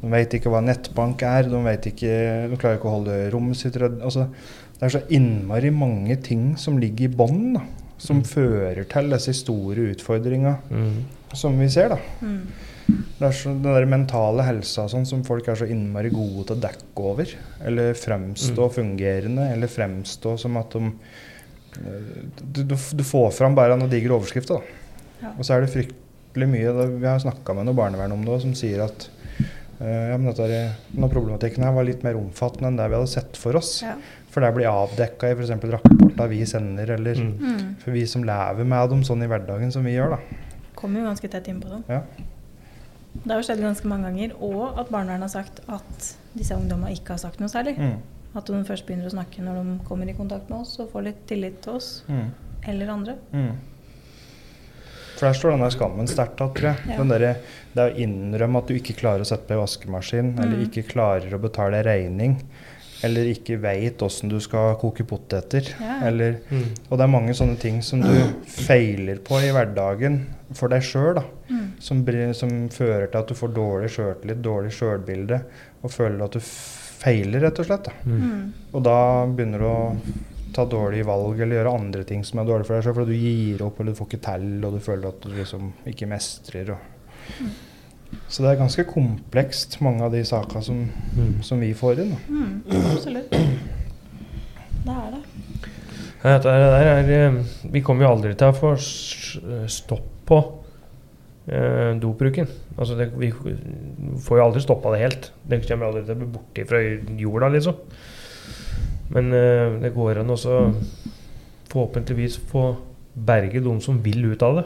de 0.00 0.10
vet 0.12 0.36
ikke 0.38 0.52
hva 0.52 0.60
nettbank 0.62 1.22
er, 1.26 1.48
de, 1.50 1.62
vet 1.66 1.88
ikke, 1.90 2.12
de 2.52 2.58
klarer 2.60 2.78
ikke 2.78 2.90
å 2.90 2.94
holde 3.00 3.16
rommet 3.34 3.58
sitt. 3.58 3.80
Altså, 3.82 4.28
det 4.78 4.86
er 4.86 4.94
så 4.94 5.02
innmari 5.10 5.72
mange 5.74 6.16
ting 6.22 6.52
som 6.60 6.78
ligger 6.78 7.08
i 7.08 7.16
bånn, 7.18 7.58
som 7.98 8.22
fører 8.26 8.84
til 8.90 9.10
disse 9.10 9.34
store 9.40 9.90
utfordringene 9.94 10.54
Mm. 10.70 11.04
som 11.34 11.58
vi 11.58 11.68
ser. 11.68 11.88
da. 11.88 11.98
Mm. 12.22 12.46
Det 13.18 13.26
er 13.26 13.32
så, 13.32 13.50
den 13.50 13.62
der 13.64 13.86
mentale 13.90 14.44
helsa 14.44 14.86
sånn, 14.86 15.06
som 15.06 15.24
folk 15.24 15.48
er 15.48 15.56
så 15.58 15.66
innmari 15.66 16.10
gode 16.14 16.46
til 16.46 16.56
å 16.58 16.62
dekke 16.68 17.02
over. 17.10 17.30
Eller 17.64 17.94
fremstå 17.98 18.70
fungerende, 18.70 19.50
eller 19.54 19.66
fremstå 19.66 20.38
som 20.38 20.58
at 20.60 20.70
de 20.70 20.92
Du, 21.74 22.62
du, 22.64 22.74
du 22.76 23.04
får 23.04 23.30
fram 23.34 23.54
bare 23.58 23.76
noen 23.76 23.90
digre 23.90 24.14
overskrifter. 24.16 24.62
Ja. 25.22 25.32
Og 25.38 25.44
så 25.46 25.56
er 25.56 25.64
det 25.64 25.72
fryktelig 25.72 26.48
mye 26.50 26.72
da, 26.76 26.84
Vi 27.00 27.06
har 27.08 27.22
snakka 27.22 27.54
med 27.56 27.66
noe 27.68 27.74
barnevern 27.78 28.12
om 28.14 28.24
det 28.26 28.40
som 28.44 28.52
sier 28.58 28.82
at 28.84 29.08
uh, 29.80 30.10
ja, 30.12 30.16
men 30.18 30.28
dette 30.30 30.46
er, 30.46 30.74
denne 30.92 31.08
problematikken 31.12 31.64
her 31.66 31.74
var 31.76 31.86
litt 31.88 32.04
mer 32.06 32.18
omfattende 32.20 32.70
enn 32.70 32.78
det 32.78 32.86
vi 32.92 32.98
hadde 33.00 33.10
sett 33.14 33.40
for 33.40 33.58
oss. 33.58 33.80
Ja. 33.82 33.96
For 34.34 34.42
det 34.42 34.52
blir 34.56 34.66
avdekka 34.70 35.30
i 35.30 35.34
f.eks. 35.36 35.52
rapporter 35.74 36.30
vi 36.30 36.40
sender, 36.46 36.94
eller 36.96 37.18
Mm. 37.22 37.34
Mm. 37.38 37.74
for 37.82 37.94
vi 37.94 38.06
som 38.10 38.24
lever 38.26 38.64
med 38.66 38.90
dem 38.90 39.02
sånn 39.06 39.22
i 39.22 39.28
hverdagen 39.30 39.70
som 39.74 39.84
vi 39.86 39.94
gjør. 39.94 40.16
da. 40.16 40.40
Kommer 40.74 41.00
jo 41.00 41.06
ganske 41.06 41.30
tett 41.30 41.46
innpå 41.52 41.68
dem. 41.70 41.84
Ja. 41.88 42.00
Det 43.14 43.30
har 43.30 43.38
jo 43.38 43.46
skjedd 43.46 43.60
ganske 43.62 43.86
mange 43.88 44.08
ganger, 44.10 44.32
og 44.42 44.78
at 44.82 44.88
barnevernet 44.90 45.28
har 45.28 45.34
sagt 45.44 45.60
at 45.70 46.08
disse 46.34 46.54
ungdommene 46.56 46.90
ikke 46.96 47.14
har 47.14 47.22
sagt 47.22 47.38
noe 47.38 47.48
særlig. 47.48 47.76
Mm. 47.78 47.94
At 48.34 48.46
de 48.46 48.64
først 48.66 48.86
begynner 48.86 49.06
å 49.06 49.14
snakke 49.14 49.42
når 49.44 49.60
de 49.62 49.84
kommer 49.86 50.08
i 50.10 50.14
kontakt 50.18 50.48
med 50.50 50.60
oss 50.60 50.78
og 50.80 50.90
får 50.92 51.04
litt 51.04 51.26
tillit 51.26 51.60
til 51.62 51.72
oss 51.74 52.02
Mm. 52.08 52.30
eller 52.66 52.88
andre. 52.88 53.14
Mm. 53.32 53.52
For 55.16 55.26
der 55.28 55.36
står 55.38 55.50
den 55.54 55.60
der 55.62 55.70
skammen 55.70 56.08
sterkt 56.10 56.40
jeg. 56.60 56.76
Ja. 56.88 56.96
Den 56.98 57.08
derre- 57.08 57.36
det 57.74 57.84
å 57.92 57.96
innrømme 57.96 58.58
at 58.58 58.66
du 58.66 58.74
ikke 58.74 58.96
klarer 58.98 59.20
å 59.22 59.26
sette 59.28 59.46
på 59.46 59.54
en 59.54 59.60
vaskemaskin, 59.62 60.38
eller 60.40 60.56
Mm. 60.56 60.66
ikke 60.68 60.88
klarer 60.88 61.30
å 61.32 61.40
betale 61.40 61.84
regning, 61.84 62.42
eller 63.04 63.22
ikke 63.32 63.60
veit 63.60 63.98
åssen 64.02 64.28
du 64.28 64.40
skal 64.40 64.74
koke 64.76 65.04
poteter. 65.06 65.62
Ja. 65.80 66.00
Eller, 66.06 66.40
Mm. 66.50 66.64
og 66.90 66.98
det 66.98 67.04
er 67.04 67.06
mange 67.12 67.30
sånne 67.34 67.58
ting 67.58 67.80
som 67.82 68.00
du 68.00 68.08
feiler 68.46 69.18
på 69.18 69.38
i 69.40 69.52
hverdagen 69.52 70.26
for 70.52 70.68
deg 70.68 70.82
sjøl, 70.82 71.22
Mm. 71.48 71.70
som, 71.78 72.04
som 72.34 72.68
fører 72.68 73.10
til 73.12 73.18
at 73.20 73.28
du 73.28 73.34
får 73.34 73.54
dårlig 73.54 73.90
sjøltillit, 73.90 74.42
dårlig 74.42 74.72
sjølbilde, 74.72 75.44
og 75.84 75.90
føler 75.90 76.24
at 76.24 76.32
du 76.32 76.38
f- 76.40 76.80
feiler, 77.04 77.40
rett 77.44 77.58
og 77.60 77.66
slett. 77.68 77.84
Da. 77.90 77.92
Mm. 78.08 78.22
Mm. 78.22 78.46
Og 78.72 78.82
da 78.86 78.96
begynner 79.28 79.60
du 79.62 79.66
å 79.68 79.78
ta 80.54 80.64
dårlige 80.70 81.06
valg 81.08 81.40
eller 81.42 81.58
gjøre 81.58 81.74
andre 81.76 82.04
ting 82.08 82.22
som 82.24 82.38
er 82.40 82.46
dårlig 82.48 82.66
for 82.68 82.76
deg 82.78 82.84
sjøl, 82.86 82.94
fordi 83.00 83.12
du 83.16 83.22
gir 83.28 83.62
opp 83.66 83.80
eller 83.82 83.92
du 83.94 83.98
får 83.98 84.10
ikke 84.12 84.22
til, 84.28 84.48
og 84.64 84.76
du 84.76 84.82
føler 84.84 85.08
at 85.10 85.22
du 85.24 85.32
liksom 85.34 85.72
ikke 85.90 86.06
mestrer. 86.10 86.70
Og. 86.76 87.48
Så 88.30 88.44
det 88.44 88.52
er 88.52 88.60
ganske 88.60 88.84
komplekst, 88.86 89.80
mange 89.82 90.04
av 90.06 90.12
de 90.14 90.20
sakene 90.28 90.62
som, 90.62 90.84
Mm. 91.16 91.42
som 91.42 91.60
vi 91.60 91.72
får 91.74 92.00
inn. 92.04 92.10
Da. 92.14 92.20
Mm. 92.28 92.84
Absolutt. 92.92 93.30
Det 94.84 94.92
er 94.92 95.10
det. 95.14 95.22
Ja, 96.24 96.32
Dette 96.38 96.52
der 96.52 96.86
er, 96.88 97.10
eh, 97.28 97.38
vi 97.72 97.80
kommer 97.84 98.04
jo 98.04 98.10
aldri 98.14 98.34
til 98.36 98.48
å 98.52 98.56
få 98.56 98.74
stopp 99.68 100.06
på 100.28 100.38
eh, 101.48 101.94
dopbruken. 102.00 102.46
Altså 102.74 102.96
det, 102.98 103.10
vi 103.18 103.28
får 104.24 104.38
jo 104.40 104.44
aldri 104.44 104.62
stoppa 104.64 104.90
det 104.94 105.02
helt. 105.04 105.28
Det 105.46 105.60
kommer 105.68 105.86
aldri 105.92 106.04
til 106.08 106.16
å 106.16 106.20
bli 106.22 106.30
borte 106.34 106.64
fra 106.66 106.80
jorda, 107.20 107.50
liksom. 107.54 107.76
Men 109.14 109.30
uh, 109.30 109.76
det 109.82 109.92
går 109.94 110.22
an 110.22 110.32
å 110.34 110.38
forhåpentligvis 111.70 112.38
få 112.50 112.64
berge 113.14 113.60
de 113.62 113.74
som 113.82 114.00
vil 114.02 114.24
ut 114.32 114.42
av 114.42 114.58
det. 114.58 114.64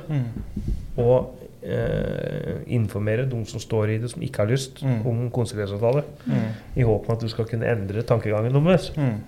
Og 0.99 1.35
uh, 1.68 2.55
informere 2.73 3.27
de 3.29 3.42
som 3.51 3.61
står 3.61 3.94
i 3.94 3.99
det, 4.03 4.11
som 4.14 4.23
ikke 4.25 4.44
har 4.44 4.51
lyst, 4.53 4.83
Mm. 4.83 5.07
om 5.07 5.31
konsekvensavtale. 5.31 6.05
Mm. 6.27 6.47
I 6.81 6.83
håp 6.88 7.09
om 7.09 7.14
at 7.16 7.21
du 7.21 7.29
skal 7.29 7.44
kunne 7.51 7.68
endre 7.68 8.03
tankegangen 8.03 8.53
deres. 8.64 8.92
Mm. 8.97 9.18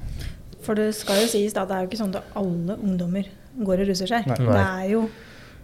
For 0.63 0.75
det 0.75 0.95
skal 0.95 1.21
jo 1.23 1.29
sies 1.29 1.53
da, 1.57 1.65
det 1.65 1.77
er 1.77 1.85
jo 1.85 1.89
ikke 1.91 2.01
sånn 2.01 2.15
at 2.17 2.25
alle 2.37 2.77
ungdommer 2.77 3.29
går 3.61 3.81
og 3.85 3.89
ruser 3.89 4.07
seg. 4.07 4.27
Nei. 4.29 4.37
Det 4.41 4.61
er 4.65 4.89
jo, 4.93 5.05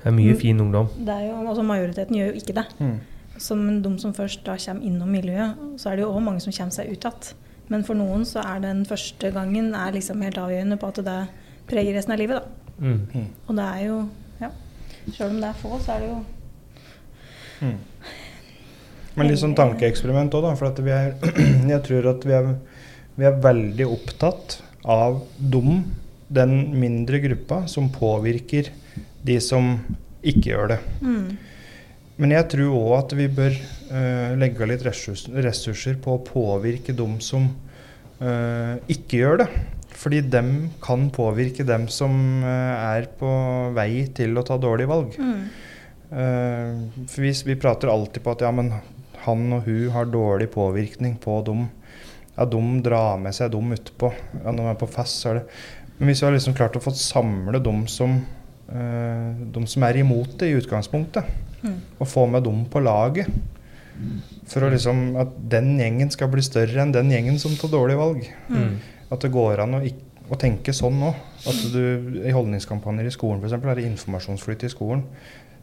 Det 0.07 0.13
er 0.13 0.15
mye 0.15 0.33
Mm. 0.37 0.39
fin 0.39 0.61
ungdom. 0.63 0.89
det 1.03 1.09
er 1.11 1.25
jo 1.27 1.49
altså 1.49 1.63
Majoriteten 1.67 2.15
gjør 2.15 2.29
jo 2.31 2.39
ikke 2.39 2.55
det. 2.55 2.65
Mm. 2.79 3.01
Som 3.43 3.83
de 3.83 3.91
som 3.99 4.13
først 4.15 4.45
da 4.47 4.55
kommer 4.57 4.85
innom 4.87 5.09
miljøet, 5.11 5.57
så 5.83 5.91
er 5.91 5.97
det 5.97 6.05
jo 6.05 6.13
òg 6.15 6.23
mange 6.23 6.41
som 6.41 6.53
kommer 6.55 6.71
seg 6.77 6.93
ut 6.93 7.01
igjen. 7.03 7.33
Men 7.69 7.83
for 7.83 7.95
noen 7.99 8.23
så 8.25 8.39
er 8.47 8.61
den 8.63 8.85
første 8.87 9.33
gangen 9.35 9.75
er 9.75 9.91
liksom 9.93 10.23
helt 10.23 10.39
avgjørende 10.39 10.79
på 10.79 10.87
at 10.93 10.95
det 11.05 11.29
preger 11.67 11.97
resten 11.99 12.13
av 12.13 12.19
livet. 12.19 12.39
da. 12.39 12.87
Mm. 12.87 13.01
Mm. 13.15 13.27
Og 13.49 13.57
det 13.57 13.65
er 13.65 13.87
jo 13.87 14.09
ja, 14.41 14.51
Sjøl 15.13 15.31
om 15.31 15.41
det 15.41 15.49
er 15.51 15.53
få, 15.55 15.79
så 15.81 15.97
er 15.97 16.01
det 16.01 16.09
jo 16.09 16.25
Mm. 17.63 17.77
Men 19.17 19.29
litt 19.29 19.39
sånn 19.41 19.55
tankeeksperiment 19.57 20.35
òg, 20.37 20.43
da. 20.43 20.55
For 20.55 20.67
at 20.69 20.79
vi 20.85 20.91
er, 20.91 21.15
jeg 21.75 21.83
tror 21.87 22.11
at 22.13 22.25
vi 22.29 22.33
er, 22.37 22.51
vi 23.17 23.25
er 23.25 23.39
veldig 23.41 23.87
opptatt 23.89 24.59
av 24.85 25.23
dem, 25.41 25.85
den 26.29 26.53
mindre 26.79 27.19
gruppa, 27.25 27.63
som 27.67 27.89
påvirker 27.91 28.69
de 29.27 29.39
som 29.43 29.77
ikke 30.27 30.51
gjør 30.51 30.75
det. 30.75 30.81
mm, 31.01 31.29
Men 32.17 32.33
jeg 32.33 32.49
tror 32.55 32.77
òg 32.79 32.93
at 32.97 33.15
vi 33.19 33.29
bør 33.29 33.55
uh, 33.93 34.35
legge 34.41 34.69
litt 34.71 34.85
ressurs, 34.87 35.27
ressurser 35.31 35.99
på 36.03 36.17
å 36.17 36.25
påvirke 36.25 36.95
dem 36.97 37.19
som 37.21 37.51
uh, 38.23 38.75
ikke 38.89 39.23
gjør 39.23 39.43
det. 39.45 39.49
Fordi 39.97 40.21
dem 40.29 40.51
kan 40.85 41.09
påvirke 41.13 41.65
dem 41.65 41.87
som 41.93 42.17
uh, 42.45 42.97
er 42.97 43.09
på 43.21 43.31
vei 43.77 44.07
til 44.17 44.37
å 44.37 44.45
ta 44.47 44.59
dårlige 44.61 44.93
valg. 44.93 45.17
mm, 45.21 45.47
for 46.07 47.25
vi, 47.25 47.33
vi 47.49 47.57
prater 47.59 47.91
alltid 47.91 48.23
på 48.23 48.31
at 48.37 48.45
ja, 48.47 48.53
men 48.55 48.69
han 49.25 49.49
og 49.57 49.67
hun 49.67 49.91
har 49.91 50.07
dårlig 50.07 50.53
påvirkning 50.55 51.17
på 51.19 51.41
dem. 51.47 51.67
Ja, 52.37 52.45
de 52.45 52.61
drar 52.85 53.17
med 53.21 53.35
seg 53.35 53.51
dem 53.55 53.73
utpå. 53.75 54.13
Ja, 54.43 54.53
når 54.53 54.61
de 54.61 54.71
er 54.71 54.81
på 54.81 54.91
fest, 54.93 55.23
så 55.23 55.33
er 55.33 55.41
det 55.41 55.47
Men 55.97 56.11
hvis 56.11 56.21
vi 56.21 56.27
har 56.27 56.35
liksom 56.35 56.55
klart 56.55 56.77
å 56.77 56.83
få 56.85 56.93
samle 56.93 57.59
dem 57.65 57.87
som, 57.89 58.19
eh, 58.73 59.45
dem 59.55 59.67
som 59.71 59.85
er 59.87 60.01
imot 60.03 60.37
det 60.41 60.51
i 60.51 60.57
utgangspunktet, 60.59 61.29
mm. 61.63 61.79
og 61.99 62.11
få 62.11 62.27
med 62.31 62.47
dem 62.47 62.65
på 62.71 62.83
laget 62.85 63.31
For 64.47 64.61
liksom 64.69 65.17
at 65.17 65.31
den 65.51 65.79
gjengen 65.81 66.11
skal 66.13 66.29
bli 66.29 66.43
større 66.45 66.83
enn 66.83 66.93
den 66.93 67.09
gjengen 67.11 67.39
som 67.41 67.55
tar 67.57 67.71
dårlige 67.73 67.97
valg. 67.97 68.27
Mm. 68.53 68.75
At 69.09 69.25
det 69.25 69.31
går 69.33 69.63
an 69.65 69.79
å, 69.79 69.81
å 70.29 70.39
tenke 70.39 70.75
sånn 70.77 70.99
nå. 71.01 71.15
At 71.49 71.63
du 71.73 72.21
i 72.21 72.35
holdningskampanjer 72.35 73.09
i 73.09 73.15
skolen 73.15 73.41
f.eks. 73.41 73.57
er 73.57 73.81
det 73.81 73.87
informasjonsflyt 73.89 74.67
i 74.69 74.73
skolen. 74.75 75.07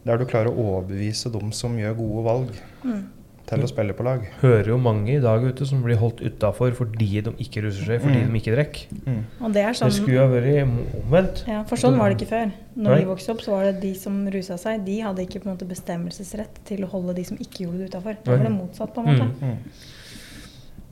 Der 0.04 0.18
du 0.18 0.26
klarer 0.26 0.50
å 0.50 0.66
overbevise 0.66 1.30
dem 1.32 1.52
som 1.56 1.78
gjør 1.78 2.00
gode 2.00 2.24
valg, 2.26 2.64
Mm. 2.84 3.04
Til 3.46 3.60
å 3.60 3.68
spille 3.68 3.92
på 3.92 4.04
lag. 4.06 4.22
Hører 4.40 4.66
jo 4.72 4.78
mange 4.78 5.16
i 5.16 5.20
dag 5.20 5.42
ute 5.44 5.66
som 5.66 5.82
blir 5.84 5.96
holdt 6.00 6.22
utafor 6.24 6.72
fordi 6.72 7.20
de 7.22 7.32
ikke 7.44 7.62
ruser 7.66 7.84
seg, 7.84 8.00
fordi 8.00 8.22
Mm. 8.24 8.32
de 8.32 8.40
ikke 8.40 8.54
drikker. 8.56 8.86
Mm. 9.06 9.52
Det 9.52 9.62
er 9.62 9.72
Det 9.72 9.76
sånn 9.80 9.92
skulle 9.92 10.18
ha 10.18 10.28
vært 10.28 11.04
omvendt. 11.04 11.44
Ja, 11.46 11.62
for 11.64 11.76
sånn 11.76 11.98
var 11.98 12.08
det 12.10 12.18
ikke 12.22 12.30
før. 12.30 12.52
Når 12.76 12.90
Nei. 12.90 12.98
vi 13.00 13.04
vokste 13.04 13.30
opp, 13.30 13.40
så 13.42 13.50
var 13.52 13.64
det 13.70 13.80
de 13.82 13.94
som 13.94 14.26
rusa 14.26 14.56
seg, 14.58 14.84
de 14.84 15.00
hadde 15.00 15.18
ikke 15.26 15.42
på 15.42 15.46
en 15.50 15.56
måte 15.56 15.68
bestemmelsesrett 15.68 16.64
til 16.64 16.84
å 16.84 16.88
holde 16.88 17.14
de 17.14 17.24
som 17.24 17.36
ikke 17.36 17.66
gjorde 17.66 17.78
det 17.78 17.90
utafor. 17.92 18.16
Det 18.24 18.26
var 18.32 18.38
det 18.38 18.50
motsatt, 18.52 18.94
på 18.94 19.04
en 19.06 19.06
måte. 19.14 19.28
Mm. 19.40 19.58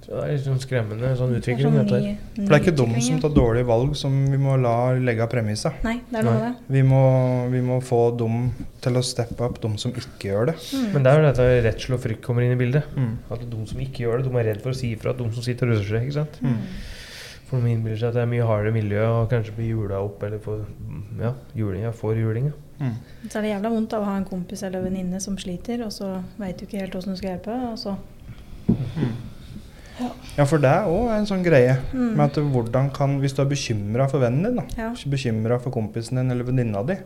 Mm. 0.02 0.08
Så 0.08 0.20
det 0.20 0.46
er 0.52 0.58
skremmende 0.58 1.10
sånn 1.16 1.30
Det 1.32 1.36
er 1.36 1.42
utvikling. 1.42 1.76
sånn 1.78 1.86
ny- 1.86 2.00
ny 2.02 2.16
For 2.34 2.48
det 2.48 2.56
er 2.56 2.60
ikke 2.64 2.76
dem 2.76 3.00
som 3.00 3.20
tar 3.20 3.30
dårlige 3.30 3.66
valg 3.66 3.94
som 3.96 4.16
vi 4.30 4.36
må 4.36 4.56
la 4.60 4.92
legge 4.98 5.22
av 5.22 5.30
premisset. 5.30 5.72
Nei, 5.84 6.00
det 6.10 6.18
er 6.18 6.24
noe 6.26 6.40
det. 6.40 6.54
Vi 6.68 6.82
må, 6.82 7.02
vi 7.50 7.60
må 7.60 7.80
få 7.80 8.00
dem 8.18 8.50
til 8.82 8.92
å 8.98 9.02
steppe 9.02 9.40
opp, 9.46 9.60
de 9.60 9.70
som 9.78 9.92
ikke 9.92 10.28
gjør 10.32 10.46
det. 10.46 10.56
Mm. 10.74 10.92
Men 10.92 11.02
det 11.02 11.12
er 11.12 11.20
jo 11.20 11.28
dette 11.32 11.46
redsel 11.68 11.94
og 11.94 12.00
frykt 12.02 12.22
kommer 12.22 12.42
inn 12.42 12.52
i 12.52 12.58
bildet. 12.64 12.82
Mm. 12.96 13.18
At 13.30 13.40
de 13.48 13.66
som 13.66 13.78
ikke 13.78 14.02
gjør 14.06 14.22
det, 14.22 14.32
de 14.32 14.38
er 14.38 14.44
redd 14.54 14.60
for 14.62 14.70
å 14.70 14.74
si 14.74 14.92
ifra 14.96 15.10
at 15.10 15.18
de 15.18 15.30
som 15.32 15.42
sitter 15.42 15.66
og 15.70 15.76
ruser 15.78 15.96
seg. 15.98 16.02
ikke 16.08 16.18
sant? 16.18 16.40
Mm. 16.42 16.58
For 17.46 17.60
de 17.60 17.68
innbiller 17.68 17.98
seg 18.00 18.08
at 18.08 18.14
det 18.14 18.22
er 18.22 18.30
mye 18.32 18.46
hardere 18.48 18.72
miljø 18.72 19.02
og 19.06 19.30
kanskje 19.30 19.54
blir 19.54 19.68
jula 19.76 19.98
opp 20.02 20.22
eller 20.24 20.38
får 20.40 20.64
ja, 21.20 21.34
julinga, 21.54 21.92
får 21.92 22.16
julinga. 22.16 22.52
Mm. 22.80 22.94
Så 23.28 23.38
er 23.38 23.42
det 23.42 23.50
jævla 23.52 23.70
vondt 23.70 23.92
av 23.94 24.02
å 24.02 24.04
ha 24.08 24.16
en 24.16 24.24
kompis 24.24 24.62
eller 24.64 24.82
venninne 24.82 25.20
som 25.20 25.36
sliter, 25.38 25.84
og 25.84 25.92
så 25.92 26.22
veit 26.40 26.56
du 26.58 26.64
ikke 26.66 26.80
helt 26.80 26.94
åssen 26.96 27.12
du 27.12 27.16
skal 27.20 27.36
hjelpe, 27.36 27.52
og 27.70 27.76
så 27.78 27.96
Ja, 30.36 30.44
for 30.48 30.58
det 30.62 30.70
er 30.70 30.86
òg 30.88 31.10
en 31.16 31.26
sånn 31.28 31.42
greie. 31.44 31.76
Mm. 31.92 32.14
Med 32.16 32.24
at 32.30 32.38
hvordan 32.54 32.90
kan, 32.94 33.18
Hvis 33.20 33.34
du 33.36 33.42
er 33.42 33.50
bekymra 33.50 34.08
for 34.10 34.22
vennen 34.22 34.42
din, 34.44 34.56
da, 34.56 34.64
Ja. 34.78 34.90
bekymra 35.06 35.60
for 35.60 35.70
kompisen 35.70 36.16
din 36.20 36.30
eller 36.30 36.44
venninna 36.44 36.82
di, 36.86 36.96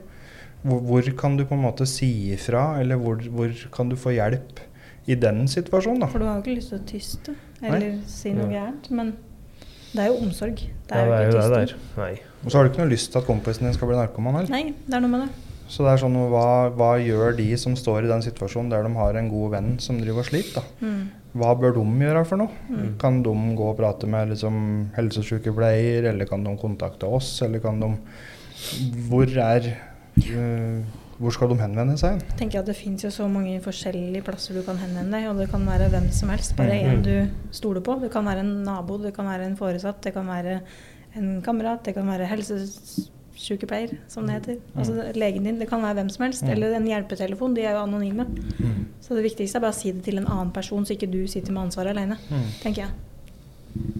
hvor, 0.64 0.80
hvor 0.80 1.02
kan 1.18 1.36
du 1.36 1.44
på 1.44 1.54
en 1.54 1.62
måte 1.62 1.86
si 1.86 2.32
ifra, 2.34 2.78
eller 2.80 2.96
hvor, 2.96 3.16
hvor 3.30 3.52
kan 3.72 3.88
du 3.88 3.96
få 3.96 4.14
hjelp 4.16 4.60
i 5.06 5.14
den 5.14 5.46
situasjonen? 5.46 6.00
da? 6.00 6.06
For 6.06 6.18
du 6.18 6.24
har 6.26 6.36
jo 6.40 6.42
ikke 6.42 6.56
lyst 6.58 6.68
til 6.72 6.78
å 6.78 6.86
tyste 6.86 7.34
eller 7.62 8.00
si 8.06 8.32
noe 8.36 8.50
ja. 8.52 8.60
gærent, 8.66 8.90
men 8.90 9.14
det 9.92 10.02
er 10.04 10.06
jo 10.10 10.18
omsorg. 10.26 10.56
Det 10.56 10.96
Ja, 10.96 11.04
er 11.04 11.30
jo 11.30 11.38
ikke 11.38 11.66
det. 11.66 11.76
Nei. 11.96 12.14
Og 12.44 12.50
så 12.50 12.58
har 12.58 12.64
du 12.64 12.70
ikke 12.72 12.84
noe 12.84 12.90
lyst 12.92 13.12
til 13.12 13.18
at 13.18 13.26
kompisen 13.26 13.64
din 13.66 13.74
skal 13.74 13.88
bli 13.88 13.96
narkoman 13.96 14.34
heller. 14.40 14.50
Nei, 14.50 14.74
det 14.86 14.94
er 14.94 15.00
noe 15.00 15.10
med 15.10 15.20
det. 15.26 15.45
Så 15.66 15.82
det 15.82 15.92
er 15.92 16.02
sånn, 16.02 16.16
hva, 16.30 16.70
hva 16.74 16.92
gjør 17.02 17.34
de 17.38 17.48
som 17.58 17.74
står 17.78 18.06
i 18.06 18.10
den 18.10 18.22
situasjonen 18.24 18.70
der 18.70 18.86
de 18.86 18.92
har 18.94 19.18
en 19.18 19.30
god 19.32 19.54
venn 19.56 19.70
som 19.82 19.98
driver 19.98 20.22
og 20.22 20.28
sliter? 20.28 20.60
da? 20.60 20.86
Mm. 20.86 21.00
Hva 21.36 21.52
bør 21.58 21.74
de 21.76 21.84
gjøre 22.06 22.22
for 22.28 22.40
noe? 22.40 22.60
Mm. 22.70 22.92
Kan 23.00 23.18
de 23.24 23.32
gå 23.58 23.70
og 23.72 23.76
prate 23.80 24.08
med 24.10 24.30
liksom, 24.32 24.60
helsesykepleier, 24.96 26.06
eller 26.12 26.28
kan 26.28 26.46
de 26.46 26.54
kontakte 26.60 27.10
oss, 27.18 27.34
eller 27.44 27.62
kan 27.64 27.82
de 27.82 27.90
Hvor 29.10 29.28
er 29.28 29.66
uh, 29.68 30.80
Hvor 31.18 31.34
skal 31.34 31.50
de 31.50 31.58
henvende 31.60 31.98
seg? 32.00 32.22
Jeg 32.22 32.38
tenker 32.40 32.62
at 32.62 32.70
Det 32.70 32.76
fins 32.78 33.04
jo 33.04 33.10
så 33.12 33.26
mange 33.28 33.58
forskjellige 33.64 34.24
plasser 34.24 34.56
du 34.56 34.62
kan 34.64 34.80
henvende 34.80 35.18
deg, 35.18 35.28
og 35.32 35.42
det 35.42 35.50
kan 35.52 35.66
være 35.66 35.90
hvem 35.92 36.08
som 36.14 36.32
helst. 36.32 36.56
Bare 36.56 36.78
mm. 36.78 36.94
en 36.94 37.04
du 37.04 37.52
stoler 37.58 37.84
på. 37.84 37.98
Det 38.00 38.12
kan 38.14 38.24
være 38.24 38.46
en 38.46 38.54
nabo, 38.64 39.00
det 39.02 39.12
kan 39.16 39.28
være 39.28 39.50
en 39.50 39.58
foresatt, 39.58 40.00
det 40.04 40.14
kan 40.16 40.30
være 40.30 40.60
en 41.16 41.42
kamerat, 41.42 41.84
det 41.84 41.96
kan 41.96 42.08
være 42.08 42.30
sykepleier, 43.36 43.92
som 44.08 44.26
det 44.26 44.34
heter. 44.40 44.56
Altså 44.76 45.12
legen 45.14 45.44
din. 45.44 45.58
Det 45.60 45.68
kan 45.68 45.82
være 45.82 45.94
hvem 46.00 46.08
som 46.10 46.24
helst. 46.24 46.42
Eller 46.48 46.74
en 46.76 46.86
hjelpetelefon. 46.88 47.54
De 47.54 47.62
er 47.62 47.72
jo 47.76 47.82
anonyme. 47.84 48.24
Mm. 48.58 48.86
Så 49.00 49.14
det 49.14 49.24
viktigste 49.28 49.58
er 49.58 49.60
bare 49.66 49.74
å 49.76 49.78
si 49.78 49.92
det 49.92 50.02
til 50.04 50.18
en 50.18 50.26
annen 50.26 50.50
person, 50.52 50.84
så 50.86 50.96
ikke 50.96 51.10
du 51.12 51.26
sitter 51.26 51.52
med 51.52 51.66
ansvaret 51.68 51.92
alene. 51.96 52.16
Mm. 52.30 52.46
Tenker 52.62 52.82
jeg. 52.82 52.90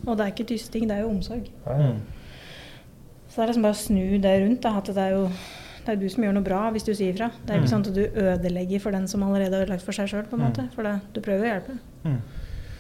Og 0.07 0.17
det 0.17 0.25
er 0.27 0.33
ikke 0.33 0.49
tysting, 0.49 0.89
det 0.89 0.97
er 0.97 1.03
jo 1.05 1.11
omsorg. 1.13 1.47
Mm. 1.67 2.01
Så 3.29 3.37
det 3.37 3.45
er 3.45 3.51
liksom 3.53 3.63
bare 3.69 3.77
å 3.77 3.83
snu 3.85 4.19
det 4.25 4.35
rundt. 4.43 4.61
Da, 4.65 4.77
at 4.81 4.87
det 4.87 4.97
er 4.99 5.15
jo 5.19 5.29
det 5.87 5.93
er 5.93 6.01
du 6.01 6.09
som 6.11 6.25
gjør 6.25 6.33
noe 6.35 6.43
bra 6.43 6.61
hvis 6.75 6.83
du 6.83 6.91
sier 6.95 7.13
ifra. 7.15 7.29
Det 7.47 7.53
er 7.53 7.61
ikke 7.61 7.69
Mm. 7.69 7.75
sånn 7.75 7.87
at 7.87 7.95
du 7.95 8.05
ødelegger 8.19 8.81
for 8.81 8.91
den 8.91 9.07
som 9.07 9.23
allerede 9.23 9.53
har 9.55 9.63
ødelagt 9.67 9.83
for 9.85 9.93
seg 9.93 10.09
sjøl. 10.09 10.25
måte. 10.33 10.69
For 10.75 10.83
det, 10.83 11.01
du 11.15 11.21
prøver 11.21 11.45
å 11.45 11.53
hjelpe. 11.53 11.79
Mm. 12.05 12.19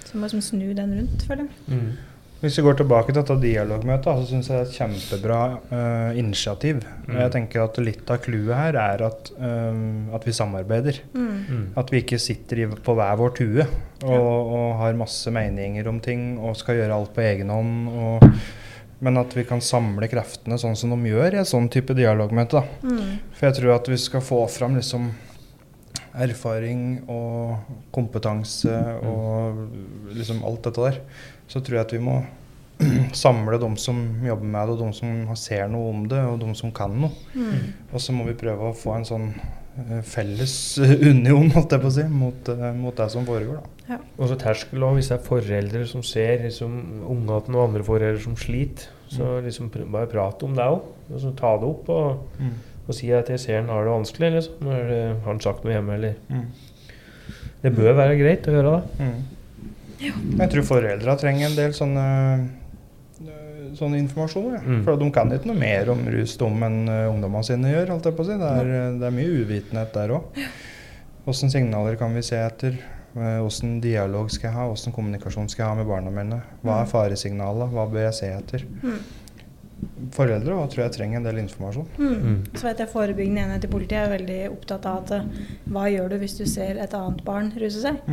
Så 0.05 0.12
du 0.12 0.19
må 0.19 0.27
liksom 0.27 0.42
snu 0.42 0.75
den 0.75 0.95
rundt, 0.99 1.23
føler 1.23 1.47
jeg. 1.69 1.81
Mm. 2.47 2.51
Hvis 2.51 2.59
vi 2.61 2.63
går 2.63 2.77
tilbake 2.79 3.11
til 3.11 3.19
dette 3.19 3.37
dialogmøtet, 3.43 4.21
så 4.21 4.27
syns 4.29 4.49
jeg 4.51 4.55
det 4.55 4.61
er 4.61 4.69
et 4.69 4.77
kjempebra 4.77 5.39
uh, 5.73 6.19
initiativ. 6.19 6.85
Mm. 7.09 7.17
Jeg 7.19 7.33
tenker 7.35 7.65
at 7.65 7.81
Litt 7.83 8.11
av 8.11 8.21
clouet 8.23 8.55
her 8.55 8.79
er 8.79 9.03
at, 9.09 9.33
um, 9.39 10.13
at 10.15 10.27
vi 10.27 10.35
samarbeider. 10.37 11.01
Mm. 11.15 11.27
Mm. 11.27 11.65
At 11.83 11.91
vi 11.91 12.03
ikke 12.05 12.21
sitter 12.23 12.63
i, 12.63 12.69
på 12.71 12.95
hver 12.95 13.19
vår 13.19 13.35
tue 13.35 13.67
og, 13.67 14.13
og 14.15 14.79
har 14.79 14.99
masse 14.99 15.31
meninger 15.35 15.91
om 15.91 15.99
ting 16.03 16.37
og 16.39 16.57
skal 16.59 16.79
gjøre 16.79 16.95
alt 16.95 17.13
på 17.17 17.27
egen 17.27 17.51
hånd. 17.51 17.91
Og, 17.91 18.27
men 19.03 19.21
at 19.21 19.35
vi 19.37 19.45
kan 19.49 19.61
samle 19.61 20.09
kreftene 20.09 20.59
sånn 20.61 20.79
som 20.79 20.95
de 20.95 21.11
gjør 21.11 21.35
i 21.35 21.43
et 21.43 21.51
sånn 21.51 21.67
type 21.73 21.99
dialogmøte. 21.99 22.63
da. 22.63 22.87
Mm. 22.87 23.33
For 23.35 23.51
jeg 23.51 23.59
tror 23.59 23.79
at 23.81 23.91
vi 23.91 24.01
skal 24.01 24.25
få 24.25 24.45
fram 24.51 24.79
liksom 24.79 25.11
erfaring 26.17 27.03
og 27.13 27.73
kompetanse 27.93 28.73
og 29.05 29.59
liksom 30.17 30.41
alt 30.49 30.65
dette 30.65 30.87
der, 30.87 31.01
så 31.49 31.61
tror 31.61 31.79
jeg 31.81 31.87
at 31.87 31.93
vi 31.97 32.03
må 32.03 32.17
samle 33.17 33.59
de 33.63 33.69
som 33.81 34.01
jobber 34.27 34.51
med 34.53 34.67
det, 34.69 34.75
og 34.75 34.81
de 34.83 34.89
som 34.99 35.37
ser 35.39 35.69
noe 35.73 35.93
om 35.95 36.03
det, 36.11 36.19
og 36.29 36.41
de 36.43 36.55
som 36.59 36.73
kan 36.77 36.93
noe. 37.07 37.13
Mm. 37.35 37.71
Og 37.93 38.03
så 38.03 38.13
må 38.17 38.27
vi 38.29 38.35
prøve 38.41 38.69
å 38.71 38.75
få 38.77 38.97
en 38.99 39.07
sånn 39.09 39.31
eh, 39.39 40.03
felles 40.05 40.57
union, 41.13 41.49
holdt 41.55 41.73
jeg 41.77 41.85
på 41.85 41.89
å 41.93 41.95
si, 41.97 42.05
mot, 42.13 42.51
eh, 42.53 42.67
mot 42.77 42.97
det 42.99 43.07
som 43.15 43.25
foregår. 43.29 43.63
da. 43.63 43.73
Og 44.19 44.29
så 44.29 44.37
terskel 44.41 44.83
òg, 44.85 44.99
hvis 44.99 45.09
det 45.13 45.17
er 45.21 45.25
foreldre 45.29 45.87
som 45.89 46.03
ser 46.05 46.43
liksom, 46.45 46.77
ungene 47.07 47.39
og 47.55 47.65
andre 47.69 47.85
foreldre 47.87 48.21
som 48.27 48.37
sliter, 48.37 48.91
så 49.07 49.37
liksom 49.45 49.69
pr- 49.71 49.87
bare 49.87 50.09
prate 50.11 50.43
om 50.49 50.57
det 50.59 50.65
òg. 50.67 50.81
Ta 51.39 51.53
det 51.63 51.69
opp 51.69 51.89
og, 51.95 52.41
og 52.89 52.95
si 52.99 53.13
at 53.15 53.29
jeg 53.31 53.39
ser 53.39 53.61
han 53.61 53.69
har 53.71 53.87
det 53.87 53.93
vanskelig. 53.95 54.31
Liksom. 54.35 54.67
Har 54.67 55.21
han 55.29 55.41
sagt 55.45 55.63
noe 55.65 55.77
hjemme, 55.77 55.95
eller 56.01 56.17
Mm. 56.27 56.49
Det 57.63 57.71
bør 57.75 57.95
være 57.97 58.17
greit 58.19 58.45
å 58.47 58.53
gjøre 58.53 58.73
det. 58.75 59.07
Mm. 59.07 59.36
Jeg 60.01 60.49
tror 60.53 60.67
foreldra 60.69 61.17
trenger 61.21 61.49
en 61.49 61.57
del 61.57 61.75
sånne 61.77 62.07
eh, 63.25 63.77
sånn 63.77 63.97
informasjon. 63.99 64.51
Ja. 64.57 64.63
Mm. 64.65 64.83
For 64.87 65.01
de 65.01 65.11
kan 65.15 65.33
ikke 65.35 65.51
noe 65.51 65.61
mer 65.61 65.93
om 65.93 66.05
rusdom 66.13 66.67
enn 66.67 66.83
uh, 66.91 67.07
ungdommene 67.13 67.47
sine 67.49 67.73
gjør. 67.73 67.95
Holdt 67.95 68.11
jeg 68.11 68.19
på 68.19 68.27
å 68.27 68.29
si. 68.29 68.39
det, 68.41 68.53
er, 68.63 68.73
eh, 68.79 68.91
det 69.01 69.09
er 69.09 69.17
mye 69.17 69.43
uvitenhet 69.43 69.97
der 69.97 70.17
òg. 70.19 70.41
Hvilke 71.27 71.51
signaler 71.51 71.99
kan 72.01 72.15
vi 72.15 72.23
se 72.27 72.39
etter? 72.39 72.79
Åssen 73.17 73.79
dialog 73.81 74.29
skal 74.29 74.51
jeg 74.51 74.57
ha? 74.59 74.67
Åssen 74.69 74.93
kommunikasjon 74.93 75.47
skal 75.49 75.63
jeg 75.63 75.71
ha 75.73 75.77
med 75.79 75.89
barna 75.89 76.11
mine? 76.13 76.43
Hva 76.61 76.83
er 76.83 76.91
faresignalet, 76.91 77.71
Hva 77.73 77.87
bør 77.89 78.05
jeg 78.11 78.17
se 78.19 78.29
etter? 78.29 78.67
Mm. 78.83 78.99
Foreldre 80.13 80.57
og 80.57 80.69
tror 80.73 80.85
jeg 80.85 80.95
trenger 80.99 81.21
en 81.21 81.27
del 81.27 81.41
informasjon. 81.41 81.89
Mm. 81.97 82.13
Mm. 82.13 82.37
Så 82.53 82.69
vet 82.69 82.83
jeg 82.85 82.93
Forebyggende 82.93 83.47
enhet 83.47 83.65
i 83.65 83.71
politiet 83.73 84.03
er 84.03 84.13
veldig 84.13 84.39
opptatt 84.53 84.89
av 84.89 85.01
at 85.01 85.15
eh, 85.17 85.47
hva 85.73 85.87
gjør 85.93 86.13
du 86.13 86.19
hvis 86.21 86.37
du 86.37 86.45
ser 86.49 86.81
et 86.83 86.97
annet 86.97 87.25
barn 87.27 87.49
ruse 87.57 87.81
seg? 87.83 88.05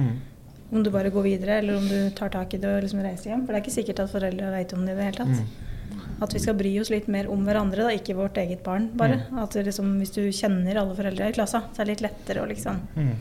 Om 0.74 0.82
du 0.84 0.90
bare 0.94 1.12
går 1.14 1.24
videre, 1.28 1.60
eller 1.62 1.78
om 1.78 1.86
du 1.88 2.10
tar 2.18 2.32
tak 2.34 2.54
i 2.54 2.58
det 2.58 2.70
og 2.72 2.82
liksom 2.82 3.04
reiser 3.06 3.30
hjem. 3.32 3.44
For 3.46 3.54
det 3.54 3.60
er 3.60 3.64
ikke 3.66 3.76
sikkert 3.78 4.00
at 4.04 4.12
foreldre 4.12 4.50
vet 4.56 4.74
om 4.74 4.84
det 4.88 4.96
i 4.96 4.98
det 4.98 5.06
hele 5.12 5.20
tatt. 5.20 5.38
Mm. 5.44 6.04
At 6.24 6.34
vi 6.34 6.40
skal 6.42 6.56
bry 6.58 6.72
oss 6.82 6.90
litt 6.94 7.08
mer 7.12 7.28
om 7.30 7.42
hverandre, 7.46 7.84
da, 7.86 7.92
ikke 7.94 8.16
vårt 8.18 8.38
eget 8.42 8.64
barn 8.66 8.88
bare. 8.98 9.20
At 9.42 9.54
liksom, 9.60 9.92
hvis 10.02 10.14
du 10.16 10.22
kjenner 10.34 10.80
alle 10.82 10.96
foreldre 10.98 11.30
i 11.30 11.36
klassa, 11.36 11.64
så 11.74 11.82
er 11.84 11.86
det 11.90 11.96
litt 11.98 12.06
lettere 12.08 12.42
å 12.44 12.50
liksom 12.50 12.80
Mm. 12.96 13.14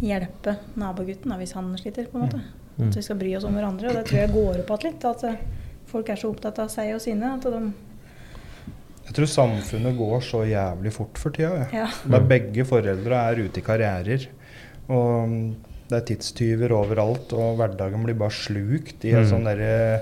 hjelpe 0.00 0.56
nabogutten 0.76 1.32
da, 1.32 1.36
hvis 1.40 1.52
han 1.56 1.72
sliter, 1.80 2.06
på 2.12 2.18
en 2.18 2.24
måte. 2.26 2.40
Mm. 2.78 2.88
At 2.90 2.96
vi 2.96 3.02
skal 3.02 3.16
bry 3.20 3.34
oss 3.36 3.44
om 3.48 3.54
hverandre. 3.56 3.88
Og 3.90 3.94
det 4.00 4.04
tror 4.10 4.20
jeg 4.20 4.32
går 4.34 4.62
opp 4.62 4.72
igjen 4.76 4.92
litt. 4.92 5.04
At 5.08 5.24
eh, 5.24 5.36
folk 5.86 6.08
er 6.12 6.16
så 6.20 6.30
opptatt 6.32 6.58
av 6.64 6.68
seg 6.72 6.94
og 6.94 7.00
sine 7.04 7.34
at 7.34 7.42
de 7.42 7.72
Jeg 9.06 9.14
tror 9.14 9.26
samfunnet 9.30 9.96
går 9.96 10.20
så 10.26 10.40
jævlig 10.48 10.92
fort 10.92 11.18
for 11.18 11.30
tida. 11.30 11.68
Ja. 11.72 11.84
Ja. 11.84 11.86
Der 12.10 12.24
begge 12.26 12.64
foreldre 12.66 13.20
er 13.30 13.38
ute 13.44 13.60
i 13.60 13.62
karrierer. 13.62 14.26
Og 14.88 15.28
mm, 15.28 15.54
det 15.88 15.96
er 16.00 16.06
tidstyver 16.14 16.72
overalt, 16.74 17.32
og 17.32 17.56
hverdagen 17.58 18.02
blir 18.04 18.14
bare 18.18 18.30
slukt 18.34 19.04
i 19.04 19.12
en 19.14 19.24
Mm. 19.24 19.30
sånn 19.32 19.44
derre 19.44 20.00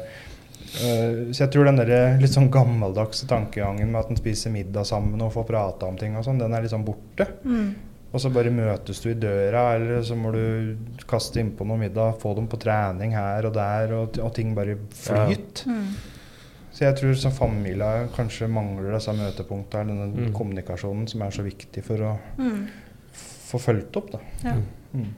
Uh, 0.74 1.30
Så 1.30 1.44
jeg 1.44 1.50
tror 1.52 1.64
den 1.66 1.76
der 1.76 2.18
litt 2.18 2.32
sånn 2.34 2.48
gammeldagse 2.50 3.28
tankegangen 3.28 3.92
med 3.92 4.00
at 4.00 4.10
en 4.10 4.16
spiser 4.16 4.50
middag 4.50 4.84
sammen 4.88 5.20
og 5.22 5.32
får 5.32 5.44
prata 5.46 5.86
om 5.86 5.96
ting 5.96 6.16
og 6.16 6.24
sånn, 6.24 6.38
den 6.40 6.52
er 6.52 6.62
liksom 6.62 6.84
borte. 6.84 7.28
Mm. 7.44 7.74
Og 8.12 8.18
så 8.20 8.32
bare 8.32 8.50
møtes 8.50 9.00
du 9.00 9.10
i 9.10 9.14
døra, 9.14 9.74
eller 9.76 10.02
så 10.02 10.16
må 10.16 10.32
du 10.32 10.76
kaste 11.06 11.38
innpå 11.38 11.64
noe 11.64 11.78
middag, 11.78 12.18
få 12.18 12.34
dem 12.34 12.48
på 12.48 12.58
trening 12.58 13.12
her 13.14 13.46
og 13.46 13.52
der, 13.54 13.92
og, 13.94 14.18
og 14.18 14.34
ting 14.34 14.52
bare 14.56 14.74
flyter. 14.90 15.64
Mm. 15.70 15.88
Så 16.72 16.78
jeg 16.88 16.96
tror 16.96 17.14
som 17.14 17.30
familie 17.30 18.08
kanskje 18.16 18.48
mangler 18.50 18.96
disse 18.96 19.14
møtepunktene, 19.14 19.94
denne 19.94 20.26
Mm. 20.28 20.32
kommunikasjonen 20.34 21.06
som 21.08 21.22
er 21.22 21.30
så 21.30 21.44
viktig 21.46 21.84
for 21.84 21.96
å 21.98 22.18
Mm. 22.36 22.66
få 23.12 23.60
fulgt 23.60 23.96
opp. 23.96 24.10
da. 24.10 24.18
Ja, 24.42 24.56
Mm. 24.92 25.14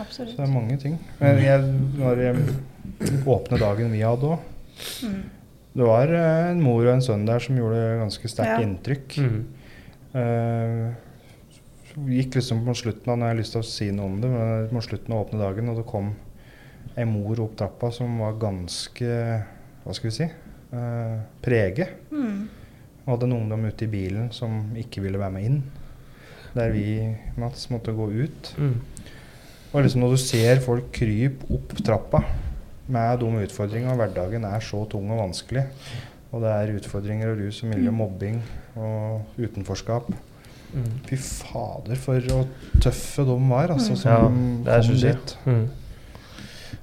Absolutt. 0.00 0.34
Så 0.34 0.40
det 0.42 0.46
er 0.48 0.52
mange 0.54 0.78
ting. 0.80 0.98
Men 1.20 1.42
jeg, 1.42 1.72
når 1.98 2.22
jeg 2.22 3.24
åpne 3.26 3.58
dagen 3.60 3.92
vi 3.94 4.04
hadde 4.06 4.34
òg 4.36 4.54
Mm. 5.02 5.22
Det 5.74 5.86
var 5.86 6.12
eh, 6.14 6.50
en 6.52 6.60
mor 6.62 6.84
og 6.86 6.92
en 6.92 7.02
sønn 7.02 7.24
der 7.26 7.42
som 7.42 7.56
gjorde 7.58 7.80
ganske 7.98 8.28
sterkt 8.30 8.60
Ja. 8.60 8.62
inntrykk. 8.62 9.16
Mm. 9.18 9.40
Uh, 10.14 10.94
gikk 12.08 12.38
liksom 12.38 12.62
på 12.64 12.74
slutten 12.78 13.10
av 13.12 13.18
Nå 13.18 13.26
har 13.26 13.34
jeg 13.34 13.40
lyst 13.42 13.52
til 13.56 13.60
å 13.60 13.66
si 13.68 13.88
noe 13.92 14.06
om 14.06 14.20
det, 14.22 14.30
men 14.32 14.70
på 14.72 14.84
slutten 14.86 15.12
av 15.14 15.26
åpne 15.26 15.40
dagen, 15.42 15.68
og 15.68 15.80
det 15.80 15.86
kom 15.90 16.12
ei 16.98 17.04
mor 17.06 17.42
opp 17.44 17.56
trappa 17.58 17.90
som 17.94 18.16
var 18.22 18.38
ganske 18.40 19.10
Hva 19.84 19.94
skal 19.94 20.10
vi 20.10 20.14
si? 20.16 20.28
Eh, 20.72 21.18
prege. 21.44 21.86
Mm. 22.12 22.48
Og 23.04 23.12
hadde 23.14 23.28
en 23.28 23.36
ungdom 23.38 23.68
ute 23.68 23.86
i 23.86 23.92
bilen 23.92 24.32
som 24.36 24.74
ikke 24.76 25.02
ville 25.04 25.20
være 25.20 25.32
med 25.36 25.44
inn. 25.48 25.62
Der 26.54 26.72
vi, 26.74 27.16
Mats, 27.40 27.68
måtte 27.70 27.94
gå 27.96 28.08
ut. 28.10 28.54
Mm. 28.58 28.74
Og 29.74 29.82
liksom 29.84 30.00
når 30.00 30.14
du 30.14 30.20
ser 30.22 30.60
folk 30.64 30.86
krype 30.96 31.44
opp 31.52 31.74
trappa 31.84 32.22
med 32.88 33.20
de 33.20 33.26
utfordringene, 33.44 33.92
og 33.92 33.98
hverdagen 34.00 34.44
er 34.48 34.60
så 34.64 34.80
tung 34.88 35.10
og 35.12 35.18
vanskelig, 35.20 35.66
og 36.32 36.40
det 36.44 36.50
er 36.54 36.72
utfordringer 36.78 37.32
og 37.34 37.38
rus 37.42 37.62
og 37.62 37.68
miljø, 37.74 37.90
mobbing 37.92 38.40
og 38.76 39.22
utenforskap 39.38 40.10
Mm. 40.68 40.84
Fy 41.08 41.16
fader, 41.16 41.96
for 41.96 42.20
å 42.20 42.42
tøffe 42.78 43.24
de 43.24 43.36
var, 43.48 43.70
altså, 43.72 43.94
Mm. 43.94 43.96
som 43.96 44.10
Ja, 44.12 44.18
kom 44.20 44.64
det 44.64 44.72
er 44.74 44.82
jeg. 44.82 45.00
dit. 45.16 45.36
Mm. 45.46 45.68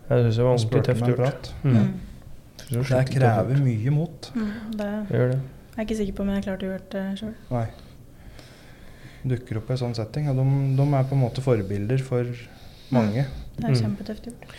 Jeg 0.09 0.23
syns 0.23 0.35
det 0.35 0.43
var 0.43 0.55
ordentlig 0.55 0.83
tøft 0.87 1.05
gjort. 1.05 1.51
Mm. 1.63 1.75
Mm. 1.75 1.93
Det 2.57 2.87
Det 2.89 3.09
krever 3.13 3.61
mye 3.61 3.91
mot. 3.91 4.31
Mm. 4.33 4.51
Det 4.71 4.77
Det 4.79 5.17
gjør 5.19 5.31
det. 5.33 5.39
jeg 5.39 5.77
er 5.77 5.85
ikke 5.85 5.97
sikker 5.97 6.13
på 6.13 6.19
om 6.21 6.29
jeg 6.33 6.43
klarte 6.43 6.63
å 6.65 6.71
gjøre 6.71 6.89
det 6.89 7.19
sjøl. 7.19 7.33
Nei. 7.51 7.67
Dukker 9.25 9.57
opp 9.57 9.69
i 9.69 9.73
en 9.73 9.77
sånn 9.77 9.95
setting. 9.95 10.29
Og 10.29 10.35
de, 10.35 10.75
de 10.77 10.81
er 10.95 11.03
på 11.03 11.13
en 11.13 11.21
måte 11.21 11.41
forbilder 11.45 12.01
for 12.01 12.25
mange. 12.91 13.25
Det 13.55 13.63
er 13.65 13.69
Mm. 13.69 13.81
kjempetøft 13.81 14.23
gjort. 14.25 14.57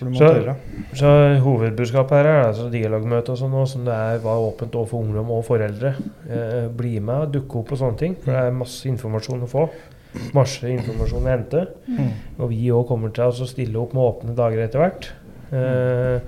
Så- 0.00 0.56
Så 0.96 1.40
hovedbudskapet 1.44 2.10
her 2.10 2.24
er 2.26 2.44
altså 2.48 2.70
dialogmøte 2.72 3.30
og 3.30 3.36
sånn, 3.38 3.50
nå, 3.52 3.66
som 3.68 3.84
det 3.84 3.92
er, 3.92 4.18
var 4.18 4.38
åpent 4.38 4.72
overfor 4.72 5.02
ungdom 5.04 5.30
og 5.30 5.44
foreldre. 5.44 5.94
Eh, 6.28 6.68
bli 6.68 6.98
med 7.00 7.14
og 7.26 7.32
dukke 7.32 7.56
opp 7.58 7.68
på 7.68 7.76
sånne 7.76 7.98
ting, 7.98 8.14
for 8.16 8.32
det 8.32 8.40
er 8.40 8.50
masse 8.50 8.86
informasjon 8.88 9.42
å 9.42 9.48
få. 9.48 9.68
Masse 10.34 10.62
informasjon 10.62 11.22
å 11.22 11.28
hente. 11.28 11.66
Mm. 11.86 12.10
Og 12.40 12.48
vi 12.48 12.68
òg 12.70 12.88
kommer 12.88 13.12
til 13.12 13.24
å 13.24 13.46
stille 13.46 13.76
opp 13.76 13.92
med 13.92 14.02
åpne 14.02 14.34
dager 14.34 14.64
etter 14.64 14.78
hvert. 14.80 15.10
Eh, 15.52 16.20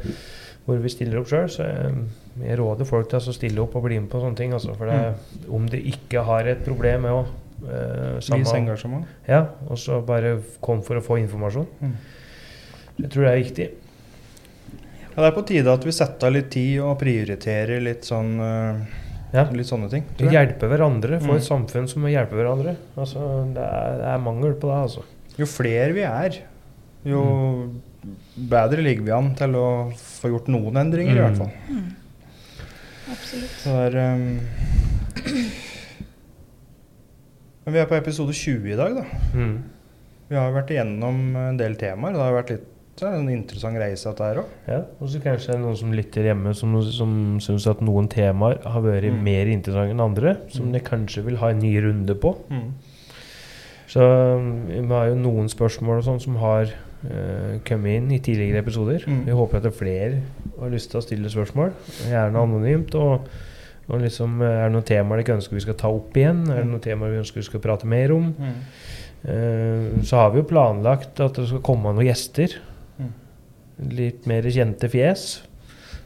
hvor 0.67 0.79
vi 0.79 0.89
stiller 0.89 1.19
opp 1.19 1.27
sjøl. 1.27 1.49
Så 1.49 1.65
jeg, 1.65 1.95
jeg 2.47 2.59
råder 2.59 2.85
folk 2.85 3.09
til 3.09 3.19
å 3.19 3.33
stille 3.35 3.59
opp 3.59 3.75
og 3.75 3.83
bli 3.85 3.99
med 3.99 4.11
på 4.11 4.21
sånne 4.21 4.37
ting. 4.37 4.53
Altså, 4.53 4.77
for 4.77 4.85
det, 4.87 5.15
om 5.51 5.67
de 5.67 5.79
ikke 5.81 6.23
har 6.25 6.47
et 6.47 6.63
problem 6.65 7.03
med 7.03 7.11
å 7.11 7.25
eh, 7.69 8.17
Vis 8.39 8.53
engasjement. 8.55 9.07
Ja, 9.29 9.45
og 9.69 9.79
så 9.79 10.01
bare 10.07 10.39
kom 10.61 10.83
for 10.83 10.97
å 10.99 11.05
få 11.05 11.19
informasjon. 11.23 11.67
Mm. 11.81 11.95
Jeg 13.03 13.11
tror 13.11 13.25
det 13.25 13.31
er 13.33 13.43
viktig. 13.43 13.69
Ja, 15.13 15.17
det 15.23 15.29
er 15.29 15.37
på 15.37 15.47
tide 15.47 15.73
at 15.73 15.85
vi 15.85 15.93
setter 15.93 16.27
av 16.31 16.33
litt 16.33 16.51
tid 16.55 16.81
og 16.81 16.99
prioriterer 17.01 17.81
litt 17.85 18.05
sånn 18.09 18.35
uh, 18.41 18.99
Ja. 19.33 19.47
Litt 19.53 19.67
sånne 19.69 19.89
ting. 19.89 20.05
Hjelpe 20.21 20.69
hverandre. 20.69 21.19
Få 21.21 21.33
Mm. 21.33 21.37
et 21.39 21.47
samfunn 21.47 21.87
som 21.89 22.05
hjelper 22.05 22.37
hverandre. 22.37 22.75
Altså, 23.01 23.19
det, 23.55 23.63
er, 23.65 23.97
det 24.03 24.09
er 24.13 24.19
mangel 24.21 24.53
på 24.61 24.69
det, 24.69 24.77
altså. 24.89 25.05
Jo 25.39 25.47
flere 25.49 25.93
vi 25.97 26.03
er, 26.05 26.37
jo 27.09 27.23
bedre 28.37 28.83
ligger 28.85 29.03
vi 29.07 29.11
an 29.17 29.31
til 29.39 29.55
å 29.57 29.67
få 29.97 30.29
gjort 30.35 30.49
noen 30.53 30.77
endringer, 30.83 31.17
i 31.17 31.19
Mm. 31.19 31.25
hvert 31.25 31.39
fall. 31.39 31.53
Mm. 31.71 31.97
Absolutt. 33.13 33.57
Så 33.63 33.73
det 33.73 33.95
er 33.95 34.15
um, 34.15 34.41
Men 37.65 37.75
vi 37.77 37.81
er 37.83 37.87
på 37.91 37.95
episode 37.99 38.35
20 38.35 38.73
i 38.73 38.77
dag, 38.79 38.97
da. 38.99 39.05
Mm. 39.39 39.57
Vi 40.33 40.39
har 40.39 40.53
vært 40.55 40.71
igjennom 40.75 41.19
en 41.37 41.59
del 41.61 41.75
temaer. 41.79 42.15
Det 42.17 42.23
har 42.25 42.39
vært 42.41 42.55
litt 42.57 42.69
det 42.93 43.07
er 43.09 43.15
en 43.17 43.29
interessant 43.33 43.79
reise 43.81 44.05
dette 44.05 44.21
det 44.21 44.35
er 44.35 44.39
òg. 44.43 44.49
Ja, 44.69 44.79
og 45.01 45.09
så 45.09 45.19
kanskje 45.25 45.49
det 45.49 45.55
er 45.57 45.61
noen 45.63 45.79
som 45.81 45.95
lytter 45.97 46.27
hjemme 46.29 46.51
som, 46.55 46.75
som 46.93 47.13
syns 47.41 47.65
at 47.71 47.81
noen 47.83 48.07
temaer 48.13 48.59
har 48.69 48.83
vært 48.85 49.07
Mm. 49.09 49.23
mer 49.25 49.49
interessante 49.49 49.95
enn 49.95 50.03
andre, 50.05 50.35
som 50.53 50.67
Mm. 50.69 50.73
de 50.77 50.81
kanskje 50.81 51.25
vil 51.25 51.39
ha 51.41 51.49
en 51.51 51.59
ny 51.59 51.73
runde 51.81 52.15
på. 52.21 52.35
Så 53.89 54.01
um, 54.37 54.67
vi 54.69 54.87
har 54.93 55.09
jo 55.09 55.17
noen 55.17 55.49
spørsmål 55.49 55.99
og 56.03 56.05
sånn 56.05 56.21
som 56.21 56.37
har 56.37 56.69
uh, 56.69 57.59
kommet 57.65 57.97
inn 57.97 58.13
i 58.13 58.21
tidligere 58.21 58.61
episoder. 58.63 59.05
Mm. 59.09 59.25
Vi 59.27 59.33
håper 59.41 59.57
at 59.57 59.63
det 59.67 59.73
er 59.73 59.79
flere 59.81 60.21
har 60.61 60.71
lyst 60.71 60.91
til 60.93 61.01
å 61.01 61.05
stille 61.05 61.33
spørsmål, 61.33 61.73
gjerne 62.09 62.45
anonymt. 62.45 62.95
Og, 62.95 63.27
og 63.89 64.01
liksom, 64.01 64.41
eh, 64.43 64.49
er 64.63 64.69
det 64.69 64.73
noen 64.77 64.87
temaer 64.89 65.23
dere 65.23 65.37
ønsker 65.39 65.55
vi 65.59 65.65
skal 65.65 65.75
ta 65.81 65.89
opp 65.93 66.15
igjen? 66.17 66.45
Er 66.51 66.63
det 66.63 66.69
noen 66.71 66.81
temaer 66.85 67.11
vi 67.11 67.19
ønsker 67.23 67.41
vi 67.43 67.49
skal 67.49 67.61
prate 67.65 67.87
mer 67.91 68.13
om? 68.15 68.35
Eh, 69.25 70.03
så 70.03 70.17
har 70.17 70.31
vi 70.35 70.41
jo 70.43 70.49
planlagt 70.51 71.21
at 71.23 71.35
det 71.39 71.49
skal 71.51 71.63
komme 71.63 71.93
noen 71.95 72.07
gjester. 72.07 72.57
Mm. 72.99 73.13
Litt 73.99 74.27
mer 74.31 74.43
kjente 74.43 74.89
fjes, 74.91 75.43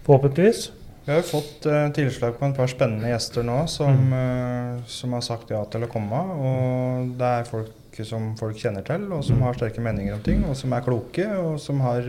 forhåpentligvis. 0.07 0.71
Vi 1.07 1.13
har 1.13 1.21
jo 1.21 1.29
fått 1.29 1.67
uh, 1.71 1.85
tilslag 1.95 2.35
på 2.35 2.45
en 2.49 2.55
par 2.57 2.67
spennende 2.67 3.07
gjester 3.13 3.45
nå 3.47 3.61
som, 3.71 3.95
Mm. 3.95 4.13
uh, 4.13 4.81
som 4.91 5.13
har 5.15 5.21
sagt 5.23 5.53
ja 5.55 5.61
til 5.71 5.85
å 5.87 5.89
komme. 5.93 6.19
Og 6.35 7.13
det 7.21 7.29
er 7.31 7.45
folk 7.47 8.01
som 8.03 8.33
folk 8.37 8.57
kjenner 8.59 8.83
til, 8.85 9.05
og 9.13 9.23
som 9.25 9.37
Mm. 9.39 9.43
har 9.47 9.55
sterke 9.55 9.81
meninger 9.81 10.15
om 10.15 10.21
ting. 10.21 10.43
Og 10.51 10.57
som 10.57 10.73
er 10.73 10.81
kloke, 10.83 11.29
og 11.39 11.61
som 11.61 11.79
har 11.81 12.03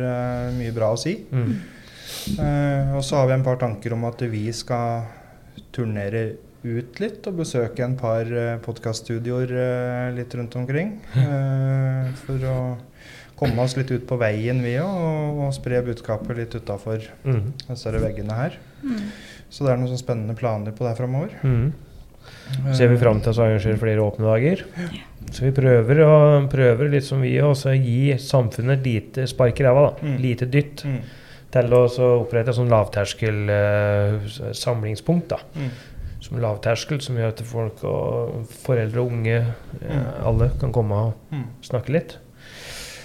mye 0.58 0.74
bra 0.74 0.90
å 0.94 0.98
si. 0.98 1.14
Mm. 1.32 1.54
Eh, 2.40 2.96
og 2.98 3.04
så 3.04 3.18
har 3.22 3.28
vi 3.28 3.34
en 3.34 3.44
par 3.44 3.58
tanker 3.62 3.94
om 3.94 4.04
at 4.06 4.20
vi 4.32 4.52
skal 4.52 5.04
turnere 5.78 6.26
ut 6.68 7.00
litt 7.00 7.28
og 7.30 7.38
besøke 7.40 7.86
en 7.86 7.94
par 8.00 8.28
uh, 8.34 8.58
podkaststudioer 8.66 9.52
eh, 9.54 10.08
litt 10.18 10.34
rundt 10.36 10.56
omkring. 10.60 10.96
eh, 11.16 12.10
for 12.26 12.44
å 12.50 12.58
komme 13.38 13.62
oss 13.64 13.78
litt 13.78 13.92
ut 13.94 14.08
på 14.10 14.18
veien, 14.20 14.60
vi 14.66 14.74
òg, 14.82 14.90
og, 14.98 15.42
og 15.46 15.52
spre 15.56 15.84
budskapet 15.86 16.40
litt 16.40 16.56
utafor 16.58 17.06
Mm. 17.24 17.52
disse 17.68 17.92
veggene 18.02 18.34
her. 18.34 18.58
Så 19.50 19.64
det 19.64 19.72
er 19.72 19.78
noen 19.78 19.92
sånne 19.94 20.02
spennende 20.02 20.36
planer 20.36 20.74
på 20.76 20.84
det 20.88 20.96
framover. 20.98 21.36
Mm. 21.46 21.70
Ser 22.76 22.90
vi 22.92 22.98
fram 23.00 23.22
til 23.24 23.32
å 23.32 23.44
arrangere 23.46 23.78
flere 23.80 24.04
åpne 24.04 24.26
dager. 24.28 24.66
Så 25.32 25.46
vi 25.46 25.52
prøver, 25.56 26.02
og, 26.04 26.50
prøver 26.52 26.90
litt 26.92 27.06
som 27.08 27.22
vi 27.24 27.36
også 27.40 27.76
gi 27.78 28.18
samfunnet 28.20 28.80
et 28.82 28.90
lite 28.90 29.28
spark 29.30 29.62
i 29.62 29.68
ræva. 29.68 29.86
Mm. 30.02 30.18
Lite 30.26 30.50
dytt. 30.52 30.84
Mm. 30.90 31.00
Til 31.62 31.74
å 32.06 32.10
opprette 32.22 32.52
et 32.54 32.58
sånn 32.58 32.70
lavterskel 32.72 33.50
eh, 33.50 34.28
samlingspunkt. 34.54 35.30
da. 35.34 35.40
Mm. 35.56 35.70
Som 36.22 36.40
lavterskel, 36.44 37.02
som 37.02 37.16
gjør 37.16 37.34
at 37.34 37.42
folk 37.48 37.84
og 37.88 38.48
foreldre 38.66 39.02
og 39.04 39.12
unge, 39.12 39.38
eh, 39.82 40.26
alle, 40.26 40.52
kan 40.60 40.74
komme 40.74 40.92
og 41.08 41.14
Mm. 41.32 41.46
snakke 41.64 41.90
litt. 41.94 42.18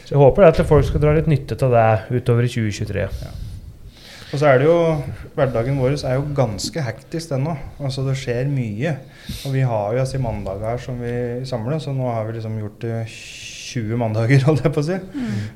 Så 0.05 0.11
jeg 0.17 0.19
håper 0.19 0.43
at 0.49 0.67
folk 0.67 0.85
skal 0.85 1.01
dra 1.01 1.13
litt 1.15 1.27
nytte 1.27 1.57
av 1.63 1.71
det 2.11 2.21
utover 2.23 2.45
i 2.45 2.49
2023. 2.49 3.09
Og 4.33 4.39
så 4.41 4.47
er 4.49 4.59
det 4.59 4.67
jo 4.67 5.03
Hverdagen 5.37 5.77
vår 5.79 5.93
er 6.09 6.15
jo 6.17 6.23
ganske 6.35 6.81
hektisk 6.81 7.29
den 7.35 7.45
nå. 7.45 7.57
Altså 7.81 8.05
det 8.07 8.17
skjer 8.17 8.49
mye. 8.49 8.97
Og 9.47 9.53
vi 9.53 9.61
har 9.61 9.93
jo 9.93 10.01
altså 10.01 10.19
mandager 10.19 10.79
som 10.81 10.99
vi 11.01 11.45
samler, 11.45 11.79
så 11.79 11.93
nå 11.95 12.11
har 12.13 12.25
vi 12.27 12.33
liksom 12.39 12.59
gjort 12.59 12.79
det 12.81 13.07
20 13.09 13.52
mandager, 13.99 14.43
holdt 14.49 14.65
jeg 14.67 14.73
på 14.75 14.83
å 14.83 14.87
si. 14.87 14.97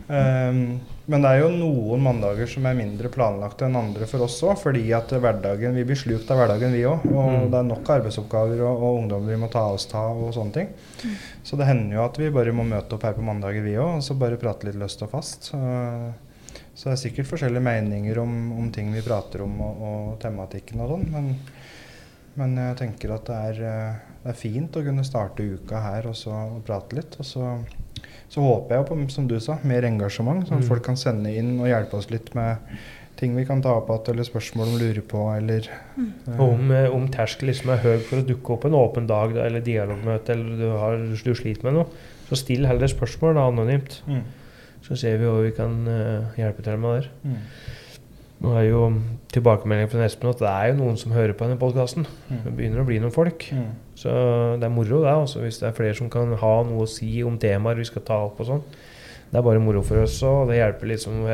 Um, 0.08 0.60
men 1.06 1.22
det 1.22 1.30
er 1.30 1.40
jo 1.44 1.50
noen 1.54 2.00
mandager 2.02 2.48
som 2.50 2.64
er 2.66 2.74
mindre 2.74 3.06
planlagte 3.14 3.68
enn 3.68 3.76
andre 3.78 4.08
for 4.10 4.24
oss 4.26 4.40
òg, 4.42 4.56
fordi 4.58 4.82
at 4.96 5.12
hverdagen, 5.14 5.76
vi 5.78 5.84
blir 5.86 5.98
slukt 6.00 6.30
av 6.34 6.40
hverdagen 6.40 6.74
vi 6.74 6.82
òg. 6.88 7.04
Og 7.12 7.28
Mm. 7.30 7.50
det 7.52 7.58
er 7.60 7.68
nok 7.68 7.90
arbeidsoppgaver 7.94 8.62
og, 8.66 8.82
og 8.82 8.98
ungdommer 9.04 9.34
vi 9.34 9.40
må 9.44 9.48
ta 9.52 9.62
oss 9.70 9.86
ta 9.90 10.02
og 10.10 10.32
sånne 10.34 10.52
ting. 10.56 10.72
Så 11.46 11.56
det 11.60 11.68
hender 11.68 11.98
jo 12.00 12.04
at 12.08 12.18
vi 12.18 12.30
bare 12.34 12.52
må 12.56 12.64
møte 12.66 12.96
opp 12.96 13.06
her 13.06 13.14
på 13.14 13.22
mandager 13.22 13.62
vi 13.62 13.76
òg, 13.78 14.00
og 14.00 14.02
så 14.02 14.18
bare 14.18 14.40
prate 14.40 14.66
litt 14.66 14.80
løst 14.80 15.02
og 15.06 15.10
fast. 15.14 15.52
Så, 15.52 15.60
så 16.74 16.88
det 16.90 16.96
er 16.96 17.02
sikkert 17.04 17.30
forskjellige 17.30 17.62
meninger 17.64 18.18
om, 18.18 18.34
om 18.58 18.70
ting 18.74 18.90
vi 18.92 19.04
prater 19.06 19.46
om 19.46 19.54
og, 19.62 19.86
og 19.90 20.18
tematikken 20.20 20.82
og 20.82 20.90
sånn, 20.96 21.06
men, 21.14 21.30
men 22.36 22.58
jeg 22.60 22.76
tenker 22.82 23.14
at 23.14 23.30
det 23.30 23.36
er, 23.52 23.62
eh, 23.70 24.14
det 24.26 24.32
er 24.34 24.40
fint 24.42 24.74
å 24.76 24.82
kunne 24.84 25.06
starte 25.06 25.46
uka 25.46 25.80
her 25.86 26.10
og 26.10 26.18
så 26.18 26.34
og 26.34 26.64
prate 26.66 26.98
litt. 26.98 27.14
Og 27.22 27.24
så, 27.30 27.54
så 28.28 28.42
håper 28.42 28.76
jeg 28.76 28.86
på, 28.88 29.10
som 29.10 29.26
du 29.30 29.38
sa, 29.40 29.58
mer 29.62 29.82
engasjement, 29.86 30.46
sånn 30.48 30.58
at 30.58 30.64
Mm. 30.64 30.68
folk 30.68 30.82
kan 30.84 30.96
sende 30.96 31.30
inn 31.36 31.58
og 31.60 31.66
hjelpe 31.68 31.94
oss 31.94 32.10
litt 32.10 32.34
med 32.34 32.56
ting 33.16 33.34
vi 33.36 33.44
kan 33.46 33.62
ta 33.62 33.70
opp 33.78 33.88
igjen, 33.88 34.10
eller 34.14 34.24
spørsmål 34.28 34.66
de 34.74 34.80
lurer 34.84 35.00
på, 35.08 35.20
eller 35.38 35.68
eh, 35.68 36.38
Og 36.40 36.52
om, 36.58 36.70
eh, 36.70 36.90
om 36.92 37.06
terskelen 37.08 37.48
liksom 37.54 37.70
er 37.72 37.78
høy 37.84 37.98
for 38.04 38.18
å 38.20 38.26
dukke 38.26 38.52
opp 38.52 38.64
en 38.66 38.72
åpen 38.76 39.06
dag 39.06 39.32
da, 39.34 39.44
eller 39.46 39.60
dialogmøte, 39.60 40.30
eller 40.34 40.56
du, 40.58 40.66
har, 40.76 40.96
du 41.24 41.34
sliter 41.34 41.64
med 41.64 41.74
noe, 41.78 41.86
så 42.28 42.36
still 42.36 42.66
heller 42.66 42.86
spørsmål 42.86 43.34
da, 43.38 43.46
anonymt. 43.48 44.02
mm, 44.06 44.22
Så 44.82 44.96
ser 44.98 45.16
vi 45.18 45.24
hva 45.24 45.40
vi 45.42 45.50
kan 45.56 45.86
uh, 45.88 46.28
hjelpe 46.36 46.62
til 46.62 46.76
med 46.78 47.00
der. 47.02 47.08
Nå 48.42 48.52
er 48.52 48.66
jo 48.68 48.80
tilbakemeldingen 49.32 49.90
fra 49.92 50.04
Espen 50.04 50.28
at 50.28 50.42
det 50.42 50.50
er 50.50 50.70
jo 50.70 50.80
noen 50.80 50.98
som 51.00 51.14
hører 51.16 51.32
på 51.36 51.46
denne 51.46 51.60
podkasten. 51.60 52.04
Det 52.28 52.42
mm, 52.42 52.56
begynner 52.58 52.82
å 52.82 52.88
bli 52.88 52.98
noen 53.00 53.14
folk. 53.14 53.48
mm. 53.52 53.70
Så 53.96 54.12
det 54.60 54.66
er 54.68 54.74
moro, 54.74 55.00
det. 55.04 55.14
Også, 55.16 55.40
hvis 55.40 55.62
det 55.62 55.70
er 55.70 55.78
flere 55.78 55.96
som 55.96 56.10
kan 56.12 56.34
ha 56.36 56.52
noe 56.68 56.84
å 56.84 56.90
si 56.90 57.22
om 57.24 57.38
temaer 57.40 57.80
vi 57.80 57.88
skal 57.88 58.04
ta 58.04 58.18
opp 58.26 58.42
og 58.44 58.50
sånn. 58.50 58.66
Det 59.30 59.40
er 59.40 59.46
bare 59.46 59.62
moro 59.62 59.80
for 59.82 60.04
oss, 60.04 60.20
og 60.22 60.50
det 60.50 60.60
hjelper, 60.60 60.90
liksom, 60.92 61.24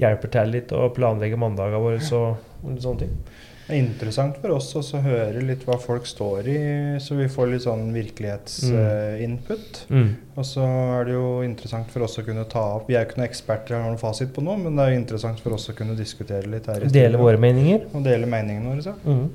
hjelper 0.00 0.32
til 0.32 0.54
litt 0.54 0.72
å 0.72 0.86
planlegge 0.94 1.36
mandagene 1.40 1.82
våre 1.82 1.98
og 2.00 2.78
sånne 2.80 3.02
ting. 3.02 3.18
Det 3.66 3.74
er 3.74 3.80
interessant 3.82 4.36
for 4.38 4.54
oss 4.54 4.68
også 4.78 5.00
å 5.00 5.02
høre 5.02 5.40
litt 5.42 5.64
hva 5.66 5.74
folk 5.82 6.04
står 6.06 6.46
i, 6.52 6.58
så 7.02 7.16
vi 7.18 7.26
får 7.26 7.48
litt 7.50 7.64
sånn 7.64 7.88
virkelighetsinput. 7.96 9.80
Mm. 9.90 10.10
Og 10.38 10.46
så 10.46 10.62
er 11.00 11.08
det 11.08 11.16
jo 11.16 11.30
interessant 11.42 11.90
for 11.90 12.06
oss 12.06 12.14
å 12.20 12.24
kunne 12.26 12.44
ta 12.50 12.62
opp 12.76 12.86
Vi 12.90 12.94
er 12.94 13.02
jo 13.04 13.08
ikke 13.10 13.18
noen 13.20 13.28
eksperter 13.30 13.74
eller 13.74 13.88
noen 13.90 13.98
fasit 14.00 14.30
på 14.36 14.44
noe, 14.44 14.58
men 14.60 14.76
det 14.78 14.84
er 14.84 14.92
jo 14.94 15.00
interessant 15.02 15.42
for 15.42 15.56
oss 15.56 15.66
å 15.72 15.76
kunne 15.78 15.96
diskutere 15.98 16.46
litt 16.50 16.68
her. 16.70 16.84
i 16.86 16.92
Dele 16.94 17.18
våre 17.18 17.40
meninger. 17.42 17.88
Og 17.92 18.04
dele 18.06 18.28
meningene 18.30 18.70
våre. 18.70 18.84
Så. 18.86 18.94
Mm. 19.02 19.26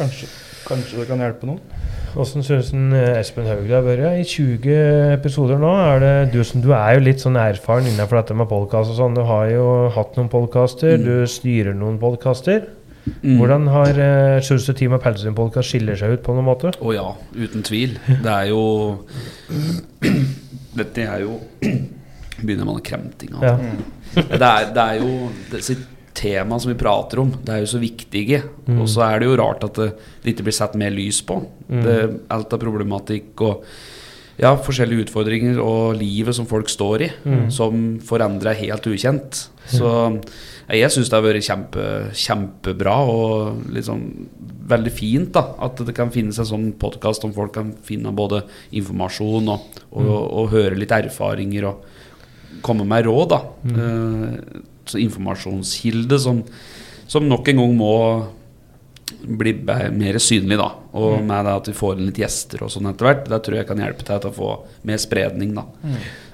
Kanskje, 0.00 0.26
kanskje 0.66 0.98
det 1.02 1.06
kan 1.10 1.22
hjelpe 1.22 1.46
noen. 1.50 1.60
Åssen 2.18 2.42
syns 2.42 2.72
eh, 2.74 3.20
Espen 3.20 3.46
Haug 3.46 3.68
det 3.68 3.76
har 3.76 3.84
vært? 3.86 4.18
I 4.18 4.26
20 4.26 5.14
episoder 5.14 5.60
nå 5.62 5.70
er 5.78 6.00
det 6.02 6.14
du 6.32 6.40
som 6.42 6.58
Du 6.64 6.72
er 6.74 6.96
jo 6.96 7.04
litt 7.06 7.22
sånn 7.22 7.38
erfaren 7.38 7.86
innenfor 7.86 8.18
dette 8.18 8.34
med 8.34 8.50
podkast 8.50 8.90
og 8.90 8.98
sånn. 8.98 9.14
Du 9.14 9.22
har 9.28 9.46
jo 9.52 9.66
hatt 9.94 10.18
noen 10.18 10.30
podkaster, 10.32 10.96
Mm. 10.98 11.04
du 11.06 11.14
styrer 11.30 11.76
noen 11.76 12.00
podkaster. 12.02 12.66
Mm. 13.22 13.36
Hvordan 13.38 13.68
har 13.72 13.96
uh, 13.96 14.40
du 14.44 14.72
Team 14.76 14.92
og 14.92 15.06
sin 15.18 15.36
skiller 15.64 15.96
seg 15.96 16.16
ut 16.16 16.24
på 16.24 16.34
noen 16.36 16.48
måte? 16.48 16.72
Å 16.80 16.92
ja, 16.94 17.06
uten 17.34 17.64
tvil. 17.66 17.96
Det 18.06 18.32
er 18.32 18.50
jo 18.52 18.62
Dette 20.80 21.06
er 21.06 21.24
jo 21.24 21.38
Begynner 22.40 22.64
man 22.68 22.80
å 22.80 22.84
kremting 22.84 23.34
av. 23.36 23.44
Ja. 23.44 23.56
Mm. 23.56 23.80
Det, 24.14 24.46
er, 24.46 24.68
det 24.74 24.84
er 24.84 25.00
jo 25.02 25.10
disse 25.52 25.76
temaene 26.16 26.60
som 26.62 26.70
vi 26.72 26.78
prater 26.80 27.20
om, 27.22 27.30
det 27.44 27.52
er 27.52 27.62
jo 27.62 27.70
så 27.74 27.80
viktige. 27.82 28.42
Mm. 28.66 28.80
Og 28.82 28.88
så 28.90 29.04
er 29.06 29.20
det 29.20 29.28
jo 29.28 29.38
rart 29.40 29.64
at 29.66 29.76
det, 29.76 29.90
det 30.24 30.34
ikke 30.34 30.48
blir 30.48 30.56
satt 30.56 30.76
mer 30.80 30.92
lys 30.94 31.20
på. 31.26 31.36
Mm. 31.68 31.82
Det, 31.84 31.96
alt 32.32 32.56
av 32.56 32.62
problematikk 32.62 33.44
og 33.46 33.66
ja, 34.40 34.54
forskjellige 34.56 35.06
utfordringer 35.06 35.60
og 35.60 35.98
livet 36.00 36.36
som 36.36 36.48
folk 36.48 36.70
står 36.72 37.04
i, 37.04 37.10
Mm. 37.28 37.50
som 37.52 37.82
for 38.04 38.24
andre 38.24 38.54
er 38.54 38.62
helt 38.64 38.86
ukjent. 38.88 39.46
Så 39.68 39.90
jeg 40.76 40.92
syns 40.94 41.10
det 41.10 41.16
har 41.16 41.24
vært 41.24 41.46
kjempe, 41.46 41.84
kjempebra 42.14 42.96
og 43.10 43.62
liksom 43.74 44.02
veldig 44.70 44.92
fint 44.94 45.32
da, 45.34 45.42
at 45.66 45.80
det 45.86 45.94
kan 45.96 46.12
finnes 46.14 46.38
en 46.38 46.46
sånn 46.46 46.66
podkast 46.78 47.24
om 47.26 47.32
folk 47.34 47.54
kan 47.56 47.72
finne 47.86 48.12
både 48.14 48.44
informasjon 48.78 49.50
og, 49.50 49.80
og, 49.90 50.02
Mm. 50.02 50.10
og 50.10 50.50
høre 50.52 50.78
litt 50.78 50.92
erfaringer 50.94 51.66
og 51.72 52.60
komme 52.62 52.84
med 52.86 53.06
råd. 53.06 53.28
da. 53.30 53.40
Mm. 53.64 53.78
Uh, 53.80 54.62
så 54.86 54.98
informasjonskilde 54.98 56.18
som, 56.18 56.42
som 57.06 57.26
nok 57.28 57.48
en 57.48 57.56
gang 57.62 57.74
må 57.76 57.94
bli 59.26 59.52
be- 59.52 59.90
mer 59.90 60.14
synlig. 60.22 60.56
da. 60.58 60.70
Og 60.92 61.18
Mm. 61.20 61.26
med 61.26 61.44
det 61.46 61.52
at 61.54 61.66
vi 61.66 61.72
får 61.72 61.98
inn 61.98 62.06
litt 62.06 62.16
gjester 62.18 62.62
og 62.62 62.70
sånn 62.70 62.88
etter 62.90 63.06
hvert, 63.06 63.28
det 63.28 63.42
tror 63.42 63.56
jeg 63.56 63.66
kan 63.66 63.78
hjelpe 63.78 64.02
til 64.04 64.18
til 64.18 64.30
å 64.30 64.34
få 64.34 64.60
mer 64.84 64.96
spredning. 64.96 65.54
da. 65.54 65.64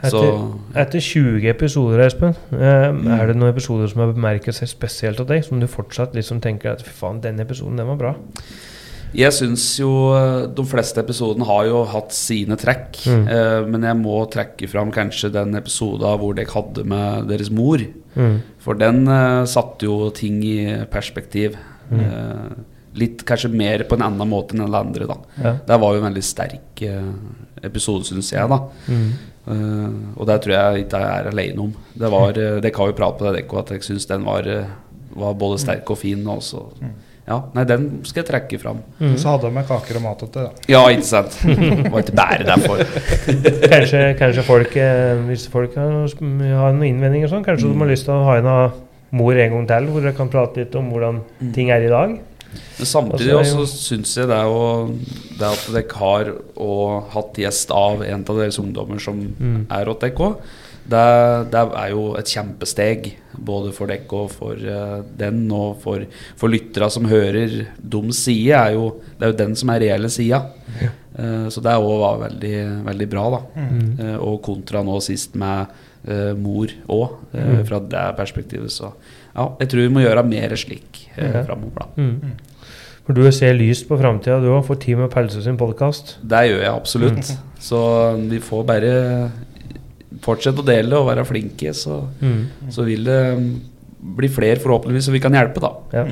Så 0.03 0.23
Etter, 0.23 0.81
etter 0.83 1.01
20 1.01 1.49
episoder, 1.51 2.05
Espen, 2.07 2.35
eh, 2.53 3.21
er 3.21 3.27
det 3.27 3.37
noen 3.37 3.53
episoder 3.55 3.89
som 3.89 4.01
har 4.01 4.13
bemerket 4.13 4.55
seg 4.55 4.69
spesielt 4.69 5.21
av 5.21 5.27
deg, 5.27 5.45
som 5.45 5.59
du 5.61 5.67
fortsatt 5.67 6.15
liksom 6.15 6.41
tenker 6.41 6.73
at 6.73 6.83
fy 6.83 6.91
faen, 6.91 7.21
denne 7.21 7.41
episoden 7.41 7.77
den 7.77 7.87
var 7.87 7.97
bra? 7.97 8.15
jeg 9.17 9.33
syns 9.33 9.79
jo 9.79 10.13
eh, 10.13 10.47
de 10.53 10.63
fleste 10.65 10.99
episodene 11.01 11.47
har 11.47 11.65
jo 11.65 11.85
hatt 11.89 12.13
sine 12.13 12.57
trekk. 12.59 12.99
Mm. 13.07 13.29
Eh, 13.29 13.65
men 13.71 13.83
jeg 13.83 13.97
må 14.03 14.17
trekke 14.31 14.69
fram 14.69 14.91
kanskje 14.93 15.31
den 15.33 15.55
episoden 15.55 16.19
hvor 16.21 16.35
dere 16.37 16.51
hadde 16.53 16.85
med 16.85 17.29
deres 17.29 17.49
mor. 17.51 17.79
Mm. 18.17 18.43
For 18.59 18.75
den 18.75 19.07
eh, 19.09 19.45
satte 19.49 19.87
jo 19.89 20.11
ting 20.11 20.43
i 20.45 20.85
perspektiv. 20.91 21.57
Mm. 21.91 22.01
Eh, 22.01 22.76
litt 22.97 23.25
kanskje 23.29 23.53
mer 23.53 23.85
på 23.89 23.99
en 23.99 24.07
annen 24.09 24.31
måte 24.31 24.57
enn 24.57 24.65
alle 24.67 24.83
andre, 24.87 25.09
da. 25.09 25.17
Ja. 25.43 25.55
Det 25.69 25.81
var 25.83 25.95
jo 25.95 26.03
en 26.03 26.09
veldig 26.09 26.25
sterk 26.25 26.85
uh, 26.89 27.11
episode, 27.67 28.09
syns 28.09 28.33
jeg, 28.33 28.53
da. 28.53 28.61
Mm. 28.89 29.09
Uh, 29.47 29.91
og 30.17 30.27
det 30.27 30.41
tror 30.43 30.57
jeg 30.57 30.87
ikke 30.87 31.03
jeg 31.03 31.19
er 31.21 31.31
alene 31.31 31.67
om. 31.69 31.75
Det 31.95 32.13
var, 32.13 32.33
uh, 32.35 32.61
Dere 32.63 32.79
har 32.79 32.93
jo 32.93 32.99
pratet 32.99 33.21
på 33.21 33.29
det, 33.29 33.35
dere, 33.43 33.65
at 33.65 33.75
jeg 33.77 33.87
syns 33.87 34.09
den 34.11 34.25
var, 34.27 34.49
eh, 34.51 34.73
var 35.17 35.37
både 35.39 35.61
sterk 35.63 35.93
og 35.93 36.01
fin. 36.01 36.25
Og 36.33 36.43
så 36.45 36.65
ja, 37.27 37.41
nei, 37.57 37.65
den 37.67 37.87
skal 38.07 38.23
jeg 38.23 38.29
trekke 38.29 38.59
fram. 38.63 38.81
Mm. 39.01 39.17
Så 39.19 39.33
hadde 39.33 39.49
de 39.49 39.57
med 39.57 39.67
kaker 39.67 39.99
og 39.99 40.05
mat 40.05 40.21
til 40.23 40.29
det. 40.31 40.45
da. 40.47 40.67
Ja, 40.71 40.83
ikke 40.95 41.09
sant? 41.09 41.39
Det 41.43 41.91
var 41.91 42.05
ikke 42.05 42.19
bare 42.21 42.47
derfor. 42.47 42.83
Kanskje, 43.73 44.03
kanskje 44.21 44.45
folk, 44.47 44.77
eh, 44.79 45.25
hvis 45.27 45.49
folk 45.51 45.75
har, 45.75 46.07
har 46.07 46.77
noen 46.77 46.87
innvendinger, 46.93 47.33
sånn, 47.33 47.43
kanskje 47.47 47.73
de 47.73 47.81
har 47.83 47.91
lyst 47.91 48.07
til 48.07 48.15
å 48.15 48.29
ha 48.29 48.39
en 48.39 48.51
av 48.53 48.79
mor 49.17 49.39
en 49.39 49.57
gang 49.57 49.67
til, 49.73 49.91
hvor 49.91 50.05
dere 50.05 50.15
kan 50.15 50.31
prate 50.31 50.63
litt 50.63 50.79
om 50.79 50.93
hvordan 50.93 51.21
ting 51.57 51.73
er 51.75 51.87
i 51.87 51.91
dag. 51.91 52.15
Men 52.79 52.87
samtidig 52.87 53.33
Altså, 53.37 53.43
det 53.43 53.55
er 53.55 53.57
jo- 53.57 53.65
også 53.65 53.81
syns 53.87 54.15
jeg 54.17 54.29
det, 54.29 54.37
er 54.37 54.53
å, 54.53 54.99
det 55.39 55.49
at 55.53 55.67
dere 55.73 55.99
har 56.01 56.33
og 56.57 57.11
hatt 57.13 57.35
gjest 57.43 57.71
av 57.71 58.03
en 58.03 58.25
av 58.29 58.37
deres 58.37 58.59
ungdommer 58.59 59.01
som 59.01 59.21
Mm. 59.39 59.67
er 59.71 59.85
hos 59.87 59.99
dere 60.01 60.15
òg, 60.17 60.37
det, 60.87 61.51
det 61.51 61.63
er 61.75 61.89
jo 61.91 62.15
et 62.15 62.27
kjempesteg. 62.31 63.09
Både 63.37 63.73
for 63.75 63.87
dere 63.91 64.07
og 64.13 64.31
for 64.31 64.55
uh, 64.55 65.03
den, 65.19 65.51
og 65.53 65.81
for, 65.83 66.05
for 66.37 66.49
lyttere 66.49 66.89
som 66.91 67.05
hører 67.11 67.67
deres 67.83 68.21
side. 68.23 68.53
Er 68.55 68.73
jo, 68.77 68.93
det 69.19 69.27
er 69.27 69.33
jo 69.33 69.37
den 69.45 69.57
som 69.57 69.71
er 69.71 69.81
reelle 69.83 70.09
sida. 70.09 70.45
Eh, 71.19 71.49
så 71.49 71.61
det 71.65 71.73
òg 71.81 71.99
var 71.99 72.19
veldig, 72.29 72.85
veldig 72.87 73.09
bra, 73.11 73.25
da. 73.35 73.41
Mm. 73.57 73.99
Uh, 73.99 74.17
og 74.29 74.41
kontra 74.47 74.83
nå 74.85 75.01
sist 75.03 75.35
med 75.35 75.67
mor 76.39 76.67
òg, 76.89 77.17
Mm. 77.35 77.65
fra 77.67 77.79
det 77.81 78.17
perspektivet. 78.17 78.71
Så 78.71 78.93
ja, 79.35 79.49
jeg 79.61 79.69
tror 79.69 79.81
vi 79.89 79.89
må 79.95 80.01
gjøre 80.05 80.23
mer 80.29 80.55
slik 80.57 81.09
uh, 81.19 81.25
Ja. 81.25 81.43
framover, 81.45 81.75
da. 81.81 81.87
Mm. 81.97 82.33
For 83.07 83.13
du 83.15 83.23
ser 83.31 83.55
lyst 83.55 83.87
på 83.89 83.99
framtida, 84.01 84.41
du 84.41 84.49
òg, 84.51 84.65
for 84.67 84.75
Team 84.75 85.01
og 85.05 85.13
Helse 85.15 85.43
sin 85.43 85.57
podkast. 85.57 86.17
Det 86.27 86.41
gjør 86.51 86.63
jeg 86.63 86.73
absolutt. 86.75 87.37
Så 87.61 87.79
vi 88.29 88.39
får 88.39 88.65
bare 88.67 89.31
fortsette 90.23 90.63
å 90.63 90.67
dele 90.67 90.93
og 90.99 91.07
være 91.11 91.25
flinke, 91.29 91.71
så, 91.75 92.09
Mm. 92.23 92.47
så 92.71 92.85
vil 92.85 93.05
det 93.05 93.61
bli 94.17 94.29
flere 94.29 94.57
forhåpentligvis, 94.59 95.05
så 95.09 95.13
vi 95.13 95.21
kan 95.21 95.33
hjelpe, 95.33 95.61
da. 95.61 95.71
Ja. 95.93 96.05